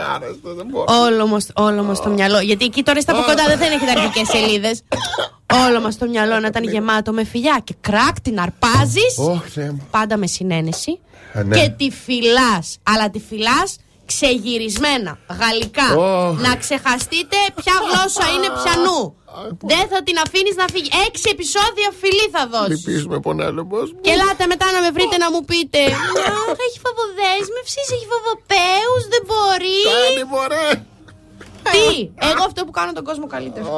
όλο 0.86 1.26
μας, 1.26 1.46
όλο 1.54 1.82
μας 1.82 2.02
το 2.02 2.08
μυαλό. 2.10 2.38
Γιατί 2.40 2.64
εκεί 2.64 2.82
τώρα 2.82 3.00
στα 3.00 3.12
από 3.12 3.22
κοντά 3.22 3.44
δεν 3.46 3.58
θα 3.58 3.66
είναι 3.66 3.90
αρχικές 4.00 4.28
σελίδες. 4.28 4.82
όλο 5.68 5.80
μας 5.80 5.98
το 5.98 6.06
μυαλό 6.08 6.38
να 6.40 6.46
ήταν 6.46 6.64
γεμάτο 6.64 7.12
με 7.12 7.24
φιλιά 7.24 7.60
και 7.64 7.74
κράκ 7.80 8.20
την 8.22 8.40
αρπάζεις 8.40 9.18
Ωχ, 9.18 9.44
Θεέ 9.54 9.70
μου. 9.70 9.86
πάντα 9.90 10.16
με 10.16 10.26
συνένεση 10.26 10.98
Α, 11.32 11.42
ναι. 11.42 11.56
και 11.60 11.68
τη 11.76 11.90
φυλάς 11.90 12.78
αλλά 12.82 13.10
τη 13.10 13.18
φυλάς 13.28 13.76
ξεγυρισμένα 14.10 15.12
γαλλικά. 15.40 15.88
Ωχ. 15.96 16.40
να 16.46 16.52
ξεχαστείτε 16.62 17.38
ποια 17.58 17.76
γλώσσα 17.84 18.24
είναι 18.34 18.48
πιανού. 18.58 19.00
Δεν 19.72 19.84
θα 19.92 19.98
την 20.06 20.16
αφήνεις 20.24 20.56
να 20.62 20.66
φύγει. 20.72 20.90
Έξι 21.06 21.26
επεισόδια 21.34 21.88
φιλί 22.00 22.26
θα 22.34 22.42
δώσεις. 22.52 22.72
Λυπήσουμε 22.74 23.16
πονέλεμο. 23.26 23.78
και 24.04 24.10
ελάτε 24.16 24.44
μετά 24.52 24.66
να 24.74 24.80
με 24.84 24.90
βρείτε 24.96 25.16
να 25.24 25.28
μου 25.32 25.42
πείτε. 25.50 25.80
Αχ, 26.28 26.56
έχει 26.66 26.78
φοβοδέσμευσης, 26.86 27.86
έχει 27.94 28.06
φοβοπαίους, 28.12 29.02
δεν 29.12 29.22
μπορεί. 29.28 29.78
Κάνει 29.94 30.24
μωρέ. 30.32 30.70
Τι, 31.70 32.10
εγώ 32.30 32.42
αυτό 32.48 32.64
που 32.64 32.70
κάνω 32.70 32.92
τον 32.92 33.04
κόσμο 33.04 33.26
καλύτερο 33.26 33.68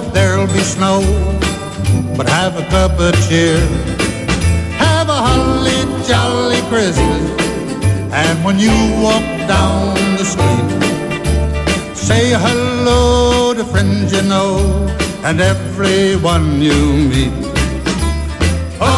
if 0.00 0.12
there'll 0.14 0.46
be 0.46 0.64
snow, 0.76 1.00
but 2.16 2.26
have 2.28 2.56
a 2.56 2.64
cup 2.74 2.92
of 2.98 3.12
cheer. 3.26 3.58
Have 4.84 5.08
a 5.08 5.20
holly 5.26 5.80
jolly 6.08 6.60
Christmas. 6.70 7.22
And 8.22 8.36
when 8.44 8.58
you 8.58 8.74
walk 9.06 9.26
down 9.56 9.94
the 10.20 10.26
street, 10.32 10.68
say 11.94 12.24
hello 12.44 13.52
to 13.54 13.64
friends 13.64 14.12
you 14.12 14.22
know 14.22 14.52
and 15.26 15.40
everyone 15.40 16.46
you 16.68 16.78
meet. 17.12 17.38
Ho, 18.82 18.96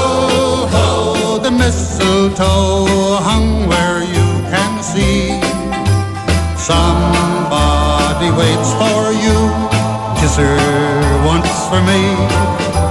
ho, 0.74 1.38
the 1.46 1.50
mistletoe 1.50 3.18
hung 3.28 3.68
where 3.70 4.02
you 4.16 4.28
can 4.52 4.72
see. 4.92 5.40
Somebody 6.70 8.28
waits 8.38 8.72
for 8.80 9.11
for 11.72 11.80
me. 11.88 12.02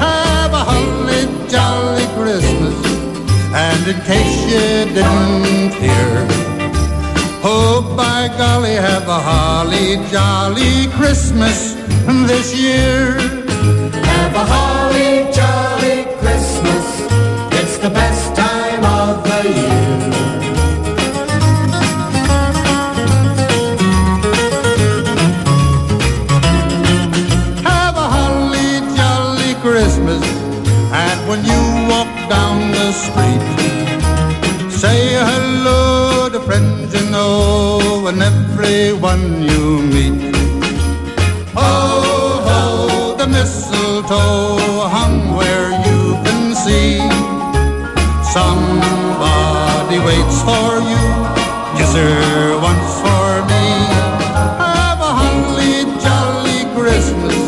Have 0.01 0.53
a 0.61 0.63
holly 0.71 1.23
jolly 1.53 2.05
Christmas, 2.17 2.77
and 3.53 3.81
in 3.87 3.99
case 4.09 4.35
you 4.51 4.67
didn't 4.97 5.73
hear, 5.83 6.11
oh 7.43 7.93
by 7.95 8.21
golly, 8.39 8.73
have 8.89 9.07
a 9.07 9.19
holly 9.29 9.87
jolly 10.09 10.87
Christmas 10.97 11.75
this 12.31 12.47
year. 12.55 13.19
Have 14.09 14.33
a 14.43 14.45
holly 14.53 15.31
jolly 15.31 15.40
everyone 38.71 39.43
you 39.43 39.81
meet. 39.91 40.31
Oh, 41.57 42.39
ho, 42.47 43.15
the 43.17 43.27
mistletoe 43.27 44.87
hung 44.87 45.35
where 45.35 45.71
you 45.87 46.15
can 46.23 46.55
see. 46.55 46.95
Somebody 48.31 49.99
waits 50.07 50.39
for 50.47 50.71
you, 50.91 51.05
kiss 51.75 51.93
her 51.99 52.59
once 52.63 52.91
for 53.03 53.29
me. 53.51 53.65
Have 54.63 55.01
a 55.09 55.11
holly 55.19 55.83
jolly 56.05 56.61
Christmas, 56.73 57.39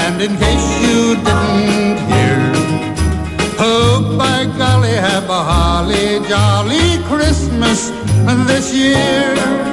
and 0.00 0.22
in 0.22 0.32
case 0.38 0.68
you 0.80 1.16
didn't 1.26 1.98
hear, 2.08 2.40
oh 3.60 4.16
by 4.16 4.46
golly, 4.56 4.96
have 5.08 5.28
a 5.28 5.42
holly 5.52 6.26
jolly 6.26 6.96
Christmas 7.04 7.90
this 8.48 8.72
year. 8.72 9.65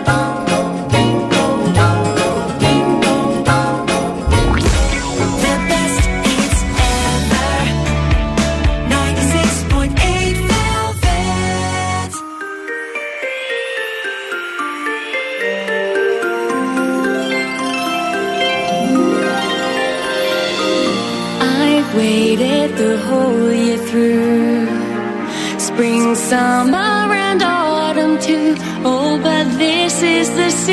Is 30.03 30.29
the 30.29 30.49
season 30.49 30.72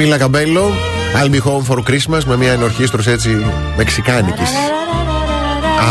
Καμίλα 0.00 0.18
Καμπέλο, 0.18 0.72
I'll 1.14 1.30
be 1.30 1.40
home 1.40 1.74
for 1.74 1.78
Christmas 1.78 2.24
με 2.24 2.36
μια 2.36 2.52
ενορχήστρωση 2.52 3.10
έτσι 3.10 3.44
μεξικάνικης. 3.76 4.50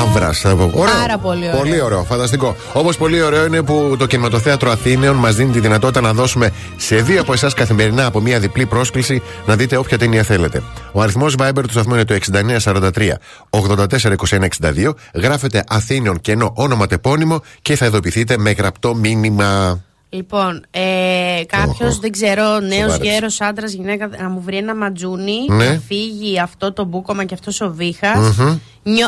Άβρας, 0.01 0.39
θα 0.39 0.55
πω. 0.55 0.71
Ωραίο. 0.73 0.95
Πάρα 0.95 1.17
πολύ 1.17 1.47
ωραίο. 1.47 1.57
Πολύ 1.57 1.81
ωραίο, 1.81 2.03
φανταστικό. 2.03 2.55
Όπως 2.73 2.97
πολύ 2.97 3.21
ωραίο 3.21 3.45
είναι 3.45 3.61
που 3.61 3.95
το 3.99 4.05
Κινηματοθέατρο 4.05 4.71
Αθήνεων 4.71 5.15
μας 5.15 5.35
δίνει 5.35 5.51
τη 5.51 5.59
δυνατότητα 5.59 6.01
να 6.01 6.13
δώσουμε 6.13 6.51
σε 6.77 6.95
δύο 6.95 7.21
από 7.21 7.33
εσάς 7.33 7.53
καθημερινά 7.53 8.05
από 8.05 8.19
μια 8.19 8.39
διπλή 8.39 8.65
πρόσκληση 8.65 9.21
να 9.45 9.55
δείτε 9.55 9.77
όποια 9.77 9.97
ταινία 9.97 10.23
θέλετε. 10.23 10.63
Ο 10.91 11.01
αριθμός 11.01 11.35
Viber 11.39 11.61
του 11.61 11.71
σταθμού 11.71 11.93
είναι 11.93 12.05
το 12.05 12.13
6943 12.13 13.13
842162. 13.49 14.93
Γράφετε 15.13 15.63
Αθήνων 15.67 16.19
κενό 16.21 16.53
όνομα 16.55 16.87
τεπώνυμο 16.87 17.41
και 17.61 17.75
θα 17.75 17.85
ειδοποιηθείτε 17.85 18.37
με 18.37 18.51
γραπτό 18.51 18.95
μήνυμα. 18.95 19.79
Λοιπόν, 20.11 20.65
ε, 20.71 20.98
κάποιος, 21.45 21.89
Οχο. 21.91 21.99
δεν 21.99 22.11
ξέρω, 22.11 22.59
νέος 22.59 22.91
Σοβαρές. 22.91 23.07
γέρος 23.11 23.41
άντρας, 23.41 23.71
γυναίκα, 23.71 24.07
να 24.07 24.29
μου 24.29 24.41
βρει 24.41 24.57
ένα 24.57 24.75
ματζούνι, 24.75 25.33
Ναι. 25.49 25.65
να 25.65 25.79
φύγει 25.87 26.39
αυτό 26.39 26.73
το 26.73 26.83
μπούκομα 26.85 27.23
και 27.25 27.33
αυτός 27.33 27.61
ο 27.61 27.71
βήχας. 27.73 28.37
Μμμ. 28.37 28.57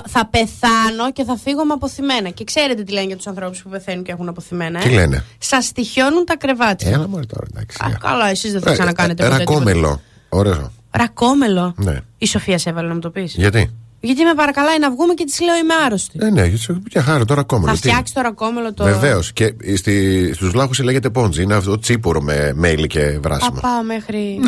Θα 0.08 0.26
πεθάνω 0.26 1.12
και 1.14 1.24
θα 1.24 1.38
φύγω 1.38 1.66
με 1.66 1.74
αποθυμένα. 1.74 2.30
Και 2.30 2.44
ξέρετε 2.44 2.84
τι 2.84 2.92
λένε 2.92 3.06
για 3.08 3.16
τους 3.16 3.28
ανθρώπους 3.28 3.62
που 3.62 3.70
πεθαίνουν 3.70 4.04
και 4.04 4.12
έχουν 4.12 4.28
αποθυμένα. 4.28 4.80
Ε; 4.80 4.82
Τι 4.84 4.90
λένε; 4.90 5.24
Σα 5.38 5.62
στοιχιώνουν 5.62 6.26
τα 6.26 6.38
κρεβάτια. 6.38 6.90
Έλα 6.92 7.08
μωρέ 7.08 7.26
τώρα, 7.26 7.46
εντάξει. 7.54 7.78
Α, 7.84 7.98
καλά, 8.02 8.30
εσείς 8.30 8.52
δεν 8.52 8.62
θα 8.62 8.70
Ε, 8.70 8.74
ξανακάνετε 8.74 9.24
ε, 9.26 9.30
ποτέ. 9.30 9.38
τίποτα. 9.40 9.60
Ρακόμελο. 9.60 10.02
Ωραίο. 10.30 10.72
Ρακόμελο. 10.92 11.74
Ναι. 11.78 11.98
Η 12.18 12.26
Σοφία 12.26 12.58
σε 12.58 12.70
έβαλε 12.70 12.88
να 12.88 12.94
μου 12.94 13.00
το 13.00 13.10
πεις. 13.10 13.34
Γιατί; 13.36 13.74
Γιατί 14.04 14.24
με 14.24 14.34
παρακαλάει 14.34 14.80
να 14.80 14.92
βγούμε 14.92 15.14
και 15.14 15.24
της 15.26 15.42
λέω 15.42 15.56
είμαι 15.58 15.74
άρρωστη. 15.86 16.20
Ε, 16.22 16.30
ναι, 16.30 16.46
γιατί 16.46 16.82
μια 16.94 17.04
χαρά 17.04 17.26
τώρα 17.26 17.44
κόμμα. 17.44 17.68
θα 17.68 17.76
φτιάξει 17.76 18.14
το 18.14 18.22
ρακόμελο 18.22 18.74
το. 18.74 18.84
Βεβαίως. 18.84 19.34
Και 19.34 19.54
στη, 19.78 20.32
στους 20.34 20.50
βλάχους 20.50 20.84
λέγεται 20.84 21.10
πόντζι. 21.10 21.42
Είναι 21.44 21.54
αυτό 21.56 21.80
τσίπουρο 21.80 22.22
με 22.22 22.52
μέλι 22.56 22.88
και 22.88 23.00
Θα 23.00 23.20
βράσιμο. 23.20 23.60
πάω 23.62 23.84
μέχρι. 23.84 24.40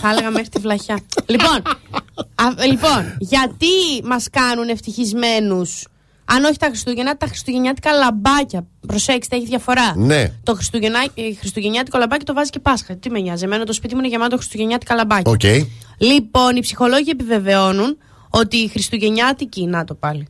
θα 0.00 0.10
έλεγα 0.10 0.30
μέχρι 0.30 0.48
τη 0.48 0.58
βλαχιά. 0.60 0.98
λοιπόν, 1.26 1.56
α, 2.34 2.64
λοιπόν, 2.66 3.16
γιατί 3.18 3.66
μας 4.04 4.26
κάνουν 4.30 4.68
ευτυχισμένους, 4.68 5.84
αν 6.24 6.44
όχι 6.44 6.56
τα 6.58 6.66
Χριστούγεννα, 6.66 7.16
τα 7.16 7.26
Χριστουγεννιάτικα 7.26 7.92
λαμπάκια. 7.92 8.66
Προσέξτε, 8.86 9.36
έχει 9.36 9.46
διαφορά. 9.46 9.96
Ναι. 9.96 10.32
Το 10.42 10.54
Χριστουγεννά- 10.54 11.10
ε, 11.14 11.34
Χριστουγεννιάτικο 11.38 11.98
λαμπάκι 11.98 12.24
το 12.24 12.34
βάζει 12.34 12.50
και 12.50 12.58
Πάσχα. 12.58 12.96
Τι 12.96 13.10
με 13.10 13.20
νοιάζει, 13.20 13.44
εμένα 13.44 13.64
το 13.64 13.72
σπίτι 13.72 13.94
μου 13.94 14.00
είναι 14.00 14.08
γεμάτο 14.08 14.36
Χριστουγεννιάτικα 14.36 14.94
λαμπάκια. 14.94 15.32
Οκ. 15.32 15.66
Λοιπόν, 15.98 16.56
οι 16.56 16.60
ψυχολόγοι 16.60 17.10
επιβεβαιώνουν 17.10 17.98
ότι 18.30 18.56
η 18.56 18.68
Χριστουγεννιάτικη, 18.68 19.66
να 19.66 19.84
το 19.84 19.94
πάλι, 19.94 20.26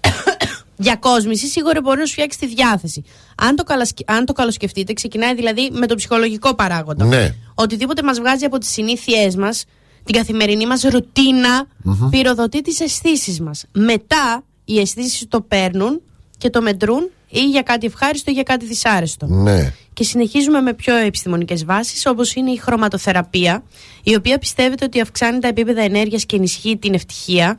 διακόσμηση 0.76 1.46
σίγουρα 1.46 1.80
μπορεί 1.80 1.98
να 1.98 2.06
σου 2.06 2.12
φτιάξει 2.12 2.38
τη 2.38 2.46
διάθεση. 2.46 3.04
Αν 3.36 3.56
το, 3.56 3.62
καλασκε- 3.64 4.10
αν 4.10 4.24
το 4.24 4.32
καλοσκεφτείτε, 4.32 4.92
ξεκινάει 4.92 5.34
δηλαδή 5.34 5.70
με 5.72 5.86
το 5.86 5.94
ψυχολογικό 5.94 6.54
παράγοντα. 6.54 7.04
Ναι. 7.04 7.34
Οτιδήποτε 7.54 8.02
μας 8.02 8.18
βγάζει 8.18 8.44
από 8.44 8.58
τις 8.58 8.68
συνήθειές 8.68 9.36
μας, 9.36 9.64
την 10.04 10.14
καθημερινή 10.14 10.66
μας 10.66 10.82
ρουτίνα, 10.82 11.66
Μμμ. 11.82 12.08
πυροδοτεί 12.08 12.60
τις 12.62 12.80
αισθήσεις 12.80 13.40
μας. 13.40 13.64
Μετά 13.72 14.44
οι 14.64 14.78
αισθήσεις 14.78 15.26
το 15.28 15.40
παίρνουν 15.40 16.00
και 16.38 16.50
το 16.50 16.62
μετρούν 16.62 17.10
ή 17.28 17.40
για 17.40 17.62
κάτι 17.62 17.86
ευχάριστο 17.86 18.30
ή 18.30 18.34
για 18.34 18.42
κάτι 18.42 18.66
δυσάρεστο. 18.66 19.26
Ναι. 19.26 19.72
Και 19.92 20.04
συνεχίζουμε 20.04 20.60
με 20.60 20.74
πιο 20.74 20.96
επιστημονικές 20.96 21.64
βάσεις, 21.64 22.06
όπως 22.06 22.34
είναι 22.34 22.50
η 22.50 22.56
χρωματοθεραπεία, 22.56 23.62
η 24.02 24.14
οποία 24.14 24.38
πιστεύεται 24.38 24.84
ότι 24.84 25.00
αυξάνει 25.00 25.38
τα 25.38 25.48
επίπεδα 25.48 25.82
ενέργειας 25.82 26.26
και 26.26 26.36
ενισχύει 26.36 26.76
την 26.76 26.94
ευτυχία, 26.94 27.58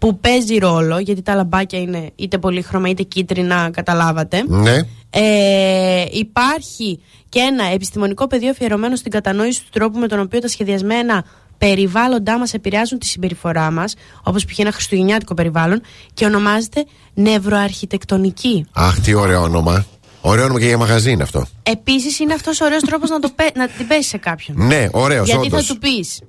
που 0.00 0.18
παίζει 0.18 0.58
ρόλο, 0.58 0.98
γιατί 0.98 1.22
τα 1.22 1.34
λαμπάκια 1.34 1.78
είναι 1.78 2.10
είτε 2.16 2.38
πολύχρωμα 2.38 2.88
είτε 2.88 3.02
κίτρινα, 3.02 3.70
καταλάβατε. 3.72 4.44
Ναι. 4.46 4.76
Ε, 5.10 6.04
υπάρχει 6.10 7.00
και 7.28 7.38
ένα 7.38 7.64
επιστημονικό 7.64 8.26
πεδίο 8.26 8.50
αφιερωμένο 8.50 8.96
στην 8.96 9.10
κατανόηση 9.10 9.62
του 9.62 9.68
τρόπου 9.72 9.98
με 9.98 10.08
τον 10.08 10.20
οποίο 10.20 10.40
τα 10.40 10.48
σχεδιασμένα 10.48 11.24
περιβάλλοντά 11.64 12.38
μας 12.38 12.54
επηρεάζουν 12.54 12.98
τη 12.98 13.06
συμπεριφορά 13.06 13.70
μας, 13.70 13.94
όπως 14.22 14.44
π.χ. 14.44 14.58
ένα 14.58 14.72
χριστουγεννιάτικο 14.72 15.34
περιβάλλον, 15.34 15.80
και 16.14 16.24
ονομάζεται 16.24 16.84
νευροαρχιτεκτονική. 17.14 18.66
Αχ, 18.72 19.00
τι 19.00 19.14
ωραίο 19.14 19.42
όνομα. 19.42 19.86
Ωραίο 20.20 20.44
όνομα 20.44 20.58
και 20.60 20.66
για 20.66 20.78
μαγαζί 20.78 21.10
είναι 21.10 21.22
αυτό. 21.22 21.46
Επίσης, 21.62 22.18
είναι 22.18 22.34
αυτός 22.34 22.60
ο 22.60 22.64
ωραίος 22.64 22.82
τρόπος 22.82 23.10
να, 23.10 23.18
το 23.18 23.28
πέ- 23.34 23.56
να 23.56 23.68
την 23.68 23.86
πέσει 23.86 24.08
σε 24.08 24.16
κάποιον. 24.18 24.66
Ναι, 24.66 24.88
ωραίος, 24.92 25.26
Γιατί 25.26 25.46
όντως. 25.46 25.66
θα 25.66 25.72
του 25.74 25.78
πεις, 25.78 26.20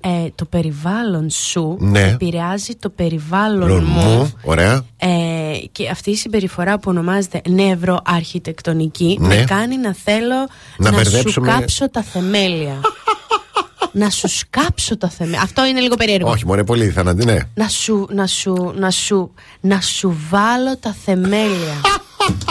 ε, 0.00 0.08
το 0.34 0.44
περιβάλλον 0.44 1.30
σου 1.30 1.76
Ναι. 1.80 2.00
επηρεάζει 2.00 2.74
το 2.74 2.88
περιβάλλον 2.90 3.84
μου. 3.84 4.00
Μου, 4.00 4.32
ωραία. 4.42 4.84
Ε, 4.96 5.08
και 5.72 5.88
αυτή 5.88 6.10
η 6.10 6.16
συμπεριφορά 6.16 6.74
που 6.78 6.90
ονομάζεται 6.90 7.40
νευροαρχιτεκτονική 7.48 9.16
Ναι. 9.20 9.26
με 9.26 9.44
κάνει 9.46 9.76
να 9.76 9.94
θέλω 10.04 10.34
Να 10.34 10.46
να, 10.76 10.86
σου 10.88 10.94
μπερδέψουμε- 10.94 11.50
κάψω 11.50 11.90
τα 11.90 12.02
θεμέλια. 12.02 12.80
να 13.92 14.10
σου 14.10 14.28
σκάψω 14.28 14.96
τα 14.96 15.08
θεμέλια. 15.08 15.40
Αυτό 15.42 15.64
είναι 15.66 15.80
λίγο 15.80 15.94
περίεργο. 15.94 16.30
Όχι, 16.30 16.46
μωρέ, 16.46 16.64
πολύ 16.64 16.90
θανατή, 16.90 17.24
ναι. 17.24 17.38
Να 17.54 17.68
σου, 17.68 18.06
να 18.10 18.26
σου, 18.26 18.72
να 18.76 18.90
σου, 18.90 19.34
να 19.60 19.80
σου 19.80 20.16
βάλω 20.30 20.76
τα 20.76 20.94
θεμέλια. 21.04 21.80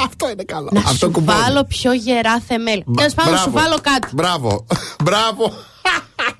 Αυτό 0.05 0.29
είναι 0.29 0.43
καλό. 0.43 0.69
Να 0.73 0.79
Αυτό 0.79 0.93
σου 1.05 1.11
κουμπώνει. 1.11 1.39
βάλω 1.39 1.63
πιο 1.63 1.93
γερά 1.93 2.39
θεμέλια. 2.47 2.83
Τέλος 2.97 3.13
πάντων, 3.13 3.33
να 3.33 3.39
σου 3.39 3.49
Μπράβο. 3.49 3.67
βάλω 3.69 3.81
κάτι. 3.81 4.07
Μπράβο. 4.15 4.65
Μπράβο. 5.03 5.53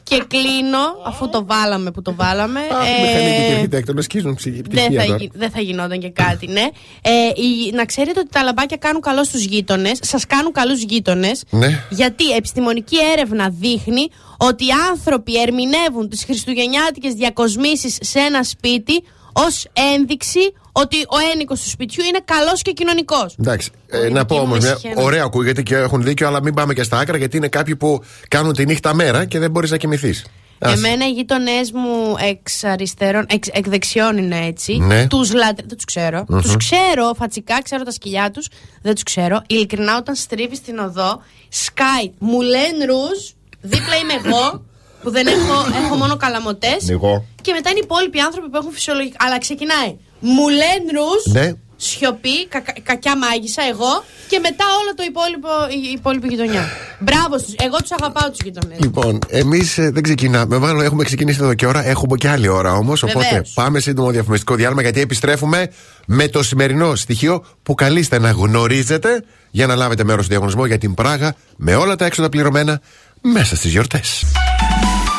Και 0.04 0.24
κλείνω, 0.28 0.80
αφού 1.06 1.30
το 1.30 1.46
βάλαμε 1.46 1.92
που 1.92 2.02
το 2.02 2.16
βάλαμε. 2.16 2.60
Αχ, 2.60 2.88
οι 2.88 3.02
ε, 3.02 3.08
μηχανικοί 3.08 3.42
και 3.46 3.52
οι 3.52 3.54
αρχιτέκτονες 3.56 4.04
σκίζουν 4.04 4.36
ψυχή 4.36 4.56
δεν 4.62 4.64
πτυχία 4.64 5.00
θα, 5.02 5.06
τώρα. 5.06 5.18
γι- 5.18 5.30
δεν 5.34 5.50
θα 5.50 5.62
γινόταν 5.62 6.00
και 6.00 6.10
κάτι, 6.10 6.48
ναι. 6.48 6.62
Ε, 7.02 7.12
η- 7.36 7.72
να 7.74 7.86
ξέρετε 7.86 8.20
ότι 8.20 8.30
τα 8.30 8.44
λαμπάκια 8.44 8.78
κάνουν 8.78 9.02
καλό 9.02 9.24
στους 9.24 9.44
γείτονες, 9.44 10.00
σας 10.02 10.26
κάνουν 10.26 10.52
καλούς 10.52 10.82
γείτονες. 10.82 11.44
Ναι. 11.50 11.84
Γιατί 11.90 12.32
επιστημονική 12.32 12.96
έρευνα 13.14 13.50
δείχνει 13.50 14.08
ότι 14.38 14.66
οι 14.66 14.70
άνθρωποι 14.90 15.42
ερμηνεύουν 15.42 16.10
τις 16.10 16.24
χριστουγεννιάτικες 16.24 17.14
διακοσμήσεις 17.14 17.98
σε 18.02 18.20
ένα 18.20 18.44
σπίτι 18.44 19.04
ως 19.34 19.66
ένδειξη 19.96 20.40
ότι 20.80 20.98
ο 20.98 21.18
ένικος 21.34 21.62
του 21.62 21.70
σπιτιού 21.70 22.04
είναι 22.04 22.20
καλός 22.26 22.62
και 22.62 22.72
κοινωνικός. 22.72 23.36
Εντάξει. 23.40 23.72
Ε, 23.88 24.10
να 24.10 24.26
πω 24.26 24.36
μου 24.36 24.42
όμως, 24.42 24.58
ησυχία 24.58 24.94
να- 24.96 25.02
ωραία 25.04 25.24
ακούγεται 25.24 25.62
και 25.62 25.76
έχουν 25.76 26.04
δίκιο, 26.04 26.28
αλλά 26.28 26.42
μην 26.42 26.54
πάμε 26.54 26.74
και 26.74 26.84
στα 26.84 26.98
άκρα 26.98 27.18
γιατί 27.18 27.38
είναι 27.38 27.48
κάποιοι 27.48 27.76
που 27.76 28.04
κάνουν 28.28 28.54
τη 28.54 28.66
νύχτα 28.66 28.94
μέρα 28.94 29.26
και 29.26 29.40
δεν 29.40 29.52
μπορείς 29.52 29.72
να 29.72 29.78
κοιμηθείς. 29.78 30.26
Εμένα 30.62 31.08
οι 31.08 31.12
γείτονέ 31.12 31.60
μου 31.74 32.16
εξ 32.30 32.64
αριστερών, 32.64 33.26
εξ, 33.30 33.48
εκ 33.52 33.70
δεξιών 33.70 34.18
είναι 34.18 34.46
έτσι. 34.46 34.78
Ναι. 34.78 35.08
Τους 35.08 35.34
λατρε... 35.34 35.66
Δεν 35.68 35.76
τους 35.78 35.86
ξέρω. 35.86 36.26
Μμμ. 36.28 36.42
Τους 36.42 36.58
ξέρω 36.58 37.14
φατσικά, 37.18 37.62
ξέρω 37.62 37.84
τα 37.84 37.92
σκυλιά 37.92 38.32
τους. 38.32 38.48
Δεν 38.82 38.94
τους 38.94 39.04
ξέρω. 39.04 39.42
Ειλικρινά, 39.48 39.98
όταν 39.98 40.16
στρίβει 40.16 40.56
στην 40.56 40.78
οδό, 40.78 41.22
σκάει 41.50 42.12
μουλέν 42.20 42.76
ρουζ, 42.88 43.20
δίπλα 43.62 43.96
είμαι 43.96 44.14
εγώ, 44.26 44.64
που 45.04 45.10
δεν 45.12 45.28
έχω, 45.28 45.66
έχω 45.86 45.96
μόνο 45.96 46.18
καλαμοτέ. 46.18 46.78
Εγώ. 46.90 47.26
Και 47.42 47.52
μετά 47.54 47.70
είναι 47.70 47.80
οι 47.80 47.84
υπόλοιποι 47.86 48.20
άνθρωποι 48.20 48.50
που 48.50 48.58
έχουν 48.58 48.72
φυσιολογικά. 48.72 49.18
Αλλά 49.26 49.38
ξεκινάει 49.40 49.98
μουλέν 50.20 50.82
ρουζ, 50.96 51.34
Ναι. 51.34 51.52
σιωπή, 51.76 52.48
κακα- 52.48 52.76
κακιά 52.84 53.18
μάγισσα, 53.18 53.62
εγώ 53.72 54.04
και 54.28 54.40
μετά 54.40 54.66
όλο 54.82 54.94
το 54.96 55.04
υπόλοιπο, 55.08 55.48
η 55.88 55.92
υπόλοιπη 55.92 56.28
γειτονιά. 56.28 56.68
Μπράβο 57.00 57.38
στους. 57.38 57.54
Εγώ 57.58 57.78
τους 57.78 57.92
αγαπάω 57.92 58.30
τους 58.30 58.40
γειτονές. 58.44 58.78
Λοιπόν, 58.80 59.20
εμείς 59.28 59.76
δεν 59.76 60.02
ξεκινάμε. 60.04 60.58
Μάλλον 60.58 60.82
έχουμε 60.82 61.04
ξεκινήσει 61.04 61.40
εδώ 61.42 61.54
και 61.54 61.66
ώρα. 61.66 61.86
Έχουμε 61.88 62.18
και 62.18 62.30
άλλη 62.30 62.48
ώρα 62.48 62.74
όμως. 62.74 63.04
Οπότε 63.04 63.20
Βεβαίως. 63.30 63.52
πάμε 63.54 63.80
σύντομο 63.80 64.10
διαφημιστικό 64.12 64.56
διάλειμμα 64.56 64.82
γιατί 64.82 65.00
επιστρέφουμε 65.02 65.70
με 66.06 66.28
το 66.28 66.44
σημερινό 66.44 66.96
στοιχείο 66.96 67.46
που 67.64 67.74
καλείστε 67.76 68.20
να 68.20 68.32
γνωρίζετε 68.32 69.24
για 69.52 69.68
να 69.68 69.76
λάβετε 69.76 70.04
μέρος 70.04 70.20
στο 70.26 70.30
διαγωνισμό 70.34 70.66
για 70.66 70.78
την 70.78 70.94
Πράγα 70.94 71.36
με 71.58 71.76
όλα 71.76 71.96
τα 71.96 72.06
έξοδα 72.06 72.30
πληρωμένα 72.30 72.82
μέσα 73.22 73.56
στις 73.56 73.72
γιορτές. 73.72 74.24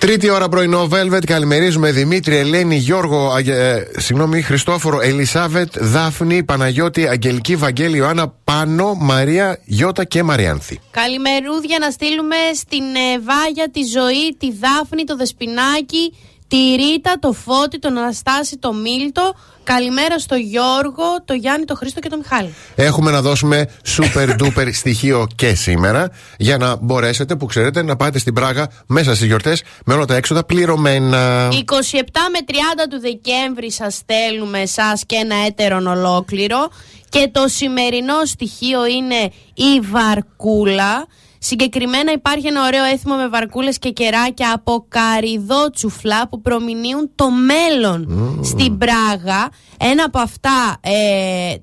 Τρίτη 0.00 0.30
ώρα 0.30 0.48
πρωινό 0.48 0.88
Velvet. 0.92 1.24
Καλημερίζουμε 1.26 1.90
Δημήτρη, 1.92 2.36
Ελένη, 2.36 2.76
Γιώργο, 2.76 3.30
Αγε- 3.30 3.56
ε, 3.58 3.86
συγγνώμη, 3.96 4.42
Χριστόφορο, 4.42 5.00
Ελισάβετ, 5.00 5.78
Δάφνη, 5.78 6.44
Παναγιώτη, 6.44 7.08
Αγγελική, 7.08 7.56
Βαγγέλη, 7.56 7.96
Ιωάννα, 7.96 8.34
Πάνο, 8.44 8.94
Μαρία, 8.94 9.58
Γιώτα 9.64 10.04
και 10.04 10.22
Μαριάνθη. 10.22 10.78
Καλημερούδια 10.90 11.78
να 11.80 11.90
στείλουμε 11.90 12.36
στην 12.54 12.82
ε, 12.82 13.18
Βάγια, 13.18 13.70
τη 13.72 13.80
Ζωή, 13.84 14.36
τη 14.38 14.52
Δάφνη, 14.60 15.04
το 15.04 15.16
Δεσπινάκι, 15.16 16.12
τη 16.50 16.74
Ρίτα, 16.76 17.16
το 17.20 17.32
Φώτη, 17.32 17.78
τον 17.78 17.98
Αναστάση, 17.98 18.56
το 18.58 18.72
Μίλτο. 18.72 19.32
Καλημέρα 19.64 20.18
στο 20.18 20.34
Γιώργο, 20.34 21.04
το 21.24 21.34
Γιάννη, 21.34 21.64
το 21.64 21.74
Χρήστο 21.74 22.00
και 22.00 22.08
το 22.08 22.16
Μιχάλη. 22.16 22.54
Έχουμε 22.74 23.10
να 23.10 23.22
δώσουμε 23.22 23.68
super 23.96 24.28
duper 24.28 24.68
στοιχείο 24.72 25.26
και 25.34 25.54
σήμερα 25.54 26.10
για 26.38 26.56
να 26.56 26.76
μπορέσετε, 26.76 27.36
που 27.36 27.46
ξέρετε, 27.46 27.82
να 27.82 27.96
πάτε 27.96 28.18
στην 28.18 28.34
Πράγα 28.34 28.70
μέσα 28.86 29.14
στις 29.14 29.26
γιορτές 29.26 29.62
με 29.84 29.94
όλα 29.94 30.04
τα 30.04 30.14
έξοδα 30.14 30.44
πληρωμένα. 30.44 31.48
27 31.48 31.52
με 32.32 32.38
30 32.46 32.52
του 32.90 33.00
Δεκέμβρη 33.00 33.70
σας 33.72 33.94
στέλνουμε 33.94 34.60
εσάς 34.60 35.02
και 35.06 35.16
ένα 35.16 35.34
έτερον 35.46 35.86
ολόκληρο 35.86 36.68
και 37.08 37.28
το 37.32 37.48
σημερινό 37.48 38.24
στοιχείο 38.24 38.86
είναι 38.86 39.32
η 39.54 39.80
βαρκούλα. 39.90 41.06
Συγκεκριμένα 41.42 42.12
υπάρχει 42.12 42.46
ένα 42.46 42.66
ωραίο 42.66 42.84
έθιμο 42.84 43.14
με 43.16 43.28
βαρκούλες 43.28 43.78
και 43.78 43.90
κεράκια 43.90 44.52
από 44.52 44.84
καριδότσουφλα 44.88 46.28
που 46.28 46.40
προμηνύουν 46.40 47.10
το 47.14 47.30
μέλλον 47.30 48.08
στην 48.44 48.78
Πράγα. 48.78 49.48
Ένα 49.82 50.04
από 50.04 50.18
αυτά 50.18 50.76
ε, 50.80 50.90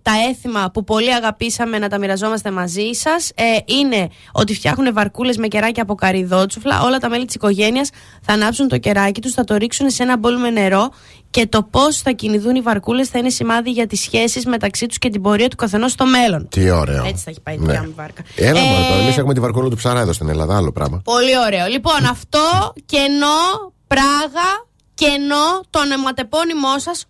τα 0.02 0.12
έθιμα 0.30 0.70
που 0.74 0.84
πολύ 0.84 1.14
αγαπήσαμε 1.14 1.78
να 1.80 1.88
τα 1.90 1.98
μοιραζόμαστε 2.00 2.52
μαζί 2.52 2.90
σας 2.92 3.30
ε, 3.36 3.44
είναι 3.66 4.08
ότι 4.32 4.54
φτιάχνουν 4.54 4.94
βαρκούλες 4.94 5.38
με 5.38 5.48
κεράκια 5.48 5.84
από 5.84 5.96
καριδότσουφλα. 5.96 6.82
Όλα 6.82 6.98
τα 6.98 7.10
μέλη 7.10 7.26
της 7.26 7.36
οικογένειας 7.36 7.90
θα 8.22 8.34
ανάψουν 8.34 8.68
το 8.68 8.78
κεράκι 8.78 9.22
τους, 9.22 9.34
θα 9.34 9.44
το 9.44 9.56
ρίξουν 9.56 9.90
σε 9.90 10.04
ένα 10.04 10.18
μπολ 10.18 10.38
με 10.40 10.50
νερό 10.50 10.90
και 11.30 11.48
το 11.48 11.64
πώς 11.64 11.98
θα 11.98 12.12
κινηθούν 12.12 12.56
οι 12.56 12.62
βαρκούλες 12.62 13.08
θα 13.10 13.20
είναι 13.20 13.30
σημάδι 13.30 13.72
για 13.72 13.88
τις 13.88 14.00
σχέσεις 14.02 14.46
μεταξύ 14.46 14.86
τους 14.86 14.98
και 14.98 15.10
την 15.10 15.22
πορεία 15.22 15.48
του 15.48 15.56
καθενός 15.56 15.92
στο 15.92 16.06
μέλλον. 16.06 16.48
Τι 16.50 16.70
ωραίο. 16.70 17.06
Έτσι 17.06 17.24
θα 17.24 17.30
έχει 17.30 17.42
πάει 17.42 17.56
η 17.56 17.58
Ναι. 17.58 17.66
δικιά 17.66 17.82
μου 17.88 17.94
βάρκα. 17.96 18.22
Έλα, 18.36 18.60
Ε, 18.60 18.64
ε... 19.00 19.02
εμείς 19.04 19.18
έχουμε 19.18 19.34
τη 19.34 19.40
βαρκούλα 19.40 19.70
του 19.70 19.76
ψαρά 19.76 20.00
εδώ 20.00 20.14
στην 20.14 20.30
Ελλάδα, 20.30 20.58
άλλο 20.58 20.72
πράγμα. 20.72 21.02
Πολύ 21.04 21.38
ωραίο. 21.46 21.68
Λοιπόν, 21.68 22.06
αυτό 22.12 22.40
κενό, 22.86 23.74
πράγα, 23.88 24.67
κενό 24.98 25.64
το 25.70 25.80
ονοματεπώνυμό 25.80 26.80
σας 26.80 27.06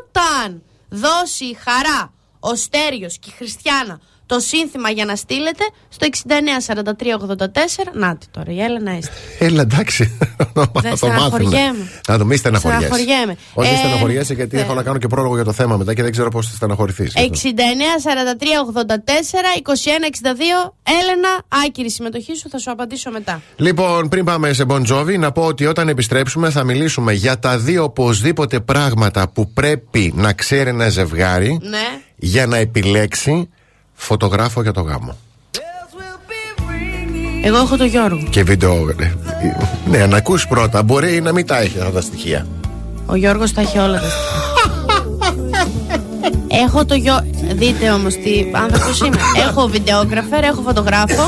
όταν 0.00 0.62
δώσει 0.88 1.44
η 1.44 1.54
χαρά 1.54 2.12
ο 2.40 2.54
Στέριος 2.54 3.18
και 3.18 3.30
η 3.30 3.32
Χριστιανά 3.36 4.00
το 4.26 4.40
σύνθημα 4.40 4.90
για 4.90 5.04
να 5.04 5.16
στείλετε 5.16 5.64
στο 5.88 6.06
694384. 6.28 7.90
Νάτι 7.92 8.26
τώρα, 8.30 8.52
η 8.52 8.60
Έλενα 8.62 8.90
έστειλε. 8.90 9.18
Έλα, 9.38 9.60
εντάξει. 9.60 10.16
να 10.38 10.46
το 10.64 10.70
μάθουμε. 10.74 10.96
στεναχωριέμαι. 10.96 11.88
Να 12.08 12.18
το 12.18 12.24
μη 12.24 12.36
στεναχωριέσαι. 12.36 12.86
Στεναχωριέμαι. 12.86 13.36
Όχι, 13.54 13.68
μη 13.70 13.74
Ε, 13.74 13.78
στεναχωριέσαι 13.78 14.34
γιατί 14.34 14.56
ναι. 14.56 14.62
έχω 14.62 14.74
να 14.74 14.82
κάνω 14.82 14.98
και 14.98 15.06
πρόλογο 15.06 15.34
για 15.34 15.44
το 15.44 15.52
θέμα 15.52 15.76
μετά 15.76 15.94
και 15.94 16.02
δεν 16.02 16.10
ξέρω 16.12 16.30
πώς 16.30 16.48
θα 16.48 16.54
στεναχωρηθείς. 16.56 17.12
69 17.16 17.18
43 17.26 17.28
84 17.30 17.30
21 19.62 20.66
62 20.66 20.72
Έλενα, 21.00 21.42
άκυρη 21.66 21.90
συμμετοχή 21.90 22.36
σου, 22.36 22.48
θα 22.48 22.58
σου 22.58 22.70
απαντήσω 22.70 23.10
μετά. 23.10 23.42
Λοιπόν, 23.56 24.08
πριν 24.08 24.24
πάμε 24.24 24.52
σε 24.52 24.64
Bon 24.68 24.82
Jovi, 24.92 25.18
να 25.18 25.32
πω 25.32 25.42
ότι 25.42 25.66
όταν 25.66 25.88
επιστρέψουμε 25.88 26.50
θα 26.50 26.64
μιλήσουμε 26.64 27.12
για 27.12 27.38
τα 27.38 27.58
δύο 27.58 27.82
οπωσδήποτε 27.84 28.60
πράγματα 28.60 29.28
που 29.28 29.52
πρέπει 29.52 30.12
να 30.16 30.32
ξέρει 30.32 30.68
ένα 30.68 30.88
ζευγάρι 30.88 31.58
Ναι. 31.62 31.78
για 32.16 32.46
να 32.46 32.56
επιλέξει 32.56 33.48
φωτογράφο 33.94 34.62
για 34.62 34.72
το 34.72 34.80
γάμο. 34.80 35.16
Εγώ 37.42 37.56
έχω 37.56 37.76
το 37.76 37.84
Γιώργο. 37.84 38.26
Και 38.30 38.42
βίντεο. 38.42 38.88
ε, 39.00 39.12
Ναι, 39.90 40.06
να 40.06 40.16
ακούσει 40.16 40.48
πρώτα. 40.48 40.82
Μπορεί 40.82 41.20
να 41.20 41.32
μην 41.32 41.46
τα 41.46 41.58
έχει 41.60 41.78
αυτά 41.78 41.90
τα 41.90 42.00
στοιχεία. 42.00 42.46
Ο 43.06 43.14
Γιώργος 43.14 43.52
τα 43.52 43.60
έχει 43.60 43.78
όλα 43.78 44.00
τα 44.00 44.08
στοιχεία. 44.08 44.42
Έχω 46.64 46.84
το 46.84 46.94
γιο. 46.94 47.18
Δείτε 47.54 47.90
όμως 47.90 48.14
τι 48.14 48.50
άνθρωπος 48.54 49.00
είμαι. 49.00 49.16
Έχω 49.48 49.66
βιντεόγραφερ, 49.66 50.44
έχω 50.44 50.62
φωτογράφο. 50.62 51.22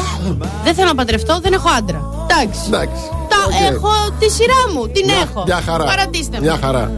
Δεν 0.65 0.75
θέλω 0.75 0.89
να 0.89 0.95
παντρευτώ, 0.95 1.39
δεν 1.43 1.53
έχω 1.53 1.69
άντρα. 1.79 2.27
Εντάξει. 2.31 2.61
Εντάξει. 2.67 3.03
Τα 3.29 3.65
έχω 3.67 3.91
τη 4.19 4.31
σειρά 4.31 4.55
μου, 4.75 4.89
την 4.89 5.09
έχω. 5.09 5.43
Μια 5.47 5.61
χαρά. 5.67 5.85
Παρατήστε 5.85 6.37
με. 6.41 6.43
Μια 6.47 6.59
χαρά. 6.63 6.93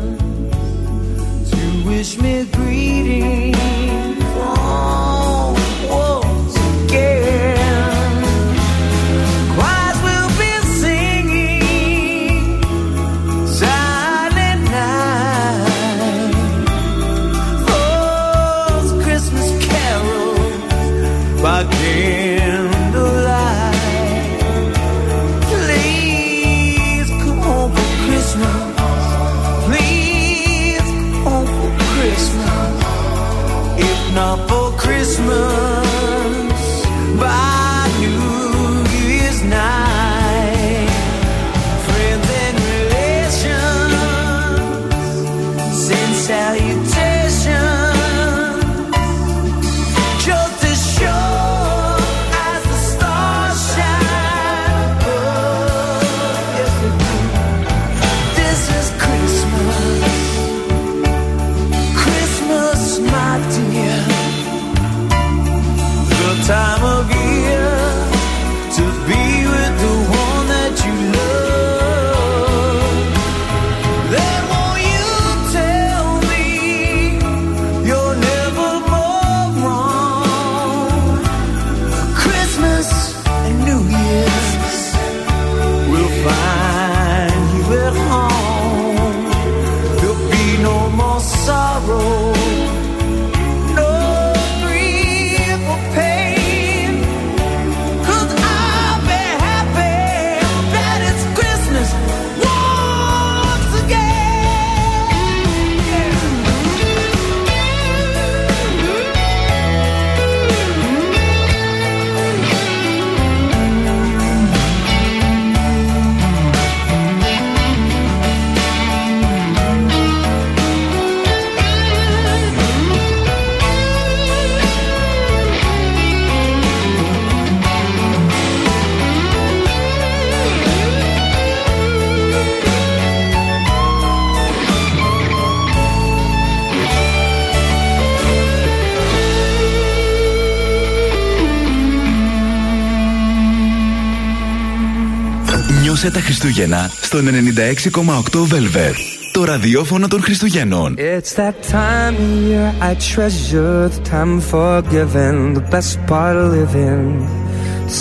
Ένωσε 146.08 146.26
τα 146.26 146.32
Χριστούγεννα 146.32 146.90
στον 147.00 147.28
96,8 147.28 148.54
Velvet. 148.54 148.94
Το 149.32 149.44
ραδιόφωνο 149.44 150.08
των 150.08 150.22
Χριστουγέννων. 150.22 150.94
It's 150.98 151.36
that 151.36 151.54
time 151.70 152.14
of 152.14 152.48
year 152.48 152.66
I 152.80 152.94
treasure 153.14 153.88
the 153.88 154.00
time 154.10 154.40
for 154.50 154.82
giving, 154.82 155.54
the 155.54 155.66
best 155.74 155.92
part 156.10 156.36
of 156.42 156.46
living. 156.58 157.04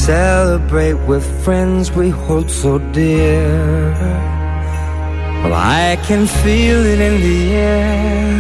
Celebrate 0.09 0.97
with 1.09 1.25
friends 1.43 1.83
we 1.99 2.07
hold 2.23 2.47
so 2.61 2.71
dear. 2.97 3.45
Well, 5.41 5.55
I 5.83 5.87
can 6.07 6.23
feel 6.41 6.79
it 6.93 6.99
in 7.09 7.15
the 7.27 7.41
air, 7.75 8.35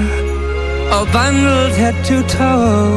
all 0.93 1.07
bundled 1.17 1.73
head 1.81 1.97
to 2.09 2.17
toe. 2.37 2.93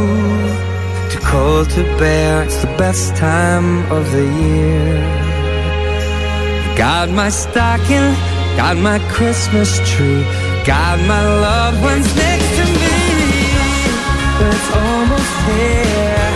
Too 1.10 1.22
cold 1.32 1.66
to 1.76 1.82
bear, 2.00 2.32
it's 2.46 2.60
the 2.66 2.72
best 2.82 3.04
time 3.28 3.68
of 3.96 4.02
the 4.14 4.24
year. 4.42 5.19
Got 6.80 7.10
my 7.10 7.28
stocking, 7.28 8.08
got 8.56 8.74
my 8.78 8.98
Christmas 9.12 9.76
tree, 9.84 10.24
got 10.64 10.96
my 11.04 11.20
loved 11.20 11.82
ones 11.82 12.08
next 12.16 12.48
to 12.56 12.64
me. 12.64 12.96
It's 14.48 14.68
almost 14.72 15.34
here, 15.44 16.28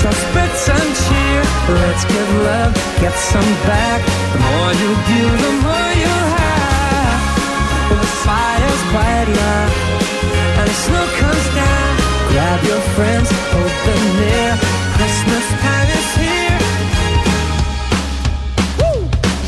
so 0.00 0.08
spread 0.24 0.52
some 0.56 0.90
cheer. 1.04 1.42
Let's 1.76 2.04
give 2.08 2.30
love, 2.48 2.72
get 3.04 3.12
some 3.12 3.52
back. 3.68 4.00
The 4.32 4.40
more 4.48 4.72
you 4.80 4.90
give, 5.12 5.34
the 5.44 5.52
more 5.60 5.92
you 6.04 6.14
have. 6.40 7.20
The 8.00 8.10
fire's 8.24 8.82
bright 8.96 9.28
now, 9.28 10.56
and 10.56 10.66
the 10.72 10.76
snow 10.88 11.06
comes 11.20 11.46
down. 11.52 11.92
Grab 12.32 12.64
your 12.64 12.80
friends, 12.96 13.28
them 13.28 14.02
near. 14.24 14.56
Christmas 14.96 15.46
time 15.60 15.88
is 16.00 16.16
here. 16.16 16.25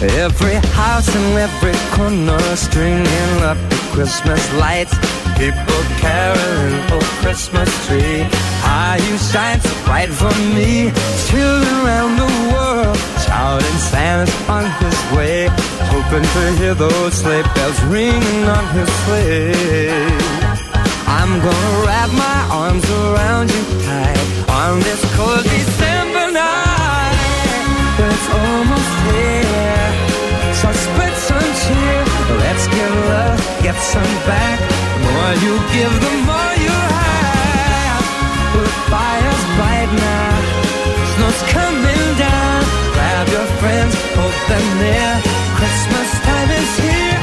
Every 0.00 0.54
house 0.78 1.08
and 1.14 1.36
every 1.36 1.74
corner 1.90 2.38
stringing 2.56 3.42
up 3.42 3.58
the 3.68 3.76
Christmas 3.92 4.42
lights. 4.54 4.94
People 5.36 5.82
caroling, 5.98 6.78
oh 6.94 7.18
Christmas 7.20 7.68
tree. 7.86 8.22
High 8.62 8.98
you 8.98 9.18
shine 9.18 9.60
so 9.60 9.74
bright 9.84 10.10
for 10.10 10.32
me. 10.54 10.92
Children 11.26 11.74
around 11.84 12.14
the 12.16 12.30
world 12.54 12.96
shouting 13.26 13.78
Santa's 13.90 14.48
on 14.48 14.64
his 14.82 14.98
way. 15.16 15.48
Hoping 15.90 16.26
to 16.34 16.42
hear 16.58 16.74
those 16.74 17.14
sleigh 17.14 17.42
bells 17.54 17.80
ringing 17.90 18.44
on 18.56 18.64
his 18.76 18.90
sleigh. 19.02 20.38
I'm 21.10 21.32
gonna 21.40 21.86
wrap 21.86 22.10
my 22.12 22.38
arms 22.52 22.88
around 22.88 23.50
you 23.50 23.62
tight 23.82 24.22
on 24.48 24.78
this 24.80 25.02
cold 25.16 25.42
December 25.42 26.30
night. 26.30 27.18
It's 27.98 28.26
almost 28.30 28.92
here, 29.10 29.57
cheer. 31.68 32.02
Let's 32.44 32.64
give 32.68 32.94
love, 33.12 33.40
get 33.62 33.76
some 33.76 34.14
back. 34.24 34.58
The 34.58 35.00
more 35.04 35.34
you 35.44 35.54
give, 35.74 35.94
the 36.06 36.14
more 36.28 36.54
you 36.66 36.76
have. 36.96 38.02
The 38.56 38.64
fire's 38.90 39.44
bright 39.56 39.90
now, 39.92 40.32
snow's 41.12 41.42
coming 41.52 42.06
down. 42.16 42.60
Grab 42.94 43.26
your 43.36 43.48
friends, 43.60 43.94
hold 44.16 44.38
them 44.50 44.66
near. 44.82 45.12
Christmas 45.58 46.10
time 46.26 46.50
is 46.50 46.72
here. 46.86 47.20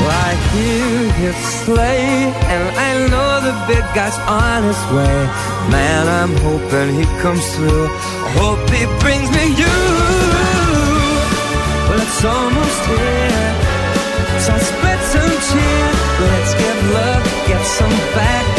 Well, 0.00 0.16
I 0.28 0.32
hear 0.52 1.12
his 1.22 1.38
sleigh, 1.60 2.32
and 2.52 2.64
I 2.88 2.90
know 3.12 3.30
the 3.48 3.54
big 3.68 3.84
guy's 3.94 4.18
on 4.24 4.64
his 4.64 4.82
way. 4.96 5.18
Man, 5.68 6.04
I'm 6.08 6.34
hoping 6.46 6.88
he 7.00 7.06
comes 7.20 7.44
through. 7.54 7.86
I 8.26 8.30
hope 8.40 8.64
he 8.72 8.84
brings 9.02 9.28
me 9.36 9.44
you. 9.60 9.76
Well, 11.86 12.00
it's 12.06 12.24
almost 12.24 12.80
here, 12.86 13.49
some 17.80 17.88
back. 18.14 18.49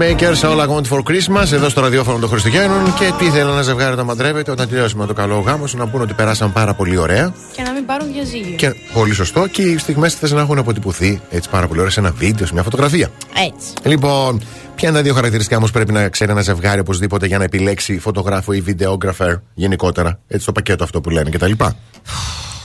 Jerry 0.00 0.16
Pacemakers, 0.16 0.44
All 0.44 0.60
I 0.60 0.66
Want 0.66 0.86
for 0.86 1.02
Christmas, 1.02 1.52
εδώ 1.52 1.68
στο 1.68 1.80
ραδιόφωνο 1.80 2.18
των 2.18 2.28
Χριστουγέννων. 2.28 2.94
Και 2.94 3.12
τι 3.18 3.24
θέλει 3.24 3.50
ένα 3.50 3.62
ζευγάρι 3.62 3.96
να 3.96 4.04
μαντρεύεται 4.04 4.50
όταν 4.50 4.68
τελειώσουμε 4.68 5.06
το 5.06 5.12
καλό 5.12 5.38
γάμο 5.38 5.66
σου 5.66 5.76
να 5.76 5.88
πούνε 5.88 6.02
ότι 6.02 6.14
περάσαν 6.14 6.52
πάρα 6.52 6.74
πολύ 6.74 6.96
ωραία. 6.96 7.34
Και 7.52 7.62
να 7.62 7.72
μην 7.72 7.86
πάρουν 7.86 8.12
διαζύγιο. 8.12 8.56
Και 8.56 8.74
πολύ 8.92 9.14
σωστό. 9.14 9.46
Και 9.46 9.62
οι 9.62 9.78
στιγμές 9.78 10.14
θες 10.14 10.32
να 10.32 10.40
έχουν 10.40 10.58
αποτυπωθεί 10.58 11.20
έτσι 11.30 11.48
πάρα 11.50 11.66
πολύ 11.66 11.78
ωραία 11.78 11.92
σε 11.92 12.00
ένα 12.00 12.10
βίντεο, 12.10 12.46
σε 12.46 12.52
μια 12.52 12.62
φωτογραφία. 12.62 13.10
Έτσι. 13.46 13.72
Λοιπόν, 13.82 14.42
ποια 14.74 14.88
είναι 14.88 14.96
τα 14.96 15.02
δύο 15.02 15.14
χαρακτηριστικά 15.14 15.56
όμως 15.56 15.70
πρέπει 15.70 15.92
να 15.92 16.08
ξέρει 16.08 16.30
ένα 16.30 16.40
ζευγάρι 16.40 16.80
οπωσδήποτε 16.80 17.26
για 17.26 17.38
να 17.38 17.44
επιλέξει 17.44 17.98
φωτογράφο 17.98 18.52
ή 18.52 18.60
βιντεόγραφερ 18.60 19.34
γενικότερα; 19.54 20.20
Έτσι 20.28 20.46
το 20.46 20.52
πακέτο 20.52 20.84
αυτό 20.84 21.00
που 21.00 21.10
λένε 21.10 21.30
κτλ. 21.30 21.52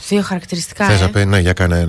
Δύο 0.08 0.22
χαρακτηριστικά. 0.22 0.86
Θες 0.86 1.00
ε. 1.00 1.02
να 1.02 1.10
πεις, 1.10 1.24
ναι, 1.24 1.38
για 1.38 1.52
κάνε 1.52 1.86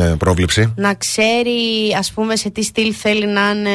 ένα, 0.00 0.06
μια 0.08 0.16
πρόβληψη. 0.16 0.72
Να 0.76 0.94
ξέρει, 0.94 1.56
ας 1.98 2.12
πούμε, 2.12 2.36
σε 2.36 2.50
τι 2.50 2.62
στυλ 2.62 2.94
θέλει 2.98 3.26
να 3.26 3.50
είναι 3.50 3.70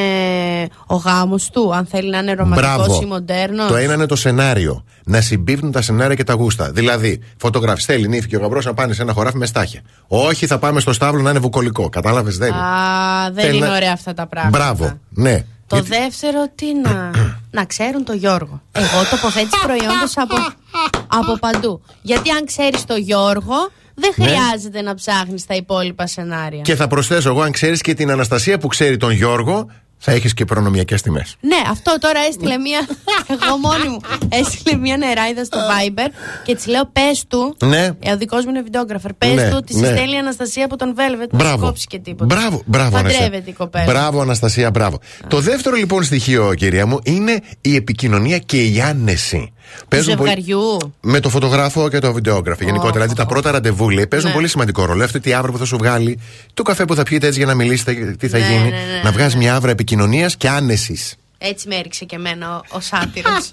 ο 0.86 0.94
γάμος 0.96 1.50
του. 1.50 1.74
Αν 1.74 1.86
θέλει 1.86 2.10
να 2.10 2.18
είναι 2.18 2.32
ρομαντικός 2.32 3.00
ή 3.02 3.04
μοντέρνος. 3.04 3.66
Το 3.68 3.76
ένα 3.76 3.94
είναι 3.94 4.06
το 4.06 4.16
σενάριο. 4.16 4.84
Να 5.04 5.20
συμπίπτουν 5.20 5.72
τα 5.72 5.82
σενάρια 5.82 6.14
και 6.14 6.24
τα 6.24 6.32
γούστα. 6.32 6.70
Δηλαδή, 6.70 7.22
φωτογράφη 7.36 7.82
θέλει 7.82 8.08
νύφη 8.08 8.28
και 8.28 8.36
ο 8.36 8.40
γαμπρός 8.40 8.64
να 8.64 8.74
πάνε 8.74 8.92
σε 8.92 9.02
ένα 9.02 9.12
χωράφι 9.12 9.36
με 9.36 9.46
στάχια. 9.46 9.80
Όχι, 10.08 10.46
θα 10.46 10.58
πάμε 10.58 10.80
στο 10.80 10.92
στάβλο 10.92 11.22
να 11.22 11.30
είναι 11.30 11.38
βουκολικό. 11.38 11.88
Κατάλαβες, 11.88 12.38
δεν 12.38 12.48
είναι. 12.48 12.58
Α, 12.58 13.30
δεν 13.32 13.44
Θέλει 13.44 13.56
είναι 13.56 13.66
να- 13.66 13.74
ωραία 13.74 13.92
αυτά 13.92 14.14
τα 14.14 14.26
πράγματα. 14.26 14.58
Μπράβο, 14.58 14.98
ναι. 15.10 15.44
Το 15.66 15.76
δεύτερο, 15.82 16.46
τι 16.54 16.66
να. 16.82 17.10
να 17.58 17.64
ξέρουν 17.64 18.04
το 18.04 18.12
Γιώργο. 18.12 18.62
Εγώ 18.72 19.04
τοποθέτηση 19.10 19.56
προϊόντος 19.62 20.12
από, 20.16 20.34
από 21.06 21.38
παντού. 21.38 21.82
Γιατί 22.02 22.30
αν 22.30 22.44
ξέρεις 22.46 22.84
το 22.84 22.94
Γιώργο, 22.96 23.54
δεν 24.00 24.12
Ναι. 24.16 24.24
χρειάζεται 24.26 24.80
να 24.82 24.94
ψάχνεις 24.94 25.46
τα 25.46 25.54
υπόλοιπα 25.54 26.06
σενάρια. 26.06 26.60
Και 26.62 26.74
θα 26.76 26.86
προσθέσω 26.86 27.28
εγώ, 27.28 27.40
αν 27.42 27.52
ξέρεις 27.52 27.80
και 27.80 27.94
την 27.94 28.10
Αναστασία 28.10 28.58
που 28.58 28.66
ξέρει 28.66 28.96
τον 28.96 29.10
Γιώργο, 29.10 29.70
θα 30.02 30.12
έχεις 30.12 30.34
και 30.34 30.44
προνομιακές 30.44 31.02
τιμές. 31.02 31.36
Ναι, 31.40 31.56
αυτό 31.70 31.96
τώρα 32.00 32.20
έστειλε 32.28 32.56
μία. 32.58 32.80
Εγώ 33.44 33.56
μόνη 33.56 33.88
μου. 33.88 34.00
Έστειλε 34.28 34.76
μία 34.76 34.96
νεράιδα 34.96 35.44
στο 35.44 35.58
Viber 35.58 36.08
και 36.44 36.54
της 36.54 36.66
λέω: 36.66 36.86
Πες 36.92 37.24
του. 37.28 37.56
Ναι. 37.64 37.88
Ε, 38.00 38.12
ο 38.12 38.16
δικός 38.16 38.44
μου 38.44 38.50
είναι 38.50 38.62
βιντεόγραφερ. 38.62 39.12
Πες 39.14 39.34
Ναι, 39.34 39.48
του 39.50 39.54
ότι 39.56 39.76
ναι. 39.78 39.86
σε 39.86 39.92
στέλνει 39.92 40.14
η 40.14 40.18
Αναστασία 40.18 40.64
από 40.64 40.76
τον 40.76 40.94
Velvet. 40.94 41.16
Να 41.30 41.38
σου 41.40 41.44
Μπράβο. 41.44 41.66
κόψει 41.66 41.86
και 41.86 41.98
τίποτα. 41.98 42.34
Μπράβο, 42.34 42.62
μπράβο, 42.66 42.90
Παντρεύεται 42.90 43.24
Αναστασία. 43.24 43.42
η 43.52 43.52
κοπέλα. 43.52 43.84
Μπράβο, 43.84 44.20
Αναστασία, 44.20 44.70
μπράβο. 44.70 44.98
Το 45.28 45.40
δεύτερο 45.40 45.76
λοιπόν 45.76 46.02
στοιχείο, 46.02 46.54
κυρία 46.54 46.86
μου, 46.86 46.98
είναι 47.02 47.40
η 47.60 47.74
επικοινωνία 47.76 48.38
και 48.38 48.62
η 48.64 48.80
άνεση. 48.80 49.52
Του 49.78 49.86
Παίζουν 49.88 50.16
πολύ- 50.16 50.28
ζευγαριού. 50.28 50.94
Με 51.00 51.20
το 51.20 51.28
φωτογράφο 51.28 51.88
και 51.88 51.98
το 51.98 52.12
βιντεόγραφο. 52.12 52.64
Γενικότερα, 52.64 52.92
δηλαδή 52.92 53.14
τα 53.14 53.26
πρώτα 53.26 53.50
ραντεβού 53.50 53.90
λέει, 53.90 54.06
παίζουν 54.06 54.28
Ναι. 54.28 54.34
πολύ 54.34 54.48
σημαντικό 54.48 54.84
ρόλο. 54.84 55.04
Αυτό 55.04 55.20
τι 55.20 55.32
άβρα 55.32 55.52
που 55.52 55.58
θα 55.58 55.64
σου 55.64 55.76
βγάλει, 55.76 56.20
το 56.54 56.62
καφέ 56.62 56.84
που 56.84 56.94
θα 56.94 57.02
πιείτε 57.02 57.26
έτσι 57.26 57.38
για 57.38 57.46
να 57.48 57.54
μιλήσετε, 57.54 57.92
τι 58.18 58.28
θα 58.28 58.38
Ναι, 58.38 58.46
γίνει. 58.46 58.62
ναι, 58.62 58.68
ναι, 58.70 59.00
να 59.02 59.10
ναι, 59.10 59.16
βγάζει 59.16 59.36
μια 59.36 59.54
άβρα 59.54 59.70
επικοινωνίας 59.70 60.36
και 60.36 60.48
άνεσης. 60.48 61.14
Έτσι 61.38 61.68
με 61.68 61.74
έριξε 61.76 62.04
και 62.04 62.16
εμένα 62.16 62.56
ο, 62.56 62.60
ο 62.76 62.80
σάτυρος. 62.80 63.52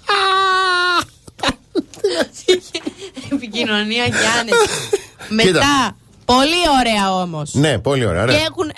Επικοινωνία 3.32 4.04
και 4.08 4.26
άνεση. 4.40 4.68
Μετά, 5.28 5.96
πολύ 6.24 6.60
ωραία 6.80 7.14
όμως. 7.14 7.54
Ναι, 7.54 7.78
πολύ 7.78 8.06
ωραία. 8.06 8.24
Και 8.24 8.30
ωραία. 8.30 8.40
έχουν, 8.42 8.72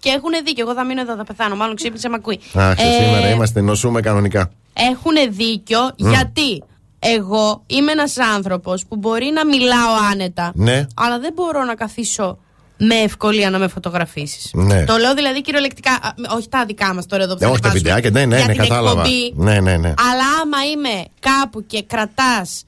και 0.00 0.08
έχουν 0.10 0.30
δίκιο. 0.44 0.64
Εγώ 0.64 0.74
θα 0.74 0.84
μείνω 0.84 1.00
εδώ, 1.00 1.16
θα 1.16 1.24
πεθάνω. 1.24 1.54
Μάλλον 1.56 1.76
ξύπνησε, 1.76 2.08
με 2.08 2.14
ακούει. 2.18 2.40
Αχ, 2.54 2.78
Ε, 2.78 3.04
σήμερα 3.04 3.30
είμαστε, 3.30 3.60
νοσούμε 3.60 4.00
κανονικά. 4.00 4.50
Έχουν 4.72 5.14
δίκιο 5.36 5.78
γιατί 5.96 6.62
εγώ 7.04 7.62
είμαι 7.66 7.92
ένας 7.92 8.18
άνθρωπος 8.18 8.84
που 8.88 8.96
μπορεί 8.96 9.30
να 9.34 9.46
μιλάω 9.46 9.94
άνετα. 10.12 10.52
Ναι. 10.54 10.86
Αλλά 10.96 11.18
δεν 11.18 11.32
μπορώ 11.34 11.64
να 11.64 11.74
καθίσω 11.74 12.38
με 12.76 12.94
ευκολία 12.94 13.50
να 13.50 13.58
με 13.58 13.68
φωτογραφίσεις. 13.68 14.50
Ναι. 14.54 14.84
Το 14.84 14.96
λέω 14.96 15.14
δηλαδή 15.14 15.40
κυριολεκτικά. 15.42 15.90
α, 15.92 16.12
όχι 16.36 16.48
τα 16.48 16.64
δικά 16.64 16.94
μας 16.94 17.06
τώρα 17.06 17.22
εδώ 17.22 17.34
που 17.36 17.44
Ε, 17.44 17.46
θα 17.46 17.52
όχι 17.52 17.60
τα 17.60 17.68
ανεβάσουμε, 17.68 17.94
βιντεάκια, 18.00 18.20
ναι, 18.20 18.26
ναι, 18.26 18.36
για 18.36 18.46
ναι, 18.46 18.52
την 18.52 18.62
κατάλαβα. 18.62 19.00
εκπομπή. 19.02 19.32
Ναι, 19.36 19.60
ναι, 19.60 19.76
ναι. 19.76 19.88
Αλλά 20.10 20.24
άμα 20.42 20.58
είμαι 20.72 21.04
κάπου 21.20 21.66
και 21.66 21.82
κρατάς 21.82 22.64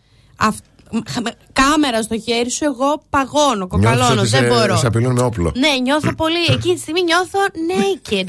κάμερα 1.52 2.02
στο 2.02 2.18
χέρι 2.20 2.50
σου, 2.50 2.64
εγώ 2.64 3.02
παγώνω, 3.10 3.54
Νιώθεις 3.54 3.68
κοκαλώνω. 3.68 4.20
ότι 4.20 4.28
Δεν 4.30 4.42
σε, 4.42 4.46
μπορώ. 4.48 4.76
σε 4.76 4.86
απειλούν 4.86 5.12
με 5.12 5.22
όπλο. 5.22 5.52
Ναι, 5.56 5.68
νιώθω 5.82 6.14
πολύ. 6.14 6.44
Εκείνη 6.56 6.74
τη 6.74 6.80
στιγμή 6.80 7.02
νιώθω 7.02 7.38
naked. 7.70 8.28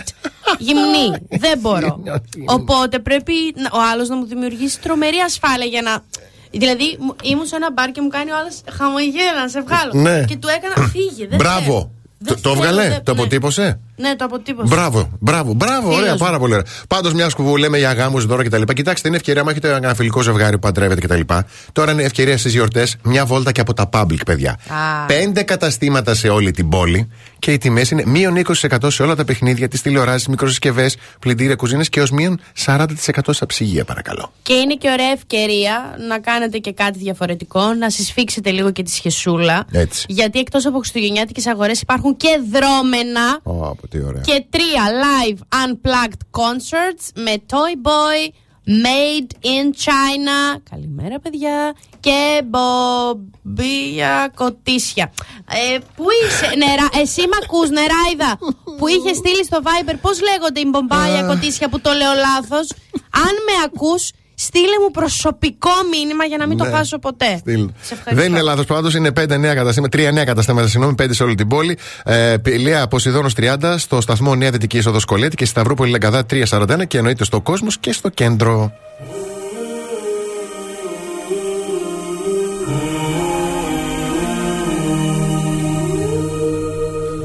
Γυμνή. 0.59 1.17
Δεν 1.29 1.59
μπορώ. 1.59 1.99
Οπότε 2.57 2.99
πρέπει 2.99 3.33
να- 3.55 3.69
ο 3.79 3.81
άλλος 3.91 4.07
να 4.09 4.15
μου 4.15 4.25
δημιουργήσει 4.25 4.79
τρομερή 4.81 5.17
ασφάλεια 5.17 5.65
για 5.65 5.81
να. 5.81 6.03
Δηλαδή, 6.51 6.97
μου- 6.99 7.15
ήμουν 7.23 7.45
σε 7.45 7.55
ένα 7.55 7.71
μπαρ 7.71 7.91
και 7.91 8.01
μου 8.01 8.07
κάνει 8.07 8.31
ο 8.31 8.37
άλλος 8.37 8.61
χαμογέλα 8.71 9.41
να 9.41 9.47
σε 9.47 9.61
βγάλω. 9.61 9.91
Ναι. 9.93 10.23
Και 10.25 10.37
του 10.37 10.47
έκανα 10.47 10.87
φύγε. 10.87 11.27
Δεν 11.27 11.37
Μπράβο. 11.37 11.61
θέλω. 11.63 11.89
Το, 12.25 12.33
το 12.33 12.39
θέλω, 12.49 12.53
έβγαλε, 12.53 12.87
δεν- 12.89 13.03
το 13.03 13.13
ναι. 13.13 13.19
αποτύπωσε. 13.21 13.61
Ναι, 13.63 13.94
το 14.17 14.25
αποτύπωσα. 14.25 14.75
Μπράβο, 14.75 15.09
μπράβο, 15.19 15.53
μπράβο, 15.53 15.81
Φίλος 15.87 15.97
ωραία, 15.99 16.11
μου. 16.11 16.17
πάρα 16.17 16.39
πολύ 16.39 16.53
ωραία. 16.53 16.65
Πάντως, 16.87 17.13
μιας 17.13 17.35
που 17.35 17.57
λέμε 17.57 17.77
για 17.77 17.93
γάμους 17.93 18.25
τώρα 18.25 18.43
και 18.43 18.49
τα 18.49 18.57
λοιπά, 18.57 18.73
κοιτάξτε, 18.73 19.07
είναι 19.07 19.17
ευκαιρία, 19.17 19.41
άμα 19.41 19.51
έχετε 19.51 19.73
ένα 19.73 19.93
φιλικό 19.95 20.21
ζευγάρι 20.21 20.53
που 20.53 20.59
παντρεύεται 20.59 21.01
και 21.01 21.07
τα 21.07 21.15
λοιπά. 21.15 21.45
Τώρα 21.71 21.91
είναι 21.91 22.03
ευκαιρία 22.03 22.37
στις 22.37 22.53
γιορτές, 22.53 22.95
μια 23.03 23.25
βόλτα 23.25 23.51
και 23.51 23.61
από 23.61 23.73
τα 23.73 23.89
public, 23.93 24.25
παιδιά. 24.25 24.51
Α. 24.51 25.05
Πέντε 25.05 25.43
καταστήματα 25.43 26.13
σε 26.15 26.27
όλη 26.27 26.51
την 26.51 26.69
πόλη 26.69 27.09
και 27.39 27.51
οι 27.51 27.57
τιμές 27.57 27.91
είναι 27.91 28.03
μείον 28.05 28.35
20% 28.37 28.91
σε 28.91 29.03
όλα 29.03 29.15
τα 29.15 29.25
παιχνίδια, 29.25 29.67
τις 29.67 29.81
τηλεοράσεις, 29.81 30.27
μικροσυσκευέ, 30.27 30.91
πλυντήρια, 31.19 31.55
κουζίνες 31.55 31.89
και 31.89 32.01
ως 32.01 32.11
μείον 32.11 32.39
40% 32.65 32.85
στα 33.29 33.45
ψυγεία, 33.45 33.85
παρακαλώ. 33.85 34.31
Και 34.41 34.53
είναι 34.53 34.73
και 34.75 34.89
ωραία 34.89 35.11
ευκαιρία 35.11 35.95
να 36.07 36.19
κάνετε 36.19 36.57
και 36.57 36.71
κάτι 36.73 36.97
διαφορετικό, 36.99 37.73
να 37.73 37.89
συσφίξετε 37.89 38.51
λίγο 38.51 38.71
και 38.71 38.83
τη 38.83 38.91
σχεσούλα. 38.91 39.65
Έτσι. 39.71 40.05
Γιατί 40.07 40.39
εκτός 40.39 40.65
από 40.65 40.77
χριστουγεννιάτικες 40.77 41.47
αγορές 41.47 41.81
υπάρχουν 41.81 42.17
και 42.17 42.39
δρόμενα. 42.51 43.39
Ω, 43.43 43.67
από 43.67 43.84
τι 43.89 44.03
ωραία. 44.03 44.21
Και 44.21 44.45
τρία 44.49 44.83
live 45.05 45.39
unplugged 45.65 46.41
concerts 46.41 47.09
με 47.15 47.33
Toy 47.49 47.87
Boy, 47.87 48.29
Made 48.67 49.31
in 49.45 49.65
China. 49.85 50.59
Καλημέρα, 50.69 51.19
παιδιά. 51.19 51.75
Και 51.99 52.41
μπομπία 52.45 54.31
κοτίσια. 54.35 55.13
Ε, 55.49 55.77
πού 55.95 56.05
είσαι, 56.25 56.55
νερά, 56.55 56.89
εσύ 57.01 57.21
μ' 57.21 57.43
ακούς, 57.43 57.69
νεράιδα, 57.69 58.37
που 58.77 58.87
είχε 58.87 59.13
στείλει 59.13 59.43
στο 59.45 59.59
Viber, 59.63 59.95
πώς 60.01 60.21
λέγονται 60.21 60.59
οι 60.59 60.67
μπομπάλια 60.69 61.23
κοτίσια 61.23 61.69
που 61.69 61.81
το 61.81 61.91
λέω 61.91 62.13
λάθος; 62.13 62.71
Αν 63.11 63.33
με 63.45 63.63
ακούς, 63.65 64.11
στείλε 64.35 64.79
μου 64.83 64.91
προσωπικό 64.91 65.69
μήνυμα 65.91 66.25
για 66.25 66.37
να 66.37 66.47
μην 66.47 66.57
το 66.57 66.63
Ναι. 66.63 66.69
χάσω 66.71 66.99
ποτέ. 66.99 67.37
Στυλ. 67.37 67.69
Σε 67.81 67.93
ευχαριστώ. 67.93 68.15
Δεν 68.15 68.31
είναι 68.31 68.41
λάθος 68.41 68.65
πάντως, 68.65 68.93
είναι 68.95 69.11
5 69.11 69.37
νέα 69.37 69.53
καταστήματα, 69.53 69.97
3 69.97 70.11
νέα 70.11 70.23
καταστήματα, 70.23 70.67
συγγνώμη, 70.67 70.95
5 70.95 71.13
σε 71.13 71.23
όλη 71.23 71.35
την 71.35 71.47
πόλη. 71.47 71.77
Ε, 72.05 72.35
Πηλαία 72.41 72.87
Ποσειδόνο 72.87 73.29
30, 73.37 73.77
στο 73.77 74.01
σταθμό 74.01 74.35
Νέα 74.35 74.51
Δυτική 74.51 74.77
Είσοδο 74.77 74.99
Κολέτη 75.07 75.35
και 75.35 75.43
στη 75.45 75.53
Σταυρούπολη 75.53 75.91
Λαγκαδά 75.91 76.25
341 76.25 76.85
και 76.87 76.97
εννοείται 76.97 77.23
στο 77.23 77.41
κόσμο 77.41 77.67
και 77.79 77.91
στο 77.93 78.09
κέντρο. 78.09 78.71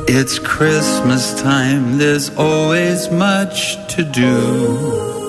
It's 0.09 0.39
Christmas 0.41 1.41
time, 1.41 1.97
there's 1.99 2.31
always 2.31 3.09
much 3.11 3.77
to 3.95 4.03
do. 4.05 5.20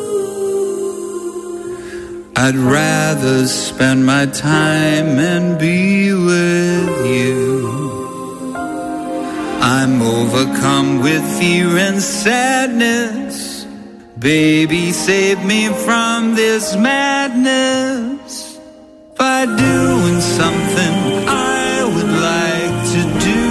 I'd 2.36 2.56
rather 2.56 3.46
spend 3.46 4.06
my 4.06 4.26
time 4.26 5.20
and 5.20 5.60
be 5.60 6.14
with 6.14 7.06
you. 7.06 8.54
I'm 9.62 10.02
overcome 10.02 11.02
with 11.02 11.24
fear 11.38 11.78
and 11.78 12.02
sadness. 12.02 13.66
Baby, 14.18 14.92
save 14.92 15.44
me 15.44 15.68
from 15.86 16.36
this 16.36 16.76
madness 16.76 18.58
by 19.18 19.46
doing 19.46 20.22
something 20.22 21.28
I 21.28 21.84
would 21.94 22.12
like 22.30 22.78
to 22.94 23.02
do. 23.26 23.42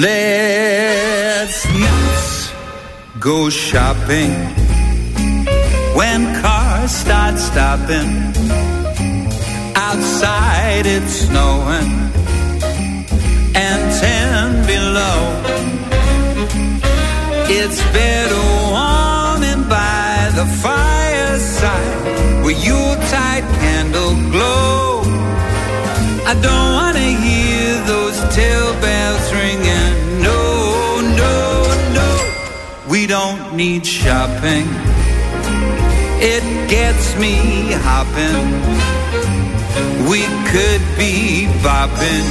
Let's 0.00 1.64
not 1.66 2.07
go 3.20 3.50
shopping 3.50 4.30
when 5.94 6.40
cars 6.40 6.92
start 6.92 7.36
stopping. 7.38 8.10
Outside 9.74 10.86
it's 10.86 11.26
snowing 11.26 11.90
and 13.54 13.82
ten 14.00 14.66
below. 14.66 15.20
It's 17.50 17.80
better 17.92 18.44
warming 18.70 19.68
by 19.68 20.30
the 20.36 20.46
fireside 20.62 22.44
where 22.44 22.52
Yuletide 22.66 23.27
candle 23.27 23.27
need 33.58 33.84
shopping. 33.84 34.68
It 36.22 36.44
gets 36.70 37.18
me 37.18 37.72
hopping. 37.82 38.46
We 40.08 40.22
could 40.46 40.82
be 40.96 41.50
bopping 41.66 42.26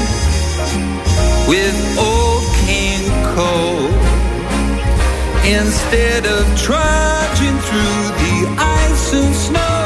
with 1.52 1.76
old 2.00 2.48
King 2.64 3.04
Cole 3.36 3.92
instead 5.44 6.24
of 6.26 6.44
trudging 6.56 7.58
through 7.68 8.04
the 8.24 8.38
ice 8.58 9.14
and 9.14 9.36
snow. 9.36 9.84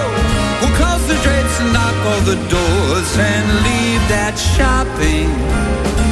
We'll 0.62 0.78
close 0.78 1.08
the 1.08 1.18
drapes 1.26 1.60
and 1.60 1.74
knock 1.74 1.98
all 2.06 2.22
the 2.22 2.40
doors 2.54 3.12
and 3.18 3.46
leave 3.66 4.04
that 4.14 4.38
shopping 4.38 6.11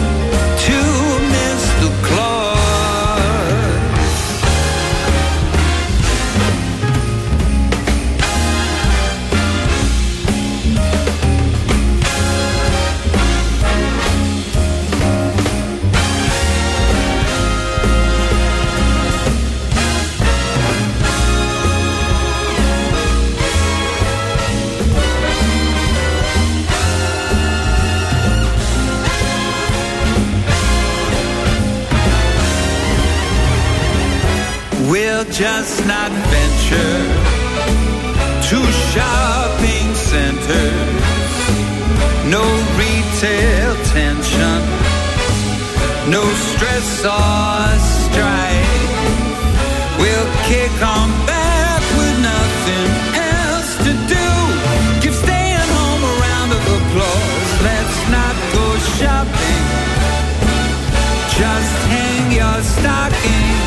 We'll 35.20 35.34
just 35.34 35.86
not 35.86 36.12
venture 36.32 37.04
to 38.48 38.58
shopping 38.88 39.94
centers. 39.94 41.36
No 42.32 42.44
retail 42.80 43.76
tension, 43.92 44.62
no 46.08 46.24
stress 46.24 47.04
or 47.04 47.68
strife. 48.00 48.88
We'll 50.00 50.32
kick 50.48 50.72
on 50.88 51.10
back 51.28 51.84
with 52.00 52.16
nothing 52.24 52.90
else 53.36 53.72
to 53.86 53.92
do. 54.16 54.28
Give 55.04 55.16
staying 55.16 55.70
home 55.76 56.02
a 56.02 56.14
round 56.28 56.52
of 56.54 56.64
applause. 56.80 57.52
Let's 57.68 57.98
not 58.16 58.36
go 58.56 58.66
shopping. 58.96 59.66
Just 61.36 61.76
hang 61.92 62.32
your 62.32 62.64
stocking 62.64 63.60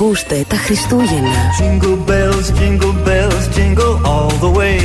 Ακούστε 0.00 0.44
τα 0.48 0.56
Χριστούγεννα. 0.56 1.28
Jingle 1.60 1.98
bells, 2.08 2.46
jingle 2.58 2.94
bells, 3.06 3.44
jingle 3.56 3.94
all 4.10 4.30
the 4.44 4.52
way. 4.58 4.78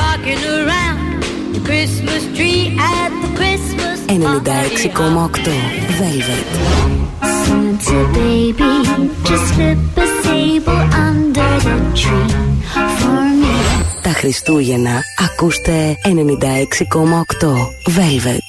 Rocking 0.00 0.42
around 0.58 0.98
the 1.54 1.60
Christmas 1.68 2.22
tree 2.36 2.62
at 2.96 3.10
the 3.22 3.30
Christmas 3.38 3.55
96,8 4.07 5.47
Velvet. 5.99 6.47
Santa 7.45 7.99
baby, 8.13 8.71
just 9.27 9.45
slip 9.53 9.77
a 9.97 10.07
sable 10.23 10.81
under 11.07 11.51
the 11.67 11.77
tree 11.99 12.33
for 12.99 13.21
me. 13.41 13.55
Τα 14.01 14.09
Χριστούγεννα 14.09 15.01
ακούστε 15.25 15.97
96,8 16.03 17.91
Velvet. 17.97 18.46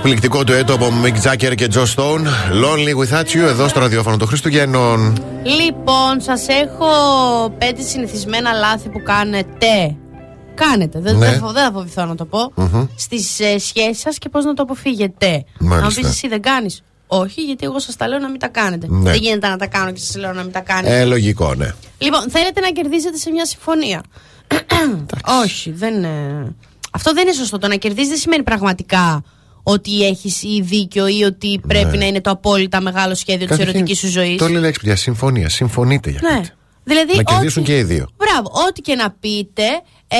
Christmas. 0.00 0.04
Εκπληκτικό 0.04 0.44
του 0.44 0.52
έτο 0.52 0.74
από 0.74 0.88
Mick 1.04 1.30
Jagger 1.32 1.54
και 1.54 1.68
Joe 1.74 1.84
Stone. 1.96 2.24
Lonely 2.64 2.94
without 3.06 3.24
you, 3.24 3.38
εδώ 3.48 3.68
στο 3.68 3.80
ραδιόφωνο 3.80 4.16
των 4.16 4.28
Χριστουγέννων. 4.28 5.16
Λοιπόν, 5.44 6.20
σας 6.20 6.46
έχω 6.48 6.86
πέντε 7.58 7.82
συνηθισμένα 7.82 8.52
λάθη 8.52 8.88
που 8.88 9.02
κάνετε. 9.02 9.96
Κάνετε. 10.54 11.00
Δεν, 11.00 11.16
Ναι. 11.16 11.26
δεν, 11.30 11.38
θα- 11.38 11.52
δεν 11.52 11.64
θα 11.64 11.70
φοβηθώ 11.72 12.04
να 12.04 12.14
το 12.14 12.24
πω. 12.24 12.52
Μμμ. 12.54 12.86
Στις 12.96 13.40
ε, 13.40 13.58
σχέσεις 13.58 14.00
σας 14.00 14.18
και 14.18 14.28
πώς 14.28 14.44
να 14.44 14.54
το 14.54 14.62
αποφύγετε. 14.62 15.44
Μάλιστα. 15.58 15.86
Αν 15.86 15.94
πεις 15.94 16.08
εσύ 16.14 16.28
δεν 16.28 16.42
κάνεις. 16.42 16.82
Όχι, 17.06 17.40
γιατί 17.42 17.64
εγώ 17.64 17.78
σας 17.78 17.96
τα 17.96 18.08
λέω 18.08 18.18
να 18.18 18.28
μην 18.28 18.38
τα 18.40 18.48
κάνετε. 18.48 18.86
Ναι. 18.90 19.10
Δεν 19.10 19.20
γίνεται 19.20 19.48
να 19.48 19.56
τα 19.56 19.66
κάνω 19.66 19.90
και 19.92 20.00
σας 20.00 20.16
λέω 20.16 20.32
να 20.32 20.42
μην 20.42 20.52
τα 20.52 20.60
κάνετε. 20.60 20.98
Ε, 20.98 21.04
λογικό, 21.04 21.54
ναι. 21.54 21.72
Λοιπόν, 21.98 22.20
θέλετε 22.30 22.60
να 22.60 22.68
κερδίσετε 22.70 23.16
σε 23.16 23.30
μια 23.30 23.44
συμφωνία. 23.46 24.02
Όχι, 25.42 25.70
δεν 25.70 25.94
είναι. 25.94 26.08
Αυτό 26.90 27.12
δεν 27.12 27.22
είναι 27.26 27.32
σωστό. 27.36 27.58
Το 27.58 27.68
να 27.68 27.74
κερδίζεις 27.74 28.08
δεν 28.08 28.18
σημαίνει 28.18 28.42
πραγματικά 28.42 29.22
ότι 29.62 30.06
έχεις 30.06 30.42
ή 30.42 30.60
δίκιο 30.62 31.06
ή 31.06 31.22
ότι 31.22 31.60
πρέπει 31.68 31.96
να 31.98 32.06
είναι 32.06 32.20
το 32.20 32.30
απόλυτα 32.30 32.80
μεγάλο 32.80 33.14
σχέδιο 33.14 33.46
της 33.46 33.56
Καταρχήν, 33.56 33.74
ερωτικής 33.76 33.98
σου 33.98 34.08
ζωής. 34.08 34.36
Το 34.36 34.48
λέει 34.48 34.60
λέξη, 34.60 34.80
παιδιά, 34.80 34.96
συμφωνία. 34.96 35.48
Συμφωνείτε 35.48 36.10
για 36.10 36.20
Ναι. 36.22 36.28
κάτι. 36.36 36.48
Δηλαδή, 36.84 37.16
Να 37.16 37.22
κερδίσουν 37.22 37.62
ό,τι- 37.62 37.72
και 37.72 37.78
οι 37.78 37.82
δύο. 37.82 38.08
Μπράβο, 38.16 38.50
ό,τι 38.68 38.80
και 38.80 38.94
να 38.94 39.10
πείτε, 39.20 39.62
ε, 40.08 40.16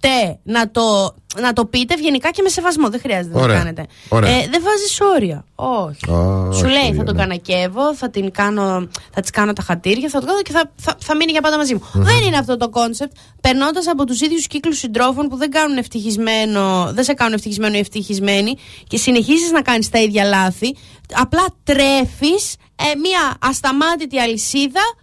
μπορείτε 0.00 0.38
να 0.42 0.70
το, 0.70 1.14
να 1.40 1.52
το 1.52 1.64
πείτε 1.64 1.94
ευγενικά 1.94 2.30
και 2.30 2.42
με 2.42 2.48
σεβασμό. 2.48 2.88
Δεν 2.88 3.00
χρειάζεται 3.00 3.34
να 3.34 3.40
Ωραία. 3.40 3.56
το 3.56 3.62
κάνετε. 3.62 3.86
Ωραία. 4.08 4.30
Ε, 4.30 4.48
δεν 4.50 4.62
βάζεις 4.62 5.00
όρια. 5.00 5.44
Όχι. 5.54 6.10
Α, 6.10 6.52
Σου 6.52 6.62
όχι, 6.64 6.64
λέει, 6.64 6.86
θα 6.86 6.92
ναι. 6.92 7.04
τον 7.04 7.16
κανακεύω, 7.16 7.94
θα, 7.94 8.10
την 8.10 8.30
κάνω, 8.30 8.88
θα 9.14 9.20
της 9.20 9.30
κάνω 9.30 9.52
τα 9.52 9.62
χατήρια, 9.62 10.08
θα 10.08 10.20
το 10.20 10.26
κάνω 10.26 10.42
και 10.42 10.52
θα, 10.52 10.70
θα, 10.76 10.96
θα 10.98 11.16
μείνει 11.16 11.32
για 11.32 11.40
πάντα 11.40 11.56
μαζί 11.56 11.74
μου. 11.74 11.82
Δεν 11.92 12.22
είναι 12.26 12.36
αυτό 12.36 12.56
το 12.56 12.68
concept. 12.68 13.16
Περνώντας 13.40 13.86
από 13.86 14.04
τους 14.04 14.20
ίδιους 14.20 14.46
κύκλους 14.46 14.78
συντρόφων 14.78 15.28
που 15.28 15.36
δεν, 15.36 15.50
κάνουν 15.50 15.76
ευτυχισμένο, 15.76 16.90
δεν 16.92 17.04
σε 17.04 17.12
κάνουν 17.12 17.34
ευτυχισμένο 17.34 17.76
ή 17.76 17.78
ευτυχισμένη 17.78 18.56
και 18.86 18.96
συνεχίζεις 18.96 19.50
να 19.50 19.62
κάνεις 19.62 19.88
τα 19.88 19.98
ίδια 20.00 20.24
λάθη, 20.24 20.76
απλά 21.14 21.46
τρέφεις 21.64 22.56
μια 23.02 23.36
ασταμάτητη 23.40 24.18
αλυσίδα 24.18 24.80
ε, 24.80 24.99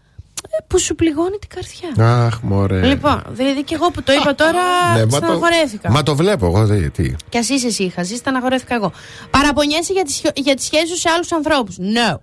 που 0.68 0.80
σου 0.80 0.96
πληγώνει 0.96 1.38
την 1.38 1.50
καρδιά. 1.50 2.06
Αχ, 2.26 2.40
μωρέ. 2.42 2.86
Λοιπόν, 2.86 3.24
δηλαδή 3.30 3.64
και 3.64 3.76
εγώ 3.76 3.92
που 3.92 4.04
το 4.04 4.14
είπα 4.14 4.36
τώρα, 4.36 4.62
Ναι, 4.96 5.00
μα 5.06 5.08
το- 5.10 5.16
στεναχωρέθηκα. 5.16 5.92
Μα 5.92 6.04
το 6.04 6.16
βλέπω 6.16 6.46
εγώ, 6.46 6.66
δε, 6.66 6.90
τι. 6.90 7.14
Κι 7.30 7.38
ας 7.38 7.50
είσαι 7.50 7.68
εσύ, 7.68 7.90
χαζή, 7.96 8.16
στεναχωρέθηκα 8.16 8.76
εγώ. 8.76 8.92
Παραπονιέσαι 9.30 9.94
για 9.94 10.04
τις, 10.04 10.22
για 10.36 10.56
τις 10.56 10.66
σχέσεις 10.66 10.90
σου 10.90 10.98
σε 10.98 11.10
άλλους 11.10 11.32
ανθρώπους. 11.32 11.76
No. 11.80 12.18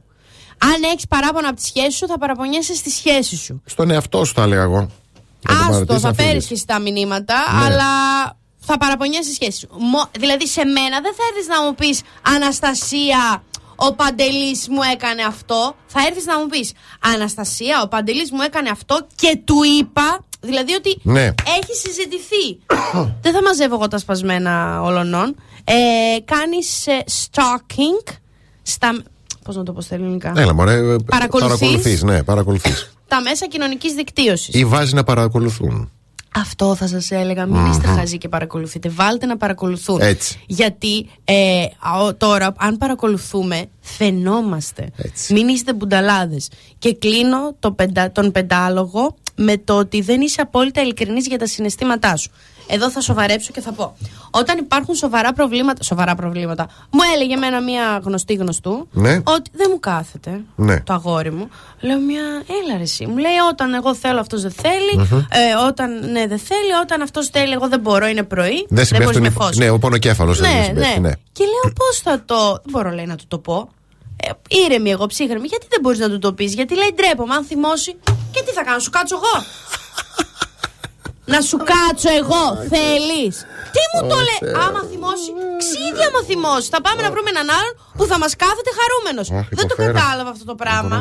Αν 0.59 0.83
έχεις 0.93 1.07
παράπονα 1.09 1.49
από 1.49 1.57
τη 1.57 1.65
σχέση 1.67 1.91
σου, 1.97 2.07
θα 2.07 2.19
παραπονιέσαι 2.19 2.75
στη 2.75 2.91
σχέση 2.91 3.37
σου. 3.37 3.63
Στον 3.65 3.91
εαυτό 3.91 4.25
σου 4.25 4.33
τα 4.35 4.43
έλεγα 4.43 4.63
εγώ. 4.63 4.81
Να 4.81 4.89
το 5.57 5.61
Άστο, 5.61 5.71
παρατήσεις, 5.71 6.01
θα 6.03 6.09
να 6.09 6.15
φύγεις. 6.15 6.27
παίρνει 6.31 6.43
και 6.47 6.55
εσύ 6.55 6.67
τα 6.67 6.79
μηνύματα, 6.79 7.35
Ναι. 7.35 7.65
αλλά 7.65 7.85
θα 8.67 8.79
παραπονιέσαι 8.79 9.23
στη 9.23 9.35
σχέση 9.35 9.59
σου. 9.59 9.69
Μο- 9.79 10.09
δηλαδή, 10.19 10.47
σε 10.49 10.65
μένα 10.65 11.01
δεν 11.01 11.13
θα 11.15 11.23
έρθει 11.35 11.49
να 11.49 11.63
μου 11.63 11.75
πεις 11.75 12.01
Αναστασία, 12.35 13.43
ο 13.77 13.95
Παντελής 13.95 14.69
μου 14.69 14.81
έκανε 14.93 15.23
αυτό. 15.23 15.75
Θα 15.87 16.01
έρθεις 16.09 16.25
να 16.25 16.39
μου 16.39 16.47
πεις 16.47 16.73
Αναστασία, 17.15 17.83
ο 17.85 17.89
Παντελής 17.89 18.31
μου 18.31 18.41
έκανε 18.43 18.69
αυτό 18.69 19.07
και 19.15 19.39
του 19.45 19.57
είπα. 19.81 20.25
Δηλαδή 20.41 20.75
ότι 20.75 20.99
Ναι. 21.03 21.23
έχει 21.59 21.75
συζητηθεί. 21.85 22.59
δεν 23.23 23.33
θα 23.33 23.43
μαζεύω 23.43 23.75
εγώ 23.75 23.89
τα 23.89 23.99
σπασμένα 23.99 24.83
ολονών. 24.83 25.37
Ε, 25.65 25.75
Κάνεις 26.25 26.85
stalking 27.31 28.13
στα. 28.63 29.03
Πώς 29.45 29.57
να 29.57 29.63
το 29.63 29.73
πω 29.73 29.81
στα 29.81 29.95
ελληνικά; 29.95 30.33
Έλα, 30.37 30.55
μωρέ. 30.55 30.73
ε, 30.75 30.97
Παρακολουθείς. 31.07 31.59
παρακολουθείς, 31.59 32.03
ναι, 32.03 32.23
παρακολουθείς. 32.23 32.93
Τα 33.09 33.21
μέσα 33.21 33.47
κοινωνικής 33.49 33.93
δικτύωσης. 33.95 34.55
Ή 34.55 34.65
βάζει 34.65 34.95
να 34.95 35.05
παρακολουθούν. 35.05 35.91
Αυτό 36.37 36.75
θα 36.75 36.87
σας 36.87 37.11
έλεγα. 37.11 37.47
Μην 37.47 37.67
είστε 37.67 37.87
χαζοί 37.87 38.19
και 38.19 38.29
παρακολουθείτε. 38.29 38.89
Βάλτε 38.89 39.27
να 39.27 39.37
παρακολουθούν. 39.37 40.01
Έτσι. 40.01 40.41
Γιατί 40.47 41.09
ε, 41.25 41.63
α, 41.63 42.17
τώρα, 42.17 42.55
αν 42.57 42.77
παρακολουθούμε, 42.77 43.65
φαινόμαστε. 43.81 44.89
Μην 45.29 45.49
είστε 45.49 45.73
μπουνταλάδες. 45.73 46.51
Και 46.79 46.95
κλείνω 46.95 47.55
το 47.59 47.73
πεντα, 47.73 48.11
τον 48.13 48.33
πεντάλογο 48.33 49.17
με 49.37 49.57
το 49.57 49.79
ότι 49.79 50.01
δεν 50.01 50.21
είσαι 50.21 50.41
απόλυτα 50.41 50.83
ειλικρινής 50.83 51.27
για 51.27 51.39
τα 51.39 51.47
συναισθήματά 51.47 52.17
σου. 52.17 52.31
Εδώ 52.67 52.91
θα 52.91 53.01
σοβαρέψω 53.01 53.53
και 53.53 53.61
θα 53.61 53.73
πω. 53.73 53.97
Όταν 54.31 54.59
υπάρχουν 54.59 54.95
σοβαρά 54.95 55.33
προβλήματα. 55.33 55.83
Σοβαρά 55.83 56.15
προβλήματα. 56.15 56.67
Μου 56.91 57.01
έλεγε 57.15 57.35
εμένα 57.35 57.61
μία 57.63 58.01
γνωστή 58.05 58.35
γνωστού 58.35 58.89
Ναι. 58.93 59.21
ότι 59.25 59.51
δεν 59.55 59.67
μου 59.71 59.81
κάθεται 59.81 60.41
Ναι. 60.57 60.81
το 60.81 60.93
αγόρι 60.93 61.31
μου. 61.33 61.49
Λέω 61.81 61.99
μια 61.99 62.23
έλα 62.63 62.77
ρε 62.77 62.83
εσύ. 62.83 63.07
Μου 63.07 63.17
λέει 63.17 63.37
όταν 63.51 63.75
εγώ 63.75 63.95
θέλω 63.95 64.21
αυτός 64.21 64.43
δεν 64.43 64.51
θέλει. 64.51 64.97
Μμμ. 65.11 65.19
ε, 65.19 65.55
όταν 65.67 66.11
ναι 66.11 66.27
δεν 66.27 66.39
θέλει. 66.39 66.73
Όταν 66.83 67.03
αυτός 67.03 67.29
θέλει 67.29 67.53
εγώ 67.53 67.69
δεν 67.69 67.81
μπορώ 67.81 68.07
είναι 68.07 68.23
πρωί. 68.23 68.67
Δεν 68.69 68.85
συμπέφτουν. 68.85 69.13
μπορείς 69.13 69.21
με 69.21 69.27
οι- 69.27 69.45
φως. 69.47 69.57
Ναι, 69.57 69.71
ο 69.71 69.79
πονοκέφαλος 69.79 70.41
δεν 70.41 70.55
ναι, 70.57 70.63
συμπέφτει, 70.65 71.01
ναι. 71.01 71.09
ναι. 71.09 71.15
Και 71.33 71.45
λέω 71.45 71.73
πώς 71.73 71.99
θα 72.03 72.23
το... 72.25 72.51
Δεν 72.53 72.71
μπορώ 72.71 72.91
λέει 72.91 73.07
να 73.07 73.17
του 73.17 73.25
το 73.29 73.39
πω. 73.39 73.69
Ε, 74.23 74.31
ήρεμη 74.67 74.91
εγώ, 74.91 75.07
ψύχρεμη. 75.07 75.47
Γιατί 75.47 75.67
δεν 75.71 75.79
μπορείς 75.83 75.99
να 75.99 76.09
του 76.09 76.19
το 76.19 76.33
πεις; 76.33 76.55
Γιατί 76.55 76.75
λέει 76.75 76.93
ντρέπομαι. 76.95 77.35
Αν 77.35 77.45
θυμώσει. 77.45 77.97
Και 78.31 78.43
τι 78.47 78.53
θα 78.53 78.63
κάνω, 78.65 78.79
σου 78.79 78.91
κάτσω 78.91 79.17
εγώ. 79.17 79.45
Να 81.33 81.41
σου 81.49 81.57
κάτσω 81.71 82.11
εγώ, 82.21 82.45
θέλεις 82.73 83.35
Τι 83.75 83.83
μου 83.93 84.01
το 84.11 84.17
λέει. 84.29 84.41
Άμα 84.65 84.81
θυμώσει, 84.91 85.29
ξύδια 85.63 86.07
άμα 86.09 86.21
θυμώσει. 86.31 86.69
Θα 86.75 86.81
πάμε 86.81 87.03
να 87.03 87.11
βρούμε 87.15 87.31
έναν 87.35 87.49
άλλον 87.59 87.75
που 87.97 88.05
θα 88.11 88.17
μας 88.23 88.33
κάθεται 88.43 88.71
χαρούμενος 88.79 89.27
Αχ, 89.31 89.47
Δεν 89.59 89.67
το 89.69 89.75
υποφέρα. 89.79 89.93
κατάλαβα 89.93 90.31
αυτό 90.31 90.45
το 90.45 90.55
πράγμα. 90.63 90.97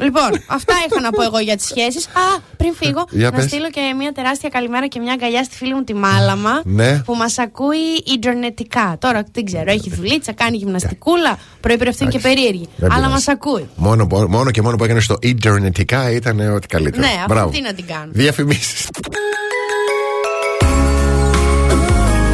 Μπορώ 0.00 0.24
να 0.24 0.30
γελάσω. 0.30 0.38
Λοιπόν, 0.38 0.56
αυτά 0.56 0.74
είχα 0.88 1.00
να 1.00 1.10
πω 1.10 1.22
εγώ 1.22 1.38
για 1.38 1.56
τις 1.56 1.66
σχέσεις. 1.66 2.06
Α, 2.06 2.40
πριν 2.56 2.74
φύγω, 2.74 3.04
Για 3.10 3.30
να 3.30 3.36
πες. 3.36 3.44
στείλω 3.44 3.70
και 3.70 3.80
μια 3.98 4.12
τεράστια 4.12 4.48
καλημέρα 4.48 4.86
και 4.86 4.98
μια 5.00 5.12
αγκαλιά 5.12 5.44
στη 5.44 5.56
φίλη 5.56 5.74
μου 5.74 5.84
τη 5.84 5.94
Μάλαμα. 5.94 6.60
Ναι. 6.64 6.98
Που 7.04 7.14
μας 7.14 7.38
ακούει 7.38 7.78
ιντερνετικά. 8.14 8.96
Τώρα 9.00 9.22
δεν 9.32 9.44
ξέρω, 9.44 9.70
έχει 9.70 9.90
δουλίτσα, 9.90 10.32
κάνει 10.32 10.56
γυμναστικούλα. 10.56 11.38
Πρωί 11.60 11.78
αυτή 11.88 12.02
είναι 12.02 12.12
και 12.12 12.18
περίεργη. 12.18 12.68
Δεν 12.76 12.92
Αλλά 12.92 13.08
μας 13.08 13.24
πειράζει. 13.24 13.30
ακούει. 13.30 13.68
Μόνο, 13.76 14.06
που- 14.06 14.26
μόνο 14.28 14.50
και 14.50 14.62
μόνο 14.62 14.76
που 14.76 14.84
έκανε 14.84 15.00
στο 15.00 15.16
Ιντερνετικά 15.20 16.10
ήταν 16.10 16.54
ό,τι 16.54 16.66
καλύτερο. 16.66 17.02
Ναι, 17.06 17.12
αυτό 17.20 17.34
Μπράβο. 17.34 17.50
τι 17.50 17.60
να 17.60 17.72
την 17.72 17.86
κάνω. 17.86 18.10
Διαφημίσεις. 18.12 18.88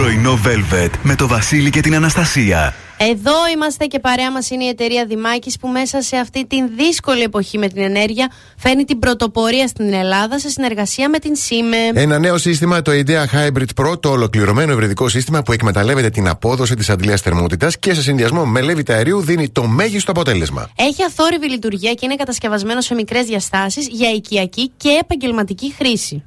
Πρωινό 0.00 0.38
Velvet 0.44 0.90
με 1.02 1.14
το 1.14 1.28
Βασίλη 1.28 1.70
και 1.70 1.80
την 1.80 1.94
Αναστασία. 1.94 2.74
Εδώ 2.96 3.32
είμαστε 3.54 3.84
και 3.84 3.98
παρέα 3.98 4.32
μας 4.32 4.50
είναι 4.50 4.64
η 4.64 4.68
εταιρεία 4.68 5.04
Δημάκης 5.06 5.56
που 5.58 5.68
μέσα 5.68 6.02
σε 6.02 6.16
αυτή 6.16 6.46
την 6.46 6.68
δύσκολη 6.76 7.22
εποχή 7.22 7.58
με 7.58 7.68
την 7.68 7.82
ενέργεια 7.82 8.30
φέρνει 8.56 8.84
την 8.84 8.98
πρωτοπορία 8.98 9.66
στην 9.66 9.92
Ελλάδα 9.92 10.38
σε 10.38 10.48
συνεργασία 10.48 11.08
με 11.08 11.18
την 11.18 11.36
ΣΥΜΕ. 11.36 11.76
Ένα 11.94 12.18
νέο 12.18 12.38
σύστημα, 12.38 12.82
το 12.82 12.92
IDEA 12.92 13.24
Hybrid 13.34 13.84
Pro, 13.84 14.00
το 14.00 14.10
ολοκληρωμένο 14.10 14.72
υβριδικό 14.72 15.08
σύστημα 15.08 15.42
που 15.42 15.52
εκμεταλλεύεται 15.52 16.10
την 16.10 16.28
απόδοση 16.28 16.74
της 16.74 16.90
αντλίας 16.90 17.20
θερμότητας 17.20 17.78
και 17.78 17.94
σε 17.94 18.02
συνδυασμό 18.02 18.44
με 18.44 18.60
λέβητα 18.60 18.94
αερίου 18.94 19.20
δίνει 19.20 19.48
το 19.48 19.66
μέγιστο 19.66 20.10
αποτέλεσμα. 20.10 20.70
Έχει 20.76 21.02
αθόρυβη 21.02 21.48
λειτουργία 21.48 21.92
και 21.92 22.00
είναι 22.02 22.16
κατασκευασμένο 22.16 22.80
σε 22.80 22.94
μικρές 22.94 23.26
διαστάσεις 23.26 23.88
για 23.88 24.10
οικιακή 24.10 24.70
και 24.76 24.98
επαγγελματική 25.00 25.74
χρήση. 25.78 26.22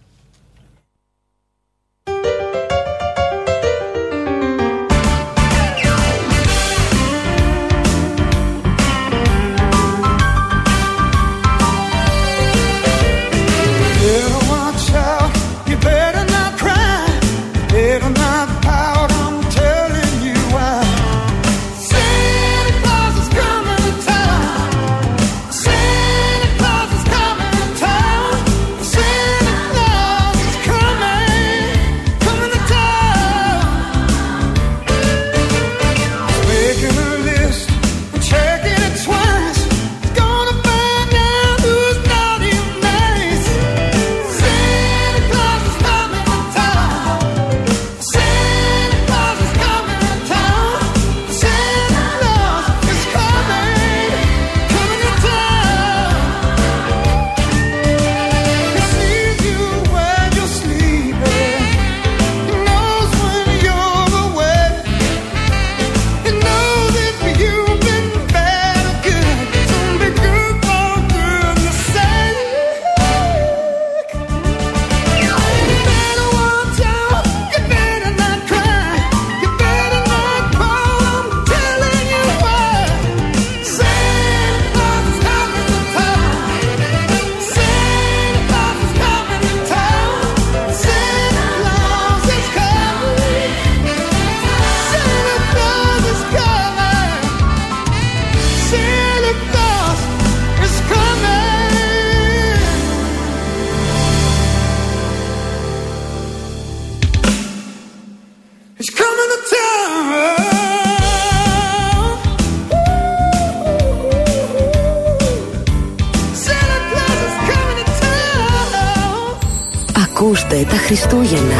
Χριστούγεννα. 120.93 121.55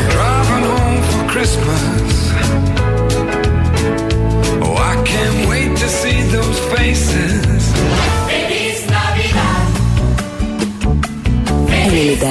Ελληνικά 11.86 12.28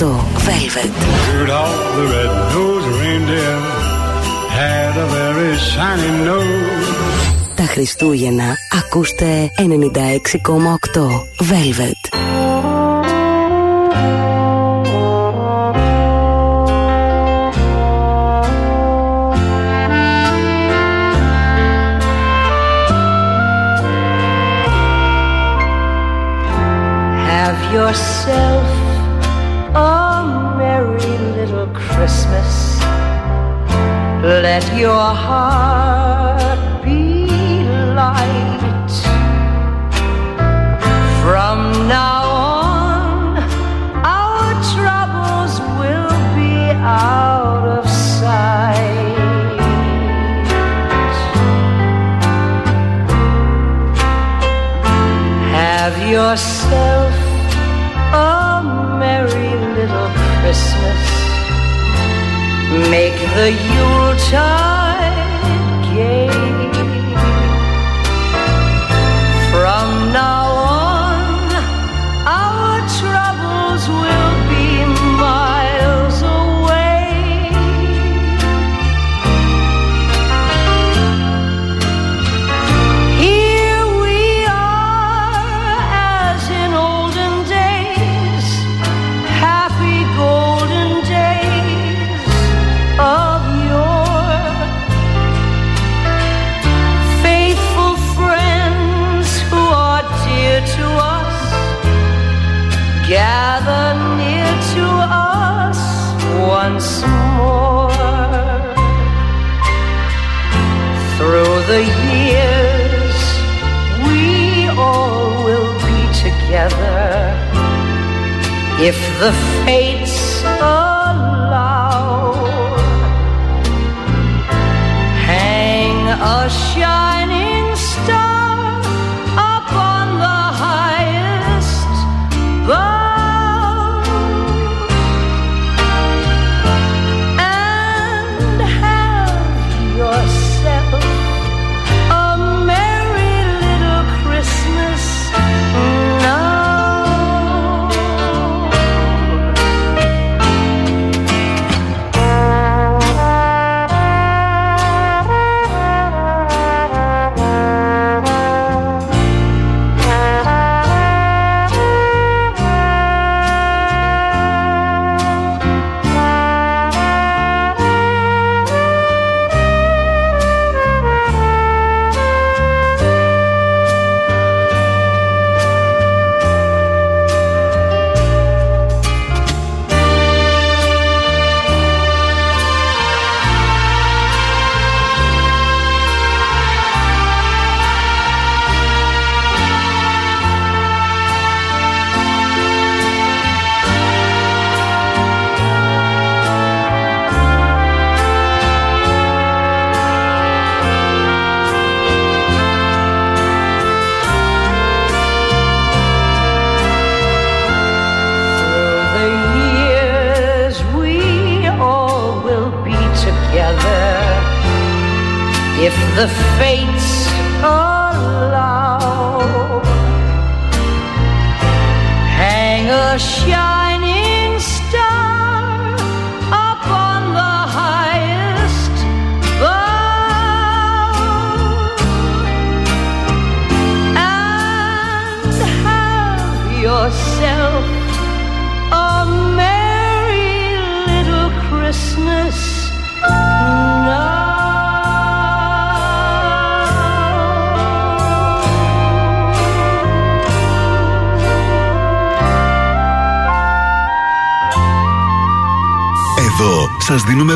6,8 0.00 0.06
Τα 7.56 7.62
Χριστούγεννα 7.62 8.54
ακούστε 8.78 9.50
96,8 9.58 9.64
Velvet. 11.38 12.11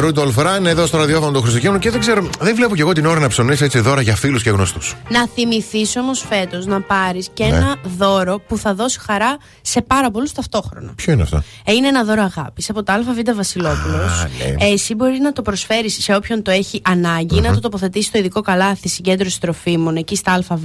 Perry, 0.00 0.12
Run 0.12 0.18
Rudolph 0.18 0.34
Run, 0.46 0.64
εδώ 0.64 0.86
στο 0.86 0.98
ραδιόφωνο 0.98 1.32
του 1.32 1.40
Χριστουγέννου 1.40 1.78
και 1.78 1.90
δεν 1.90 2.00
ξέρω, 2.00 2.28
δεν 2.40 2.54
βλέπω 2.54 2.74
κι 2.74 2.80
εγώ 2.80 2.92
την 2.92 3.06
ώρα 3.06 3.20
να 3.20 3.28
ψωνίσεις 3.28 3.60
έτσι 3.60 3.78
δώρα 3.80 4.00
για 4.00 4.16
φίλους 4.16 4.42
και 4.42 4.50
γνωστούς. 4.50 4.94
Να 5.10 5.28
θυμηθείς 5.28 5.96
όμως 5.96 6.24
φέτος 6.28 6.66
να 6.66 6.80
πάρεις 6.80 7.28
και 7.34 7.44
Ναι. 7.44 7.56
ένα 7.56 7.76
δώρο 7.98 8.38
που 8.48 8.56
θα 8.58 8.74
δώσει 8.74 9.00
χαρά 9.00 9.36
σε 9.62 9.82
πάρα 9.82 10.10
πολλούς 10.10 10.32
ταυτόχρονα. 10.32 10.92
Ποιο 10.96 11.12
είναι 11.12 11.22
αυτό; 11.22 11.42
Ε, 11.64 11.72
Είναι 11.72 11.88
ένα 11.88 12.04
δώρο 12.04 12.22
αγάπης 12.22 12.70
από 12.70 12.82
το 12.82 12.92
ΑΒ 12.92 13.06
Βασιλόπουλος. 13.34 14.26
ναι. 14.58 14.66
εσύ 14.66 14.94
μπορεί 14.94 15.18
να 15.18 15.32
το 15.32 15.42
προσφέρεις 15.42 16.02
σε 16.02 16.14
όποιον 16.14 16.42
το 16.42 16.50
έχει 16.50 16.82
ανάγκη, 16.84 17.40
να 17.40 17.54
το 17.54 17.60
τοποθετήσεις 17.60 18.06
στο 18.08 18.18
ειδικό 18.18 18.40
καλάθι 18.40 18.88
συγκέντρωση 18.88 19.40
τροφίμων 19.40 19.96
εκεί 19.96 20.16
στα 20.16 20.32
ΑΒ 20.48 20.64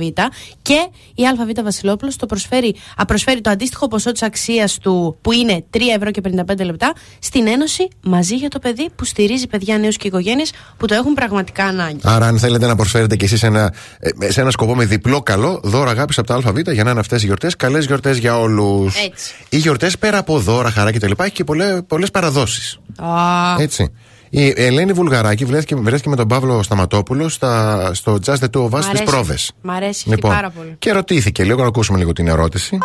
και 0.61 0.87
η 1.15 1.23
ΑΒ 1.27 1.63
Βασιλόπουλος 1.63 2.15
το 2.15 2.25
προσφέρει, 2.25 2.75
α, 2.95 3.05
προσφέρει 3.05 3.41
το 3.41 3.49
αντίστοιχο 3.49 3.87
ποσό 3.87 4.11
της 4.11 4.21
αξίας 4.21 4.77
του 4.77 5.17
που 5.21 5.31
είναι 5.31 5.63
3 5.69 5.79
ευρώ 5.95 6.11
και 6.11 6.21
55 6.21 6.63
λεπτά 6.65 6.93
στην 7.19 7.47
Ένωση 7.47 7.87
μαζί 8.03 8.35
για 8.35 8.49
το 8.49 8.59
παιδί 8.59 8.89
που 8.95 9.05
στηρίζει 9.05 9.23
παιδιά, 9.49 9.77
νέους 9.77 9.97
και 9.97 10.07
οικογένειες 10.07 10.51
που 10.77 10.85
το 10.85 10.93
έχουν 10.93 11.13
πραγματικά 11.13 11.63
ανάγκη. 11.65 11.99
Άρα, 12.03 12.25
αν 12.27 12.39
θέλετε 12.39 12.65
να 12.67 12.75
προσφέρετε 12.75 13.15
κι 13.15 13.25
εσείς 13.25 13.43
ένα, 13.43 13.73
ε, 13.99 14.31
σε 14.31 14.41
ένα 14.41 14.51
σκοπό 14.51 14.75
με 14.75 14.85
διπλό 14.85 15.21
καλό, 15.21 15.59
δώρο 15.63 15.89
αγάπης 15.89 16.17
από 16.17 16.27
το 16.27 16.33
ΑΒ 16.33 16.57
για 16.71 16.83
να 16.83 16.89
είναι 16.91 16.99
αυτές 16.99 17.21
οι 17.23 17.25
γιορτές, 17.25 17.55
καλές 17.55 17.85
γιορτές 17.85 18.17
για 18.17 18.39
όλους. 18.39 18.95
Έτσι. 19.05 19.33
Οι 19.49 19.57
γιορτές 19.57 19.97
πέρα 19.97 20.17
από 20.17 20.39
δώρα, 20.39 20.69
χαρά 20.71 20.91
κτλ. 20.91 21.11
έχει 21.17 21.31
και 21.31 21.43
πολλέ 21.87 22.05
παραδόσεις. 22.13 22.79
Α, 22.97 23.07
Έτσι. 23.59 23.91
Η 24.29 24.53
Ελένη 24.55 24.93
Βουλγαράκη 24.93 25.45
βρέθηκε, 25.45 25.75
βρέθηκε 25.75 26.09
με 26.09 26.15
τον 26.15 26.27
Παύλο 26.27 26.63
Σταματόπουλο 26.63 27.29
στα, 27.29 27.89
στο 27.93 28.17
Just 28.25 28.33
the 28.33 28.49
Two 28.57 28.61
of 28.61 28.65
Us 28.65 28.69
μ' 28.71 28.75
στις 28.81 28.87
αρέσει. 28.87 29.03
πρόβες. 29.03 29.51
Μ' 29.61 29.69
αρέσει 29.69 30.09
Λοιπόν, 30.09 30.31
πάρα 30.31 30.49
πολύ. 30.49 30.75
και 30.79 30.91
ρωτήθηκε 30.91 31.43
λίγο, 31.43 31.61
να 31.61 31.67
ακούσουμε 31.67 31.97
λίγο 31.97 32.13
την 32.13 32.27
ερώτηση. 32.27 32.77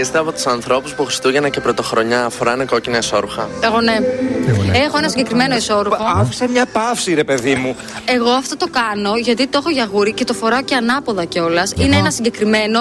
Είστε 0.00 0.18
από 0.18 0.32
τους 0.32 0.46
ανθρώπους 0.46 0.92
που 0.94 1.04
Χριστούγεννα 1.04 1.48
και 1.48 1.60
Πρωτοχρονιά 1.60 2.28
φοράνε 2.28 2.64
κόκκινα 2.64 2.96
εσόρουχα. 2.96 3.48
Εγώ 3.60 3.80
ναι. 3.80 3.96
Έχω 4.84 4.98
ένα 4.98 5.08
συγκεκριμένο 5.08 5.56
ισόρροπο. 5.56 5.96
Άφησε 6.16 6.48
μια 6.48 6.66
παύση, 6.66 7.14
ρε 7.14 7.24
παιδί 7.24 7.54
μου. 7.54 7.76
Εγώ 8.04 8.30
αυτό 8.30 8.56
το 8.56 8.66
κάνω 8.70 9.16
γιατί 9.16 9.46
το 9.46 9.58
έχω 9.58 9.70
για 9.70 9.88
γούρι 9.92 10.12
και 10.12 10.24
το 10.24 10.34
φοράω 10.34 10.62
και 10.62 10.74
ανάποδα 10.74 11.24
κιόλας. 11.24 11.72
Είναι 11.76 11.96
ένα 11.96 12.10
συγκεκριμένο. 12.10 12.78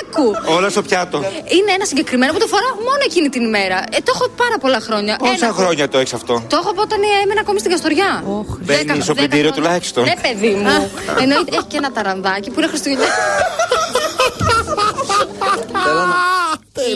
Άκου! 0.00 0.34
Όλα 0.56 0.68
στο 0.68 0.82
πιάτο. 0.82 1.18
Είναι 1.28 1.72
ένα 1.74 1.84
συγκεκριμένο 1.84 2.32
που 2.32 2.38
το 2.38 2.46
φοράω 2.46 2.74
μόνο 2.74 2.98
εκείνη 3.04 3.28
την 3.28 3.42
ημέρα. 3.44 3.76
Ε, 3.76 3.96
το 4.04 4.12
έχω 4.14 4.28
πάρα 4.28 4.58
πολλά 4.60 4.80
χρόνια. 4.80 5.16
Πόσα 5.16 5.32
Ένα- 5.44 5.52
χρόνια 5.52 5.88
το 5.88 5.98
έχεις 5.98 6.12
αυτό; 6.14 6.42
Το 6.48 6.56
έχω 6.60 6.70
από 6.70 6.80
όταν 6.80 6.98
έμενα 7.22 7.40
ακόμη 7.40 7.58
στην 7.58 7.70
Καστοριά. 7.70 8.22
Μπαίνει 8.24 8.48
Δέκα- 8.60 8.94
στο 8.94 9.04
δέκα 9.04 9.12
πλυντήριο 9.14 9.50
χρόνια. 9.50 9.52
τουλάχιστον. 9.52 10.04
Ναι, 10.04 10.14
παιδί 10.22 10.54
μου. 10.54 10.90
Εννοείται 11.22 11.56
έχει 11.56 11.64
και 11.68 11.76
ένα 11.76 11.92
ταρανδάκι 11.92 12.50
που 12.50 12.58
είναι 12.60 12.68
Χριστουγεννιάτικο. 12.68 13.22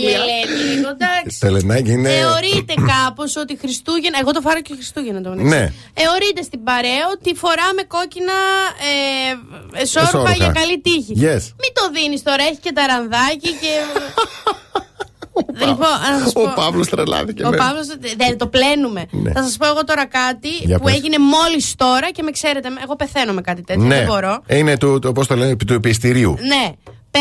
Η 0.02 0.07
Ελένη, 0.07 0.75
λίγο, 0.75 0.89
εντάξει. 0.89 1.41
Τελενάκι 1.41 1.91
είναι. 1.92 2.08
Θεωρείται 2.08 2.75
κάπως 2.92 3.36
ότι 3.36 3.57
Χριστούγεννα. 3.62 4.18
Εγώ 4.23 4.31
το 4.33 4.41
φάρω 4.41 4.60
και 4.60 4.73
Χριστούγεννα 4.75 5.20
το 5.23 5.28
μεταξύ. 5.31 5.49
Ναι. 5.55 5.62
Εωρείται 6.05 6.42
στην 6.42 6.62
παρέα 6.62 7.05
ότι 7.15 7.34
φοράμε 7.34 7.83
κόκκινα 7.94 8.39
ε, 8.91 9.81
εσώρουχα 9.83 10.08
Εσώρουχα. 10.18 10.34
για 10.34 10.49
καλή 10.60 10.81
τύχη. 10.81 11.12
Yes. 11.26 11.42
Μην 11.62 11.73
το 11.78 11.84
δίνεις 11.97 12.23
τώρα, 12.23 12.42
έχει 12.50 12.60
και 12.67 12.73
ταρανδάκι 12.73 13.50
και. 13.62 13.73
Λοιπόν, 15.58 15.89
να 16.12 16.18
σας 16.25 16.33
πω. 16.33 16.42
Ο 16.42 16.52
Παύλος 16.55 16.89
τρελάθηκε. 16.89 17.44
Ο 17.44 17.50
ναι. 17.50 17.57
Παύλος. 17.57 17.86
Δεν 18.17 18.39
το 18.39 18.47
πλένουμε. 18.47 19.05
Ναι. 19.10 19.33
Θα 19.33 19.42
σας 19.42 19.57
πω 19.57 19.67
εγώ 19.67 19.84
τώρα 19.84 20.07
κάτι 20.07 20.49
Για 20.49 20.78
που 20.78 20.84
πες. 20.84 20.94
έγινε 20.94 21.17
μόλις 21.18 21.75
τώρα 21.76 22.10
και 22.10 22.23
με 22.23 22.31
ξέρετε. 22.31 22.68
Εγώ 22.83 22.97
πεθαίνω 22.97 23.33
με 23.33 23.41
κάτι 23.41 23.62
τέτοιο. 23.62 23.83
Ναι, 23.83 23.94
Δεν 23.97 24.07
μπορώ. 24.07 24.42
είναι 24.49 24.76
του, 24.78 24.99
το, 24.99 25.12
πώς 25.12 25.26
το 25.26 25.36
λένε, 25.36 25.57
του 25.67 25.73
επιστηρίου. 25.73 26.36
Ναι. 26.47 26.73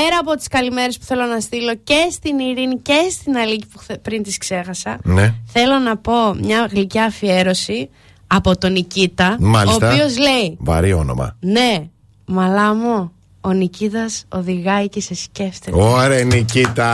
Πέρα 0.03 0.17
από 0.19 0.35
τις 0.35 0.48
καλημέρες 0.48 0.98
που 0.98 1.06
θέλω 1.06 1.26
να 1.26 1.40
στείλω 1.40 1.76
και 1.84 2.08
στην 2.11 2.40
Ειρήνη 2.40 2.77
και 2.82 3.08
στην 3.11 3.38
Αλίκη 3.38 3.66
που 3.74 3.77
χθε- 3.77 4.00
πριν 4.00 4.24
τις 4.24 4.38
ξέχασα, 4.38 4.98
Ναι. 5.03 5.34
θέλω 5.48 5.77
να 5.80 5.98
πω 5.98 6.34
μια 6.34 6.67
γλυκιά 6.72 7.03
αφιέρωση 7.06 7.90
από 8.27 8.58
τον 8.58 8.72
Νικήτα. 8.72 9.35
Μάλιστα. 9.40 9.88
Ο 9.88 9.92
οποίος 9.93 10.17
λέει: 10.17 10.58
Βαρύ 10.59 10.93
όνομα. 10.93 11.35
Ναι, 11.40 11.88
μαλά 12.26 12.74
μου, 12.74 13.11
ο 13.42 13.51
Νικήτας 13.51 14.26
οδηγάει 14.30 14.90
και 14.90 15.01
σε 15.01 15.16
σκέφτεται. 15.16 15.77
Ωραία, 15.82 16.24
Νικήτα. 16.24 16.92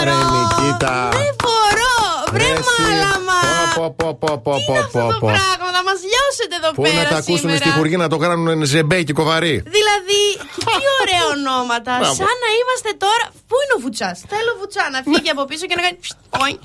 Άρε, 0.00 0.10
Νικήτα. 0.10 1.08
Δεν 1.12 1.34
μπορώ! 1.42 1.85
Βρε 2.36 2.46
Ρε, 2.52 2.52
εσύ. 2.60 2.82
μάλαμα! 2.82 3.38
Πω, 3.78 3.86
πω, 3.98 4.08
πω, 4.22 4.30
πω, 4.32 4.32
πω, 4.46 4.54
πω, 4.66 4.74
Αυτό 4.84 5.00
το 5.12 5.18
πω. 5.22 5.28
πράγμα, 5.34 5.66
θα 5.76 5.82
μας 5.88 5.98
λιώσετε 6.10 6.54
εδώ 6.60 6.68
Πού 6.78 6.82
πέρα 6.86 6.98
να 7.02 7.06
τα 7.14 7.18
ακούσουν 7.22 7.48
σήμερα; 7.50 7.64
στη 7.64 7.70
χουργή 7.76 7.96
να 8.04 8.08
το 8.12 8.16
κάνουν 8.24 8.48
ζεμπέ 8.72 8.98
και 9.06 9.14
κοβαρί. 9.20 9.54
Δηλαδή, 9.76 10.20
και 10.54 10.62
τι 10.78 10.84
ωραία 11.02 11.24
ονόματα. 11.36 11.92
Μπράβο. 12.00 12.18
σαν 12.22 12.34
να 12.44 12.48
είμαστε 12.60 12.90
τώρα. 13.04 13.24
Πού 13.48 13.54
είναι 13.62 13.74
ο 13.78 13.80
Βουτσάς; 13.84 14.16
Θέλω 14.32 14.50
Βουτσά 14.60 14.84
να 14.94 14.98
φύγει 15.08 15.30
από 15.34 15.42
πίσω 15.50 15.64
και 15.70 15.76
να 15.78 15.82
κάνει. 15.86 15.96
ψτ, 16.04 16.16
οιν. 16.42 16.56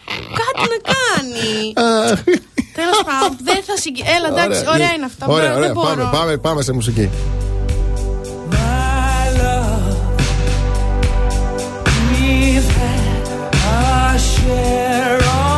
Κάτι 0.41 0.64
να 0.74 0.77
κάνει. 0.93 1.50
Τέλος 2.80 3.00
πάντων, 3.08 3.32
δεν 3.50 3.59
θα 3.67 3.75
συγκε... 3.83 4.01
Έλα, 4.16 4.27
εντάξει, 4.33 4.61
ωραία 4.75 4.91
είναι 4.95 5.08
αυτά. 5.11 5.24
Ωραία, 5.35 5.51
δεν 5.53 5.58
ωραία. 5.61 5.74
μπορώ. 5.77 5.88
Πάμε, 5.95 6.03
πάμε, 6.17 6.33
πάμε 6.45 6.61
σε 6.67 6.72
μουσική. 6.80 7.06
My 8.53 9.25
love, 9.41 9.85
we've 12.09 12.69
had 12.80 13.25
our 13.75 14.16
share 14.32 15.19
of 15.40 15.50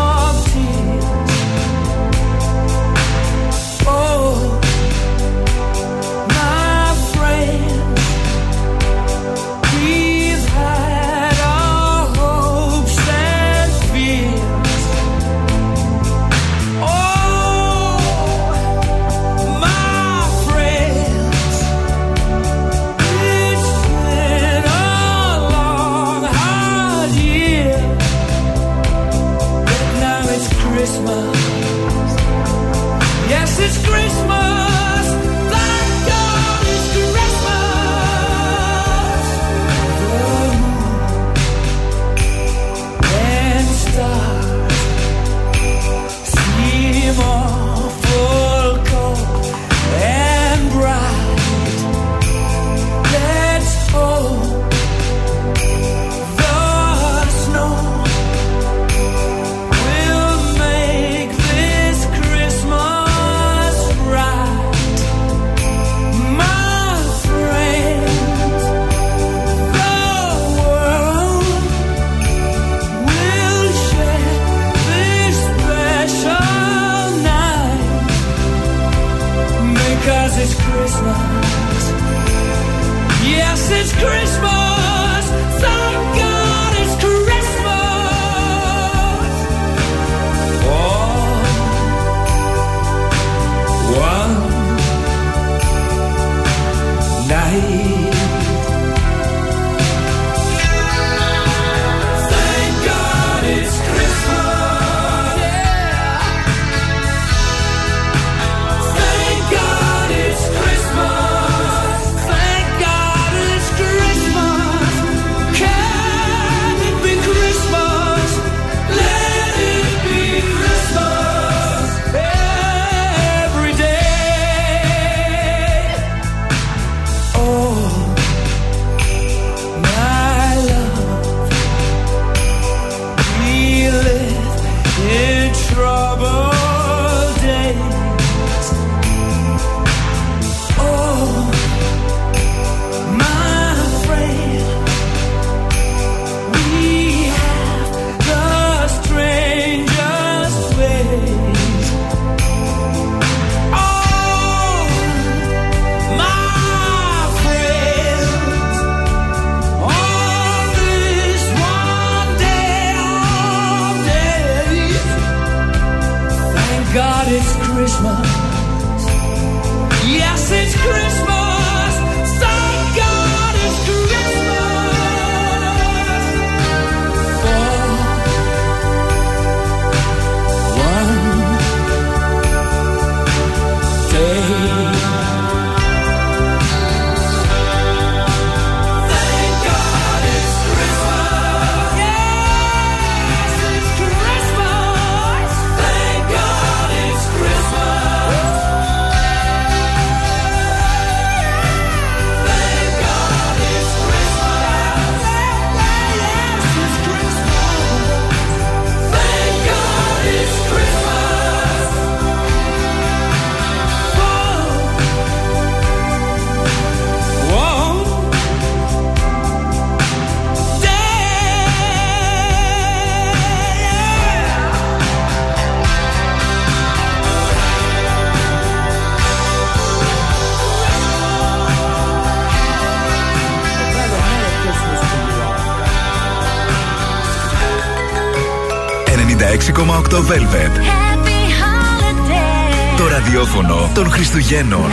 96,8 240.13 240.21
Velvet. 240.21 240.73
Happy 240.77 241.39
holiday. 241.61 242.97
Το 242.97 243.07
ραδιόφωνο 243.07 243.91
των 243.93 244.09
Χριστουγέννων. 244.09 244.91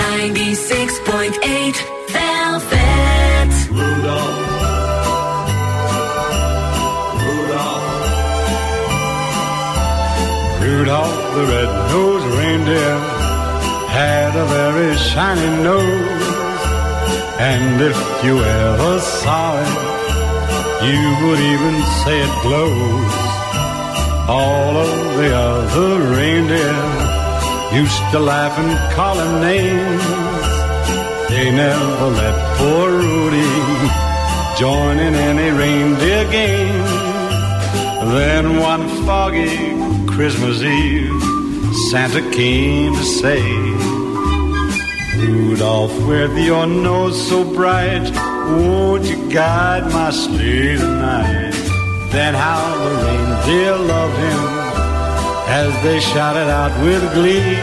They 55.83 55.99
shouted 56.01 56.49
out 56.49 56.73
with 56.85 57.03
glee. 57.15 57.57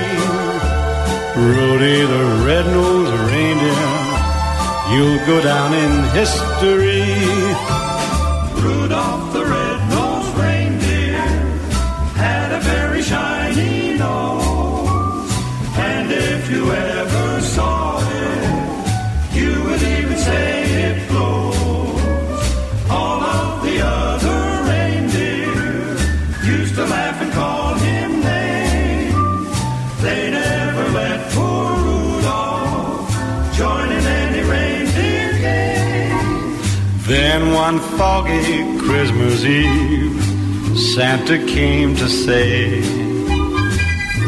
Rudy 1.36 2.02
the 2.02 2.26
red-nosed 2.46 3.14
reindeer, 3.30 3.90
you'll 4.92 5.24
go 5.28 5.42
down 5.42 5.74
in 5.74 5.92
history. 6.20 7.97
Christmas 39.38 39.46
Eve, 39.46 40.78
Santa 40.96 41.38
came 41.46 41.96
to 41.96 42.10
say, 42.10 42.82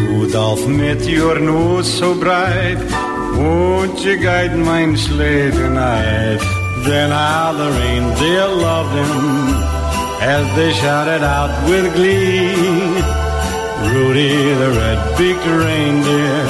Rudolph, 0.05 0.67
met 0.67 1.01
your 1.07 1.39
nose 1.39 1.91
so 1.91 2.13
bright, 2.13 2.77
won't 3.35 4.05
you 4.05 4.17
guide 4.17 4.55
mine 4.55 4.95
sleigh 4.97 5.49
tonight? 5.49 6.39
Then 6.85 7.11
all 7.11 7.53
the 7.55 7.71
reindeer 7.71 8.47
loved 8.47 8.95
him 9.01 9.11
as 10.21 10.45
they 10.55 10.73
shouted 10.73 11.23
out 11.23 11.67
with 11.67 11.91
glee. 11.95 12.53
Rudy 13.91 14.53
the 14.61 14.69
red-beaked 14.77 15.45
reindeer, 15.65 16.45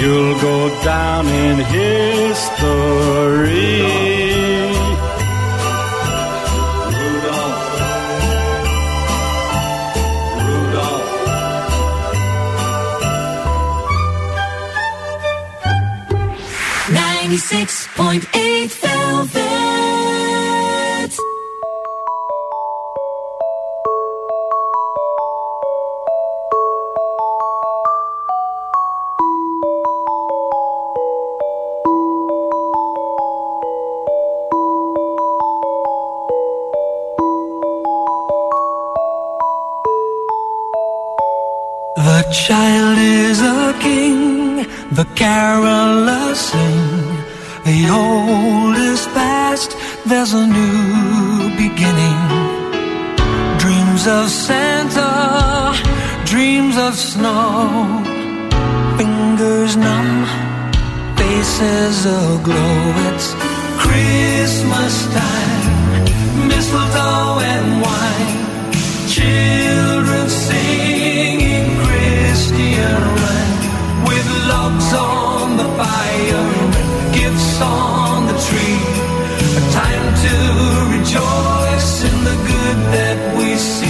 you'll 0.00 0.36
go 0.40 0.68
down 0.82 1.28
in 1.28 1.58
history. 1.76 3.10
96.8 17.30 18.72
Velvet. 18.82 19.40
The 41.94 42.26
child 42.32 42.98
is 42.98 43.40
a 43.40 43.72
king, 43.78 44.66
the 44.90 45.04
carolers 45.14 46.34
sing. 46.34 47.19
The 47.64 47.88
old 47.90 48.76
is 48.76 49.06
past, 49.08 49.76
there's 50.06 50.32
a 50.32 50.46
new 50.46 51.50
beginning. 51.56 52.20
Dreams 53.58 54.06
of 54.06 54.30
Santa, 54.30 55.74
dreams 56.24 56.76
of 56.76 56.94
snow. 56.94 58.02
Fingers 58.96 59.76
numb, 59.76 60.26
faces 61.16 62.06
aglow. 62.06 62.94
It's 63.08 63.34
Christmas 63.84 64.94
time, 65.14 66.48
mistletoe 66.48 67.40
and 67.52 67.82
wine. 67.82 68.38
Children 69.08 70.28
singing 70.28 71.76
Christian 71.84 73.00
rhyme 73.22 74.04
with 74.08 74.26
logs 74.48 74.92
on 74.94 75.56
the 75.56 75.68
fire, 75.78 76.59
on 77.60 78.26
the 78.26 78.36
tree. 78.46 78.80
A 79.60 79.62
time 79.72 80.06
to 80.24 80.34
rejoice 80.96 82.04
in 82.04 82.16
the 82.24 82.36
good 82.50 82.78
that 82.94 83.36
we 83.36 83.56
see. 83.56 83.89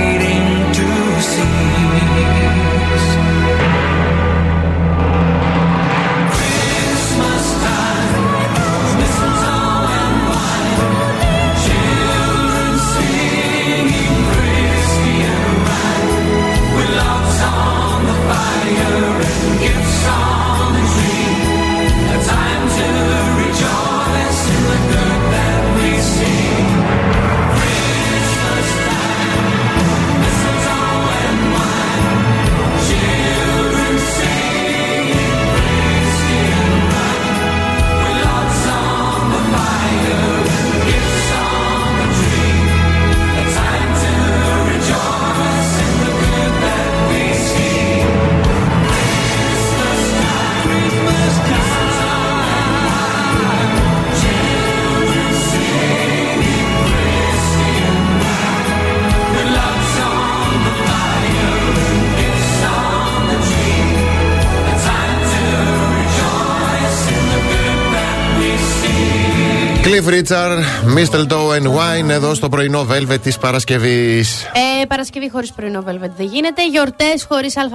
Κλειφ 69.81 70.07
Ρίτσαρντ, 70.07 70.63
Μίστελ 70.85 71.25
Ντόουεν 71.25 71.71
Βάιν, 71.71 72.09
εδώ 72.09 72.33
στο 72.33 72.49
πρωινό 72.49 72.83
βέλβε 72.83 73.17
της 73.17 73.37
Παρασκευής. 73.37 74.43
Ε, 74.43 74.70
ε, 74.81 74.85
Παρασκευή 74.85 75.29
χωρίς 75.29 75.51
πρωινό 75.51 75.83
Velvet 75.87 76.11
δεν 76.17 76.25
γίνεται. 76.25 76.67
Γιορτές 76.69 77.25
χωρίς 77.29 77.57
ΑΒ 77.57 77.71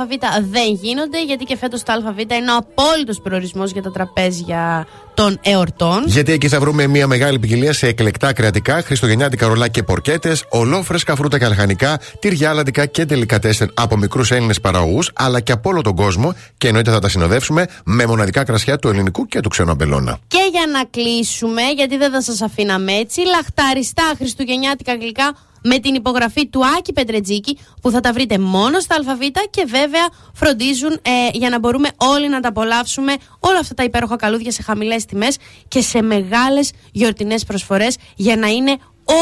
δεν 0.51 0.73
γίνονται. 0.83 1.25
Γιατί 1.25 1.45
και 1.45 1.57
φέτος 1.57 1.83
το 1.83 1.93
ΑΒ 1.93 2.19
είναι 2.19 2.53
ο 2.53 2.57
απόλυτος 2.57 3.21
προορισμός 3.21 3.71
για 3.71 3.83
τα 3.83 3.91
τραπέζια 3.91 4.87
των 5.15 5.39
εορτών. 5.43 6.05
Γιατί 6.07 6.33
εκεί 6.33 6.49
θα 6.49 6.61
βρούμε 6.61 6.87
μια 6.87 7.07
μεγάλη 7.07 7.39
ποικιλία 7.39 7.73
σε 7.73 7.87
εκλεκτά 7.87 8.33
κρεατικά, 8.33 8.83
χριστουγεννιάτικα 8.83 9.47
ρολά 9.47 9.69
και 9.69 9.83
πορκέτες, 9.83 10.45
ολόφρεσκα 10.49 11.17
φρούτα 11.17 11.39
και 11.39 11.47
λαχανικά, 11.47 12.01
τυριά 12.19 12.51
αλαντικά 12.51 12.87
και 12.87 13.07
τελικατέσεν 13.07 13.71
από 13.75 13.97
μικρούς 13.97 14.31
Έλληνες 14.31 14.61
παραγωγούς, 14.61 15.11
αλλά 15.15 15.41
και 15.41 15.53
από 15.53 15.71
όλο 15.71 15.81
τον 15.81 15.97
κόσμο. 15.97 16.35
Και 16.59 16.67
εννοείται 16.67 16.91
θα 16.91 16.99
τα 16.99 17.09
συνοδεύσουμε 17.09 17.67
με 17.85 18.07
μοναδικά 18.07 18.45
κρασιά 18.45 18.79
του 18.79 18.89
ελληνικού 18.89 19.27
και 19.27 19.41
του 19.41 19.49
ξένου 19.49 19.71
αμπελώνα. 19.71 20.19
Και 20.27 20.49
για 20.51 20.67
να 20.73 20.85
κλείσουμε, 20.85 21.63
γιατί 21.77 21.97
δεν 21.97 22.11
θα 22.11 22.23
σας 22.23 22.43
αφήναμε 22.43 22.93
έτσι, 22.93 23.21
λαχταριστά 23.21 24.13
χριστουγεννιάτικα 24.17 24.95
γλυκά 24.95 25.37
με 25.67 25.79
την 25.79 25.95
υπογραφή 25.95 26.49
του 26.49 26.61
Άκη 26.79 26.93
Πετρετζίκη 26.93 27.59
που 27.83 27.91
θα 27.91 28.01
τα 28.01 28.13
βρείτε 28.13 28.39
μόνο 28.39 28.81
στα 28.81 28.95
ΑΒ 28.95 29.19
και 29.51 29.65
βέβαια 29.69 30.07
φροντίζουν 30.35 30.93
ε, 30.93 31.11
για 31.33 31.51
να 31.51 31.59
μπορούμε 31.59 31.89
όλοι 31.97 32.29
να 32.29 32.41
τα 32.41 32.49
απολαύσουμε 32.49 33.15
όλα 33.39 33.59
αυτά 33.59 33.75
τα 33.75 33.83
υπέροχα 33.83 34.17
καλούδια 34.17 34.51
σε 34.51 34.63
χαμηλές 34.63 35.05
τιμές 35.05 35.37
και 35.69 35.81
σε 35.81 36.03
μεγάλες 36.03 36.71
γιορτινές 36.93 37.45
προσφορές 37.45 37.97
για 38.17 38.37
να 38.37 38.47
είναι 38.47 38.79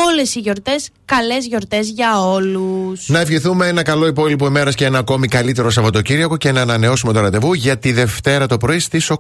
όλες 0.06 0.34
οι 0.34 0.39
γιορτές 0.39 0.90
καλές 1.05 1.47
γιορτές 1.47 1.89
για 1.89 2.20
όλους. 2.20 3.08
Να 3.08 3.20
ευχηθούμε 3.20 3.68
ένα 3.68 3.82
καλό 3.82 4.06
υπόλοιπο 4.06 4.47
ημέρας 4.47 4.74
και 4.74 4.84
ένα 4.84 4.98
ακόμη 4.98 5.28
καλύτερο 5.28 5.70
Σαββατοκύριακο 5.70 6.36
και 6.36 6.52
να 6.52 6.60
ανανεώσουμε 6.60 7.12
το 7.12 7.20
ραντεβού 7.20 7.55
για 7.55 7.78
τη 7.78 7.92
Δευτέρα 7.92 8.47
το 8.47 8.56
πρωί 8.56 8.78
στις 8.78 9.10
8. 9.10 9.18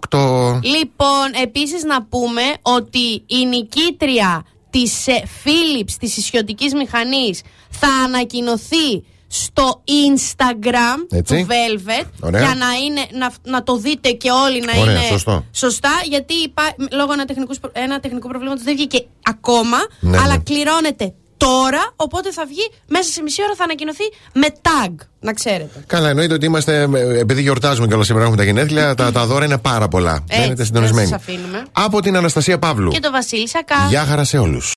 Λοιπόν, 0.62 1.42
επίσης 1.42 1.84
να 1.84 2.02
πούμε 2.02 2.42
ότι 2.62 3.22
η 3.26 3.46
νικήτρια 3.48 4.44
της 4.74 5.06
ε, 5.06 5.22
Philips, 5.44 5.92
της 6.00 6.16
ισιωτικής 6.16 6.74
μηχανής, 6.74 7.40
θα 7.70 7.88
ανακοινωθεί 8.04 9.04
στο 9.28 9.82
Instagram 9.86 10.98
Έτσι. 11.10 11.34
του 11.36 11.46
Velvet 11.46 12.06
Ωραία. 12.20 12.40
για 12.40 12.54
να, 12.54 12.66
είναι, 12.84 13.06
να, 13.12 13.32
να 13.50 13.62
το 13.62 13.76
δείτε 13.76 14.10
και 14.10 14.30
όλοι 14.30 14.60
να 14.60 14.80
Ωραία, 14.80 14.92
είναι 14.94 15.06
σωστό. 15.10 15.44
σωστά 15.52 15.90
γιατί 16.08 16.34
υπά- 16.34 16.74
λόγω 16.92 17.12
ένα 17.12 17.24
τεχνικού, 17.24 17.54
ένα 17.72 18.00
τεχνικού 18.00 18.28
προβλήματος 18.28 18.62
δεν 18.64 18.74
βγήκε 18.74 19.06
ακόμα 19.22 19.76
Ναι, 20.00 20.18
αλλά 20.18 20.36
ναι. 20.36 20.42
κληρώνεται 20.42 21.14
τώρα 21.48 21.92
οπότε 21.96 22.32
θα 22.32 22.44
βγει 22.46 22.70
μέσα 22.88 23.10
σε 23.10 23.22
μισή 23.22 23.42
ώρα 23.42 23.54
θα 23.56 23.64
ανακοινωθεί 23.64 24.04
με 24.32 24.46
tag 24.62 24.92
να 25.20 25.32
ξέρετε 25.32 25.84
Καλά, 25.86 26.08
εννοείται 26.08 26.34
ότι 26.34 26.46
είμαστε, 26.46 26.88
ε, 26.94 27.18
επειδή 27.18 27.42
γιορτάζουμε 27.42 27.86
και 27.86 27.94
όλα 27.94 28.04
σήμερα 28.04 28.24
έχουμε 28.24 28.40
τα 28.42 28.46
γενέθλια, 28.48 28.94
τα, 28.94 29.12
τα 29.12 29.26
δώρα 29.26 29.44
είναι 29.44 29.58
πάρα 29.58 29.88
πολλά. 29.88 30.12
Έτσι, 30.14 30.34
Μένετε 30.40 30.54
δεν 30.54 30.66
συντονισμένοι. 30.66 31.08
σας 31.08 31.18
αφήνουμε 31.20 31.64
Από 31.72 32.00
την 32.00 32.16
Αναστασία 32.16 32.58
Παύλου. 32.58 32.90
και 32.90 33.00
το 33.00 33.10
Βασίλη 33.10 33.48
Σακά 33.48 33.86
Γεια 33.88 34.04
χαρά 34.04 34.24
σε 34.24 34.38
όλους. 34.38 34.72